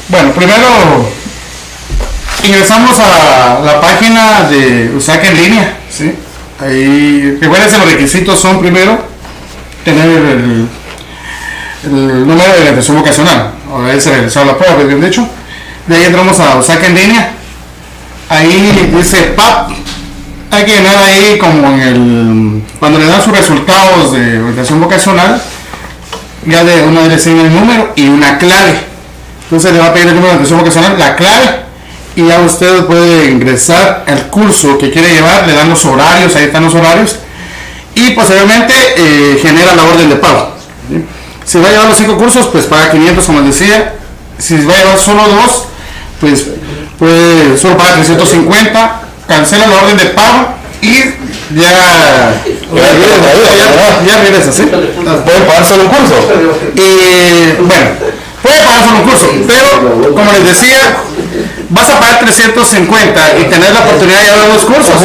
Bueno, 0.10 0.34
primero 0.34 1.10
ingresamos 2.44 2.98
a 3.00 3.60
la 3.64 3.82
página 3.82 4.44
de 4.50 4.92
USAC 4.96 5.26
en 5.26 5.38
línea, 5.38 5.78
¿sí? 5.90 6.14
Ahí, 6.60 7.38
recuerden 7.40 7.80
los 7.80 7.92
requisitos 7.92 8.40
son 8.40 8.60
primero 8.60 9.00
tener 9.84 10.08
el, 10.08 10.68
número 12.28 12.52
de 12.52 12.60
orientación 12.60 12.98
vocacional, 12.98 13.54
o 13.72 13.78
haberse 13.78 14.10
realizado 14.10 14.48
la 14.48 14.58
prueba, 14.58 14.76
bien 14.84 15.00
dicho. 15.00 15.28
De 15.86 15.96
ahí 15.96 16.06
entramos 16.06 16.40
a 16.40 16.58
USAC 16.58 16.84
en 16.84 16.96
línea. 16.96 17.32
Ahí 18.30 18.92
dice 18.94 19.34
PAP, 19.38 19.72
hay 20.52 20.66
que 20.66 20.76
llenar 20.76 20.98
ahí 20.98 21.38
como 21.38 21.68
en 21.70 21.80
el 21.80 22.64
cuando 22.80 23.00
le 23.00 23.06
dan 23.06 23.22
sus 23.22 23.36
resultados 23.36 24.12
de 24.12 24.40
orientación 24.40 24.82
vocacional 24.82 25.42
ya 26.46 26.64
de 26.64 26.84
una 26.84 27.06
enseña 27.06 27.44
el 27.44 27.54
número 27.54 27.94
y 27.96 28.08
una 28.08 28.38
clave 28.38 28.80
entonces 29.44 29.74
le 29.74 29.80
va 29.80 29.88
a 29.88 29.94
pedir 29.94 30.08
el 30.08 30.16
número 30.16 30.34
de 30.34 30.36
orientación 30.36 30.60
vocacional 30.60 30.98
la 30.98 31.16
clave 31.16 31.67
y 32.18 32.26
ya 32.26 32.42
usted 32.42 32.86
puede 32.86 33.30
ingresar 33.30 34.04
al 34.08 34.28
curso 34.30 34.76
que 34.80 34.90
quiere 34.90 35.14
llevar 35.14 35.46
le 35.48 35.54
dan 35.54 35.70
los 35.70 35.86
horarios 35.86 36.36
ahí 36.36 36.46
están 36.46 36.64
los 36.64 36.74
horarios 36.74 37.18
y 37.94 38.10
posteriormente 38.12 38.74
eh, 38.98 39.40
genera 39.40 39.76
la 39.76 39.84
orden 39.84 40.10
de 40.10 40.16
pago 40.16 40.52
¿sí? 40.90 41.06
si 41.46 41.60
va 41.60 41.68
a 41.68 41.72
llevar 41.72 41.88
los 41.90 41.98
cinco 41.98 42.18
cursos 42.18 42.48
pues 42.48 42.66
paga 42.66 42.90
500 42.90 43.24
como 43.24 43.42
les 43.42 43.60
decía 43.60 43.94
si 44.40 44.58
va 44.66 44.74
a 44.74 44.78
llevar 44.78 44.98
solo 44.98 45.28
dos 45.28 45.66
pues 46.20 46.48
puede 46.98 47.56
solo 47.56 47.78
paga 47.78 47.94
350 47.94 49.02
cancela 49.28 49.68
la 49.68 49.76
orden 49.76 49.98
de 49.98 50.06
pago 50.06 50.56
y 50.82 50.94
ya 51.56 52.34
ya, 52.74 52.92
ya, 54.08 54.24
regresa 54.24 54.52
¿sí? 54.52 54.64
¿Pueden 54.64 55.44
pagar 55.46 55.66
solo 55.66 55.84
un 55.84 55.90
curso? 55.90 56.16
y 56.74 57.62
bueno 57.62 57.90
puede 58.42 58.60
pagar 58.64 58.86
solo 58.86 58.98
un 58.98 59.04
curso 59.04 59.28
pero 59.46 60.16
como 60.16 60.32
les 60.32 60.46
decía 60.46 60.98
vas 61.70 61.90
a 61.90 62.00
pagar 62.00 62.20
350 62.20 63.40
y 63.40 63.44
tener 63.46 63.74
la 63.74 63.80
oportunidad 63.82 64.20
de 64.20 64.26
llevar 64.26 64.48
dos 64.54 64.64
cursos 64.64 64.96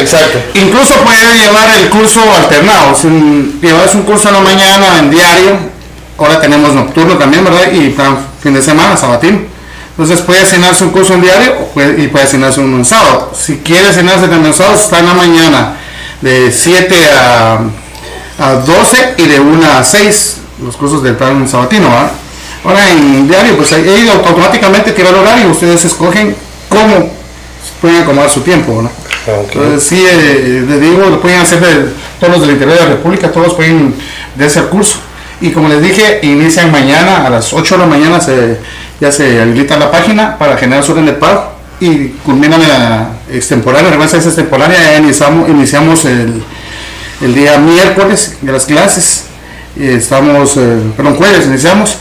exacto. 0.00 0.38
Incluso 0.54 0.94
puede 1.04 1.38
llevar 1.38 1.68
el 1.80 1.88
curso 1.88 2.20
alternado. 2.36 2.94
Si 2.94 3.08
llevas 3.62 3.94
un 3.94 4.02
curso 4.02 4.28
en 4.28 4.34
la 4.34 4.40
mañana 4.40 4.98
en 4.98 5.10
diario 5.10 5.76
ahora 6.18 6.40
tenemos 6.40 6.74
nocturno 6.74 7.16
también, 7.16 7.44
¿verdad? 7.44 7.72
Y 7.72 7.90
para 7.90 8.16
fin 8.42 8.54
de 8.54 8.62
semana, 8.62 8.96
sabatino. 8.96 9.40
Entonces 9.90 10.20
puede 10.20 10.42
asignarse 10.42 10.84
un 10.84 10.90
curso 10.90 11.14
en 11.14 11.22
diario 11.22 11.54
y 11.96 12.08
puede 12.08 12.24
asignarse 12.24 12.60
uno 12.60 12.76
en 12.76 12.84
sábado. 12.84 13.32
Si 13.34 13.58
quiere 13.58 13.88
asignarse 13.88 14.28
también 14.28 14.46
en 14.46 14.54
sábado, 14.54 14.76
está 14.76 14.98
en 14.98 15.06
la 15.06 15.14
mañana 15.14 15.76
de 16.20 16.52
7 16.52 16.94
a, 17.18 17.58
a 18.38 18.52
12 18.54 19.14
y 19.16 19.26
de 19.26 19.40
1 19.40 19.70
a 19.70 19.82
6 19.82 20.36
los 20.64 20.76
cursos 20.76 21.02
del 21.02 21.16
plan 21.16 21.48
sabatino, 21.48 21.88
¿verdad? 21.88 22.10
Ahora 22.66 22.90
en 22.90 23.28
diario, 23.28 23.56
pues 23.56 23.72
ahí 23.72 23.88
ahí 23.88 24.08
automáticamente 24.08 24.90
tira 24.92 25.10
el 25.10 25.14
horario, 25.16 25.50
ustedes 25.50 25.84
escogen 25.84 26.34
cómo 26.68 27.10
pueden 27.80 28.02
acomodar 28.02 28.28
su 28.28 28.40
tiempo, 28.40 28.82
¿no? 28.82 28.90
Entonces, 29.54 29.88
sí, 29.88 30.04
eh, 30.08 30.64
les 30.68 30.80
digo, 30.80 31.04
lo 31.08 31.20
pueden 31.20 31.40
hacer 31.40 31.60
de- 31.60 31.90
todos 32.20 32.32
los 32.34 32.40
del 32.42 32.50
interior 32.52 32.76
de 32.78 32.84
la 32.84 32.90
República, 32.90 33.30
todos 33.30 33.54
pueden 33.54 33.94
darse 34.34 34.60
el 34.60 34.66
curso. 34.66 34.98
Y 35.40 35.50
como 35.50 35.68
les 35.68 35.82
dije, 35.82 36.20
inician 36.22 36.70
mañana 36.72 37.26
a 37.26 37.30
las 37.30 37.52
8 37.52 37.74
de 37.76 37.80
la 37.82 37.86
mañana, 37.86 38.20
se, 38.20 38.58
ya 39.00 39.12
se 39.12 39.40
habilita 39.42 39.76
la 39.78 39.90
página 39.90 40.38
para 40.38 40.56
generar 40.56 40.82
su 40.82 40.92
orden 40.92 41.06
de 41.06 41.12
pago 41.12 41.52
y 41.80 42.08
culminan 42.24 42.62
la 42.66 43.10
extemporánea, 43.32 43.94
la 43.94 44.04
es 44.04 44.14
extemporánea, 44.14 44.78
ya 44.92 44.98
iniciamos, 44.98 45.48
iniciamos 45.48 46.04
el, 46.06 46.42
el 47.20 47.34
día 47.34 47.58
miércoles 47.58 48.36
de 48.40 48.52
las 48.52 48.64
clases, 48.64 49.24
y 49.76 49.86
estamos, 49.88 50.56
eh, 50.56 50.78
perdón, 50.96 51.16
jueves 51.16 51.46
iniciamos, 51.46 51.98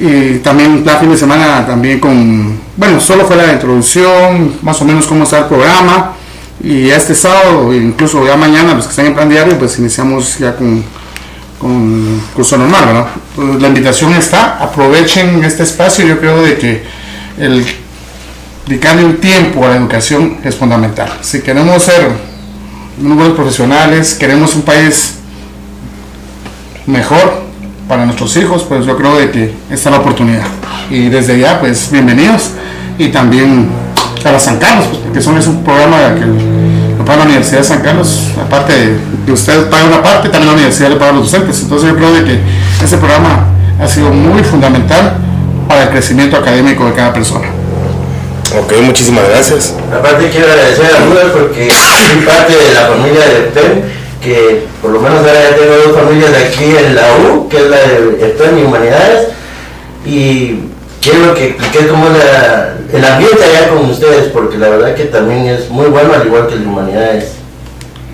y 0.00 0.38
también 0.38 0.82
la 0.84 0.96
fin 0.96 1.10
de 1.10 1.16
semana 1.16 1.66
también 1.66 2.00
con, 2.00 2.58
bueno, 2.76 3.00
solo 3.00 3.26
fue 3.26 3.36
la 3.36 3.52
introducción, 3.52 4.56
más 4.62 4.80
o 4.80 4.84
menos 4.84 5.06
cómo 5.06 5.24
está 5.24 5.40
el 5.40 5.44
programa, 5.46 6.12
y 6.62 6.90
este 6.90 7.14
sábado, 7.14 7.74
incluso 7.74 8.24
ya 8.26 8.36
mañana, 8.36 8.74
los 8.74 8.84
que 8.84 8.90
están 8.90 9.06
en 9.06 9.14
plan 9.14 9.28
diario, 9.28 9.58
pues 9.58 9.78
iniciamos 9.78 10.38
ya 10.38 10.54
con, 10.56 10.84
curso 12.34 12.58
normal, 12.58 12.86
¿verdad? 12.86 13.60
La 13.60 13.68
invitación 13.68 14.12
está, 14.14 14.58
aprovechen 14.58 15.44
este 15.44 15.62
espacio, 15.62 16.04
yo 16.04 16.18
creo 16.18 16.42
de 16.42 16.58
que 16.58 16.82
el 17.38 17.64
dedicarle 18.66 19.04
un 19.04 19.16
tiempo 19.18 19.64
a 19.64 19.70
la 19.70 19.76
educación 19.76 20.38
es 20.42 20.56
fundamental. 20.56 21.18
Si 21.20 21.40
queremos 21.40 21.82
ser 21.82 22.08
unos 23.00 23.16
buenos 23.16 23.36
profesionales, 23.36 24.14
queremos 24.14 24.54
un 24.54 24.62
país 24.62 25.18
mejor 26.86 27.42
para 27.92 28.06
nuestros 28.06 28.34
hijos, 28.38 28.64
pues 28.66 28.86
yo 28.86 28.96
creo 28.96 29.16
de 29.16 29.30
que 29.30 29.52
esta 29.70 29.90
es 29.90 29.94
la 29.94 29.98
oportunidad. 29.98 30.46
Y 30.88 31.10
desde 31.10 31.38
ya, 31.38 31.60
pues 31.60 31.90
bienvenidos. 31.92 32.52
Y 32.96 33.08
también 33.08 33.68
a 34.24 34.32
la 34.32 34.38
San 34.38 34.56
Carlos, 34.56 34.86
pues, 34.88 35.02
porque 35.02 35.20
son, 35.20 35.36
es 35.36 35.46
un 35.46 35.62
programa 35.62 36.14
que 36.14 36.24
lo 36.24 37.04
paga 37.04 37.18
la 37.18 37.24
Universidad 37.26 37.58
de 37.58 37.64
San 37.64 37.82
Carlos, 37.82 38.28
aparte 38.42 38.72
de 38.72 38.96
que 39.26 39.32
usted 39.32 39.68
paga 39.68 39.84
una 39.84 40.02
parte, 40.02 40.30
también 40.30 40.46
la 40.46 40.54
universidad 40.54 40.88
le 40.88 40.96
paga 40.96 41.10
a 41.10 41.14
los 41.16 41.30
docentes. 41.30 41.60
Entonces 41.60 41.90
yo 41.90 41.94
creo 41.94 42.14
de 42.14 42.24
que 42.24 42.40
ese 42.82 42.96
programa 42.96 43.48
ha 43.78 43.86
sido 43.86 44.08
muy 44.08 44.42
fundamental 44.42 45.18
para 45.68 45.82
el 45.82 45.90
crecimiento 45.90 46.38
académico 46.38 46.86
de 46.86 46.94
cada 46.94 47.12
persona. 47.12 47.48
Ok, 48.58 48.72
muchísimas 48.84 49.28
gracias. 49.28 49.74
Aparte 49.94 50.30
quiero 50.30 50.46
agradecer 50.46 50.86
a 50.96 51.04
Rudas 51.04 51.26
porque 51.34 51.70
soy 51.70 52.24
parte 52.24 52.52
de 52.54 52.72
la 52.72 52.86
familia 52.86 53.20
de 53.20 53.40
PEN, 53.52 53.84
que 54.22 54.66
por 54.80 54.92
lo 54.92 55.00
menos 55.00 55.18
ahora 55.18 55.50
ya 55.50 55.56
tengo 55.56 55.74
dos 55.86 55.96
familias 55.98 56.30
de 56.30 56.44
aquí 56.44 56.64
en 56.64 56.94
la 56.94 57.02
U, 57.28 57.48
que 57.48 57.56
es 57.56 57.66
la 57.68 57.76
de 57.78 58.34
PEN 58.38 58.58
y 58.58 58.62
Humanidades, 58.62 59.28
y 60.06 60.58
quiero 61.00 61.34
que 61.34 61.48
explique 61.48 61.88
cómo 61.88 62.08
la- 62.08 62.74
el 62.92 63.04
ambiente 63.04 63.42
allá 63.42 63.68
con 63.70 63.90
ustedes, 63.90 64.28
porque 64.32 64.58
la 64.58 64.68
verdad 64.68 64.94
que 64.94 65.04
también 65.06 65.46
es 65.46 65.68
muy 65.70 65.86
bueno, 65.86 66.12
al 66.14 66.26
igual 66.26 66.46
que 66.46 66.54
el 66.54 66.62
de 66.62 66.66
Humanidades. 66.68 67.32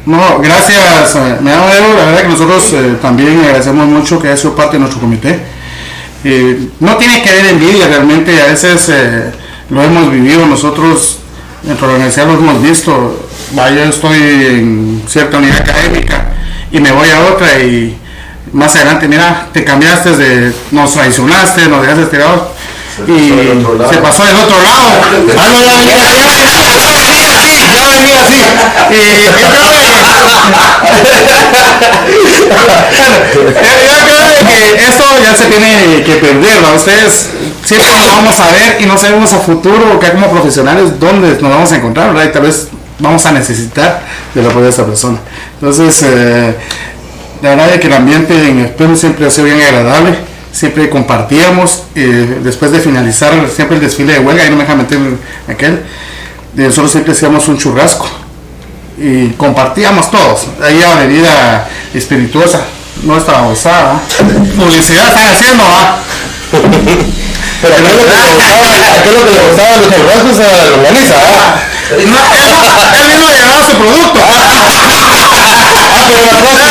No, 0.06 0.38
gracias, 0.38 1.16
eh, 1.16 1.36
me 1.42 1.50
da 1.50 1.58
la 1.66 2.04
verdad 2.06 2.22
que 2.22 2.28
nosotros 2.28 2.72
eh, 2.72 2.96
también 3.02 3.40
agradecemos 3.40 3.86
mucho 3.86 4.18
que 4.18 4.28
haya 4.28 4.36
sido 4.38 4.54
parte 4.56 4.74
de 4.76 4.78
nuestro 4.80 5.00
comité. 5.00 5.38
Eh, 6.24 6.68
no 6.80 6.96
tiene 6.96 7.22
que 7.22 7.28
haber 7.28 7.46
envidia, 7.46 7.86
realmente 7.88 8.40
a 8.40 8.46
veces 8.46 8.88
eh, 8.88 9.30
lo 9.68 9.82
hemos 9.82 10.10
vivido 10.10 10.46
nosotros, 10.46 11.18
la 11.64 11.74
universidad 11.74 12.26
lo 12.26 12.34
hemos 12.34 12.62
visto, 12.62 13.27
yo 13.54 13.84
estoy 13.84 14.18
en 14.18 15.02
cierta 15.08 15.38
unidad 15.38 15.60
académica 15.60 16.24
y 16.70 16.80
me 16.80 16.92
voy 16.92 17.08
a 17.10 17.20
otra 17.32 17.58
y 17.60 17.96
más 18.52 18.74
adelante, 18.76 19.08
mira, 19.08 19.48
te 19.52 19.64
cambiaste, 19.64 20.16
de, 20.16 20.52
nos 20.70 20.92
traicionaste, 20.92 21.66
nos 21.68 21.82
dejaste 21.82 22.06
tirados 22.06 22.42
y 23.06 23.30
del 23.30 23.58
otro 23.64 23.74
lado. 23.78 23.92
se 23.92 23.98
pasó 23.98 24.24
del 24.24 24.36
otro 24.36 24.56
lado. 24.62 24.88
Ah, 25.38 25.48
no, 25.50 25.58
ya 25.60 25.72
venía 25.76 27.38
así, 27.38 27.56
ya 27.74 27.88
venía 27.90 28.20
así. 28.22 28.40
Y 28.90 29.24
yo 29.24 29.30
creo 29.32 29.50
que- 29.50 29.68
yo 32.98 33.94
creo 33.94 34.46
que 34.46 34.84
esto 34.88 35.04
ya 35.22 35.34
se 35.36 35.44
tiene 35.44 36.02
que 36.04 36.14
perder, 36.16 36.62
¿no? 36.62 36.74
Ustedes 36.74 37.28
siempre 37.64 37.92
nos 37.98 38.06
vamos 38.12 38.40
a 38.40 38.46
ver 38.50 38.78
y 38.80 38.86
no 38.86 38.96
sabemos 38.98 39.32
a 39.32 39.38
futuro, 39.38 39.98
que 40.00 40.10
como 40.10 40.30
profesionales, 40.30 40.98
dónde 40.98 41.38
nos 41.40 41.50
vamos 41.50 41.70
a 41.72 41.76
encontrar, 41.76 42.12
¿verdad? 42.14 42.30
Y 42.30 42.32
tal 42.32 42.42
vez 42.42 42.68
vamos 42.98 43.24
a 43.26 43.32
necesitar 43.32 44.02
del 44.34 44.46
apoyo 44.46 44.64
de 44.64 44.70
esta 44.70 44.84
persona. 44.84 45.18
Entonces, 45.60 46.02
eh, 46.02 46.54
la 47.42 47.50
verdad 47.50 47.74
es 47.74 47.80
que 47.80 47.86
el 47.86 47.92
ambiente 47.92 48.48
en 48.48 48.58
el 48.58 48.70
PEM 48.70 48.96
siempre 48.96 49.26
ha 49.26 49.30
sido 49.30 49.46
bien 49.46 49.60
agradable, 49.60 50.16
siempre 50.52 50.90
compartíamos, 50.90 51.84
eh, 51.94 52.40
después 52.42 52.72
de 52.72 52.80
finalizar 52.80 53.32
siempre 53.54 53.76
el 53.76 53.82
desfile 53.82 54.14
de 54.14 54.18
huelga, 54.20 54.42
ahí 54.42 54.50
no 54.50 54.56
me 54.56 54.62
deja 54.62 54.74
meter 54.74 54.98
aquel, 55.48 55.82
de 56.54 56.64
nosotros 56.64 56.90
siempre 56.90 57.12
hacíamos 57.12 57.46
un 57.48 57.58
churrasco 57.58 58.08
y 58.98 59.28
compartíamos 59.30 60.10
todos, 60.10 60.46
ahí 60.62 60.82
a 60.82 60.96
bebida 60.96 61.68
espirituosa, 61.94 62.64
no 63.04 63.16
estaba 63.16 63.46
usada, 63.46 64.00
publicidad 64.58 65.08
están 65.08 65.28
haciendo, 65.28 65.62
¿va? 65.62 65.98
Pero 67.60 67.74
¿qué 67.74 67.80
es 67.80 69.14
lo 69.14 69.24
que 69.24 69.32
le 69.32 69.48
gustaba, 69.48 69.74
a 69.74 69.78
los 69.78 69.94
churrascos 69.94 70.38
a 70.38 70.56
la 70.56 70.70
longaniza? 70.70 71.14
ah? 71.16 71.60
No, 71.88 71.96
él, 71.96 72.04
mismo 73.08 73.28
llevaba 73.32 73.64
su 73.64 73.72
producto. 73.78 74.20
Ah, 74.20 74.44
pero 75.96 76.20
la 76.26 76.36
cosa, 76.36 76.64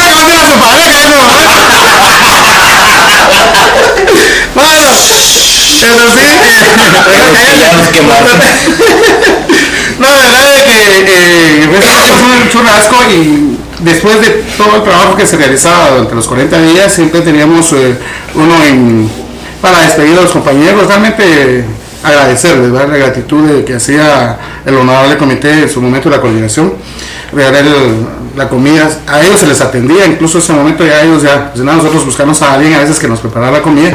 no 0.05 0.25
tiene 0.27 0.45
su 0.45 0.57
¿no? 0.59 1.25
Bueno, 4.55 4.77
pero 5.81 6.11
sí. 6.13 6.21
eh, 7.33 7.59
Ya 7.61 7.73
nos 7.73 7.89
quemaron. 7.89 8.39
No, 9.99 10.09
la 10.09 10.17
verdad 10.17 10.55
es 10.57 10.63
que 10.65 10.79
eh, 11.01 11.67
recibimos 11.73 12.21
un 12.21 12.49
churrasco 12.51 12.97
y 13.11 13.57
después 13.81 14.21
de 14.21 14.29
todo 14.59 14.77
el 14.77 14.83
trabajo 14.83 15.17
que 15.17 15.27
se 15.27 15.37
realizaba 15.37 15.91
durante 15.91 16.15
los 16.15 16.27
40 16.27 16.61
días, 16.63 16.93
siempre 16.93 17.21
teníamos 17.23 17.73
eh, 17.73 17.97
uno 18.35 18.63
en, 18.65 19.11
para 19.65 19.81
despedir 19.81 20.19
a 20.19 20.21
los 20.21 20.31
compañeros, 20.31 20.87
realmente 20.87 21.65
agradecerles 22.03 22.71
¿verdad? 22.71 22.87
la 22.87 22.99
gratitud 22.99 23.49
de 23.49 23.65
que 23.65 23.75
hacía 23.75 24.39
el 24.67 24.77
honorable 24.77 25.17
comité 25.17 25.63
en 25.63 25.71
su 25.71 25.81
momento 25.81 26.11
de 26.11 26.17
la 26.17 26.21
coordinación, 26.21 26.75
regalar 27.33 27.65
la 28.37 28.47
comida, 28.51 28.91
a 29.07 29.23
ellos 29.23 29.41
se 29.41 29.47
les 29.47 29.63
atendía, 29.63 30.05
incluso 30.05 30.37
en 30.37 30.45
ese 30.45 30.53
momento 30.53 30.85
ya 30.85 31.01
ellos 31.01 31.23
ya, 31.23 31.51
pues 31.51 31.65
nada, 31.65 31.79
nosotros 31.79 32.05
buscamos 32.05 32.43
a 32.43 32.53
alguien 32.53 32.75
a 32.75 32.81
veces 32.81 32.99
que 32.99 33.09
nos 33.09 33.21
preparara 33.21 33.53
la 33.53 33.63
comida 33.63 33.95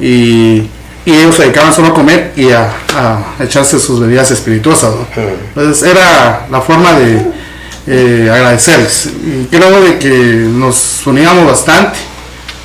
y, 0.00 0.62
y 1.04 1.12
ellos 1.12 1.34
se 1.34 1.42
dedicaban 1.42 1.74
solo 1.74 1.88
a 1.88 1.94
comer 1.94 2.32
y 2.34 2.50
a, 2.52 2.62
a 2.96 3.44
echarse 3.44 3.78
sus 3.78 4.00
bebidas 4.00 4.30
espirituosas. 4.30 4.94
¿no? 4.94 5.06
Entonces 5.54 5.90
era 5.90 6.46
la 6.50 6.60
forma 6.62 6.94
de 6.94 7.22
eh, 7.86 8.30
agradecerles. 8.32 9.10
Y 9.22 9.44
creo 9.54 9.82
de 9.82 9.98
que 9.98 10.08
nos 10.08 11.06
uníamos 11.06 11.46
bastante. 11.46 12.15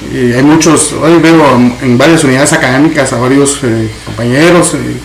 Y 0.10 0.34
hay 0.34 0.44
muchos, 0.44 0.94
hoy 0.94 1.20
veo 1.20 1.56
en, 1.82 1.98
varias 1.98 2.24
unidades 2.24 2.54
académicas 2.54 3.14
a 3.14 3.18
varios 3.18 3.60
eh, 3.64 3.92
compañeros. 4.06 4.74
eh, 4.74 4.98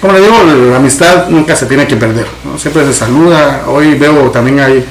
como 0.00 0.12
le 0.12 0.20
digo, 0.20 0.36
la 0.70 0.76
amistad 0.76 1.28
nunca 1.28 1.56
se 1.56 1.66
tiene 1.66 1.86
que 1.86 1.96
perder, 1.96 2.26
¿no? 2.44 2.58
siempre 2.58 2.84
se 2.84 2.94
saluda. 2.94 3.64
Hoy 3.66 3.94
veo 3.94 4.30
también 4.30 4.60
hay 4.60 4.84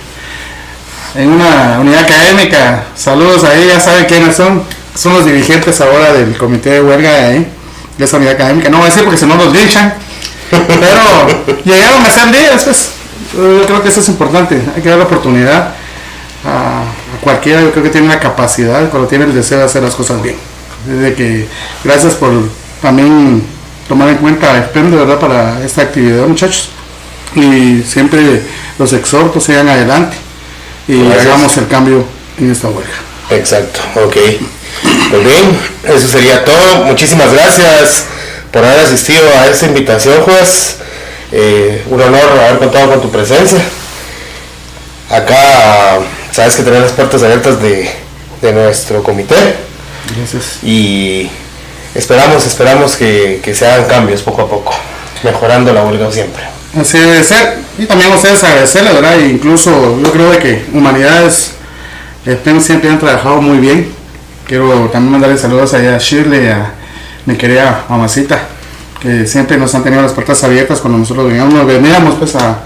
en 1.15 1.29
una 1.29 1.79
unidad 1.79 2.03
académica, 2.03 2.85
saludos 2.95 3.43
a 3.45 3.55
ella, 3.55 3.79
saben 3.79 4.05
quiénes 4.05 4.35
son, 4.35 4.63
son 4.95 5.13
los 5.13 5.25
dirigentes 5.25 5.79
ahora 5.79 6.11
del 6.13 6.37
comité 6.37 6.71
de 6.71 6.81
huelga 6.81 7.09
de 7.09 7.25
ahí, 7.25 7.47
de 7.97 8.05
esa 8.05 8.17
unidad 8.17 8.33
académica. 8.33 8.69
No 8.69 8.77
voy 8.77 8.87
a 8.87 8.89
decir 8.89 9.03
porque 9.03 9.17
si 9.17 9.25
no 9.25 9.35
los 9.35 9.53
linchan, 9.53 9.93
pero 10.51 11.57
llegaron 11.65 12.05
a 12.05 12.11
ser 12.11 12.31
días, 12.31 12.63
pues. 12.63 12.91
Yo 13.33 13.65
creo 13.65 13.83
que 13.83 13.89
eso 13.89 13.99
es 13.99 14.09
importante, 14.09 14.61
hay 14.75 14.81
que 14.81 14.89
dar 14.89 14.97
la 14.97 15.05
oportunidad 15.05 15.73
a, 16.47 16.81
a 16.81 17.21
cualquiera, 17.21 17.61
yo 17.61 17.71
creo 17.71 17.83
que 17.83 17.89
tiene 17.89 18.07
la 18.07 18.19
capacidad, 18.19 18.89
cuando 18.89 19.07
tiene 19.07 19.25
el 19.25 19.33
deseo 19.35 19.59
de 19.59 19.65
hacer 19.65 19.83
las 19.83 19.95
cosas 19.95 20.21
bien. 20.21 20.35
Desde 20.87 21.13
que, 21.13 21.47
gracias 21.83 22.13
por 22.15 22.31
también 22.81 23.43
tomar 23.87 24.09
en 24.09 24.17
cuenta 24.17 24.63
SPEM 24.69 24.91
de 24.91 24.97
verdad 24.97 25.19
para 25.19 25.63
esta 25.63 25.81
actividad, 25.81 26.25
muchachos. 26.27 26.69
Y 27.35 27.83
siempre 27.83 28.41
los 28.79 28.93
exhorto, 28.93 29.39
sigan 29.39 29.67
adelante 29.67 30.15
y 30.87 31.03
Gracias. 31.03 31.25
hagamos 31.25 31.57
el 31.57 31.67
cambio 31.67 32.05
en 32.39 32.51
esta 32.51 32.69
huelga. 32.69 32.95
Exacto, 33.29 33.81
ok. 33.95 34.15
Pues 35.09 35.23
bien, 35.23 35.59
eso 35.83 36.07
sería 36.07 36.45
todo. 36.45 36.85
Muchísimas 36.85 37.33
gracias 37.33 38.05
por 38.51 38.63
haber 38.63 38.79
asistido 38.79 39.21
a 39.39 39.47
esta 39.47 39.65
invitación, 39.65 40.21
juez. 40.21 40.77
Eh, 41.31 41.83
un 41.89 42.01
honor 42.01 42.39
haber 42.39 42.59
contado 42.59 42.89
con 42.91 43.01
tu 43.01 43.11
presencia. 43.11 43.59
Acá, 45.09 45.99
sabes 46.31 46.55
que 46.55 46.63
tenemos 46.63 46.85
las 46.85 46.93
puertas 46.93 47.23
abiertas 47.23 47.61
de, 47.61 47.89
de 48.41 48.53
nuestro 48.53 49.03
comité 49.03 49.35
Gracias. 50.15 50.63
y 50.63 51.29
esperamos, 51.95 52.45
esperamos 52.45 52.95
que, 52.95 53.39
que 53.43 53.55
se 53.55 53.67
hagan 53.67 53.87
cambios 53.87 54.21
poco 54.21 54.41
a 54.43 54.49
poco, 54.49 54.73
mejorando 55.23 55.73
la 55.73 55.83
huelga 55.83 56.11
siempre. 56.11 56.43
Así 56.79 56.97
debe 56.97 57.23
ser. 57.23 57.59
Y 57.77 57.85
también 57.85 58.11
a 58.11 58.15
ustedes 58.15 58.43
agradecerles, 58.43 58.93
¿verdad? 58.93 59.19
E 59.19 59.27
incluso 59.29 59.99
yo 60.01 60.11
creo 60.11 60.31
de 60.31 60.37
que 60.39 60.65
Humanidades 60.73 61.53
eh, 62.25 62.37
siempre 62.59 62.89
han 62.89 62.99
trabajado 62.99 63.41
muy 63.41 63.57
bien. 63.57 63.91
Quiero 64.45 64.89
también 64.91 65.11
mandarle 65.11 65.37
saludos 65.37 65.73
allá 65.73 65.95
a 65.95 65.97
Shirley, 65.97 66.47
a 66.47 66.73
mi 67.25 67.35
querida 67.35 67.85
mamacita, 67.89 68.39
que 69.01 69.25
siempre 69.25 69.57
nos 69.57 69.73
han 69.75 69.83
tenido 69.83 70.01
las 70.01 70.13
puertas 70.13 70.43
abiertas 70.43 70.79
cuando 70.79 70.99
nosotros 70.99 71.27
veníamos, 71.27 71.65
veníamos 71.65 72.15
pues 72.15 72.35
a, 72.35 72.59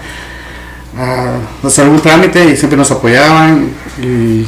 a 0.98 1.66
hacer 1.66 1.84
algún 1.84 2.00
trámite 2.00 2.44
y 2.44 2.56
siempre 2.56 2.76
nos 2.76 2.90
apoyaban. 2.90 3.70
Y 4.00 4.46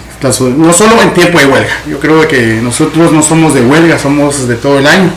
no 0.56 0.72
solo 0.72 1.02
en 1.02 1.14
tiempo 1.14 1.38
de 1.38 1.46
huelga. 1.46 1.76
Yo 1.86 1.98
creo 2.00 2.26
que 2.26 2.60
nosotros 2.62 3.12
no 3.12 3.22
somos 3.22 3.54
de 3.54 3.62
huelga, 3.62 3.98
somos 3.98 4.48
de 4.48 4.56
todo 4.56 4.78
el 4.78 4.86
año. 4.86 5.10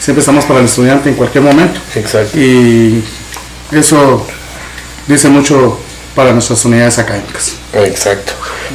Siempre 0.00 0.20
estamos 0.20 0.44
para 0.44 0.60
el 0.60 0.66
estudiante 0.66 1.08
en 1.08 1.16
cualquier 1.16 1.44
momento. 1.44 1.80
Exacto. 1.94 2.38
Y 2.38 3.02
eso 3.72 4.26
dice 5.06 5.28
mucho 5.28 5.78
para 6.14 6.32
nuestras 6.32 6.64
unidades 6.64 6.98
académicas. 6.98 7.52
Exacto. 7.72 8.32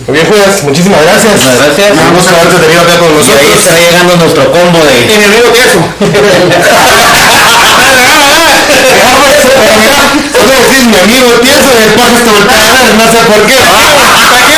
Muy 0.08 0.18
bien, 0.18 0.28
Judas, 0.28 0.64
muchísimas 0.64 1.02
gracias. 1.02 1.34
Muchas 1.34 1.58
gracias. 1.58 1.92
Un 1.92 2.16
gusto 2.16 2.36
haberte 2.36 2.56
tenido 2.60 2.82
acá 2.82 2.98
con 3.00 3.10
Y 3.10 3.12
ahí 3.12 3.18
nosotros. 3.18 3.60
está 3.60 3.80
llegando 3.80 4.16
nuestro 4.18 4.52
combo 4.52 4.80
de. 4.80 5.14
En 5.14 5.22
el 5.22 5.32
río 5.32 5.54
queso. 5.54 5.80
Solo 10.44 10.60
decir 10.60 10.86
mi 10.88 10.98
amigo 10.98 11.40
tieso 11.42 11.70
después 11.74 12.12
esto 12.12 12.32
voltea, 12.32 12.94
no 12.98 13.06
sé 13.10 13.18
por 13.32 13.48
qué. 13.48 14.53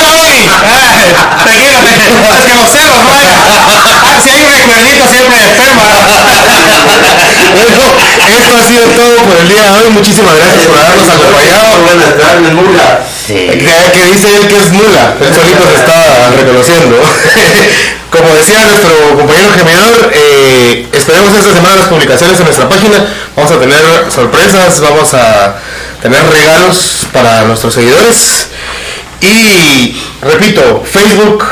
Tranquilo, 1.44 1.80
es 1.86 2.46
que 2.46 2.56
los 2.56 2.70
celos. 2.72 3.00
Ah, 3.06 4.16
Si 4.22 4.30
hay 4.30 4.42
un 4.46 4.54
recuerdito 4.54 5.06
siempre 5.10 5.42
enferma. 5.42 5.84
Bueno, 7.56 7.82
esto 8.30 8.58
ha 8.58 8.68
sido 8.68 8.84
todo 8.96 9.16
por 9.26 9.38
el 9.38 9.48
día 9.48 9.64
de 9.64 9.70
hoy. 9.72 9.90
Muchísimas 9.92 10.36
gracias 10.36 10.66
por 10.66 10.78
habernos 10.78 11.10
acompañado. 11.10 11.82
Buenas 11.84 12.18
tardes, 12.18 12.54
Mula. 12.54 13.06
Que, 13.28 13.58
que 13.94 14.04
dice 14.06 14.28
él 14.38 14.48
que 14.48 14.58
es 14.58 14.72
nula, 14.72 15.16
él 15.20 15.34
solito 15.34 15.66
se 15.68 15.76
está 15.82 16.30
reconociendo. 16.38 17.02
Como 18.12 18.34
decía 18.36 18.62
nuestro 18.64 19.18
compañero 19.18 19.52
gemidor, 19.52 20.12
eh, 20.14 20.88
esperemos 20.94 21.36
esta 21.36 21.54
semana 21.54 21.76
las 21.76 21.88
publicaciones 21.88 22.40
en 22.40 22.46
nuestra 22.46 22.70
página. 22.70 23.04
Vamos 23.36 23.52
a 23.52 23.60
tener 23.60 23.82
sorpresas, 24.14 24.80
vamos 24.80 25.14
a 25.16 25.56
tener 26.02 26.22
regalos 26.30 27.08
para 27.12 27.42
nuestros 27.42 27.74
seguidores. 27.74 28.48
Y 29.22 29.96
repito, 30.22 30.84
Facebook, 30.86 31.44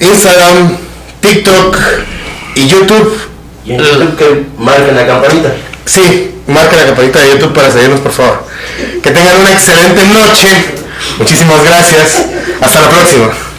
Instagram, 0.00 0.76
TikTok 1.20 1.78
y 2.56 2.66
YouTube. 2.66 3.18
Y 3.64 3.72
en 3.72 3.78
YouTube 3.78 4.16
que 4.16 4.46
marquen 4.58 4.96
la 4.96 5.06
campanita. 5.06 5.52
Sí, 5.84 6.34
marca 6.46 6.76
la 6.76 6.86
campanita 6.86 7.20
de 7.20 7.30
YouTube 7.30 7.52
para 7.52 7.70
seguirnos, 7.70 8.00
por 8.00 8.12
favor. 8.12 8.46
Que 9.02 9.10
tengan 9.10 9.36
una 9.40 9.52
excelente 9.52 10.04
noche. 10.06 10.48
Muchísimas 11.18 11.62
gracias. 11.64 12.26
Hasta 12.60 12.80
la 12.80 12.88
próxima. 12.88 13.51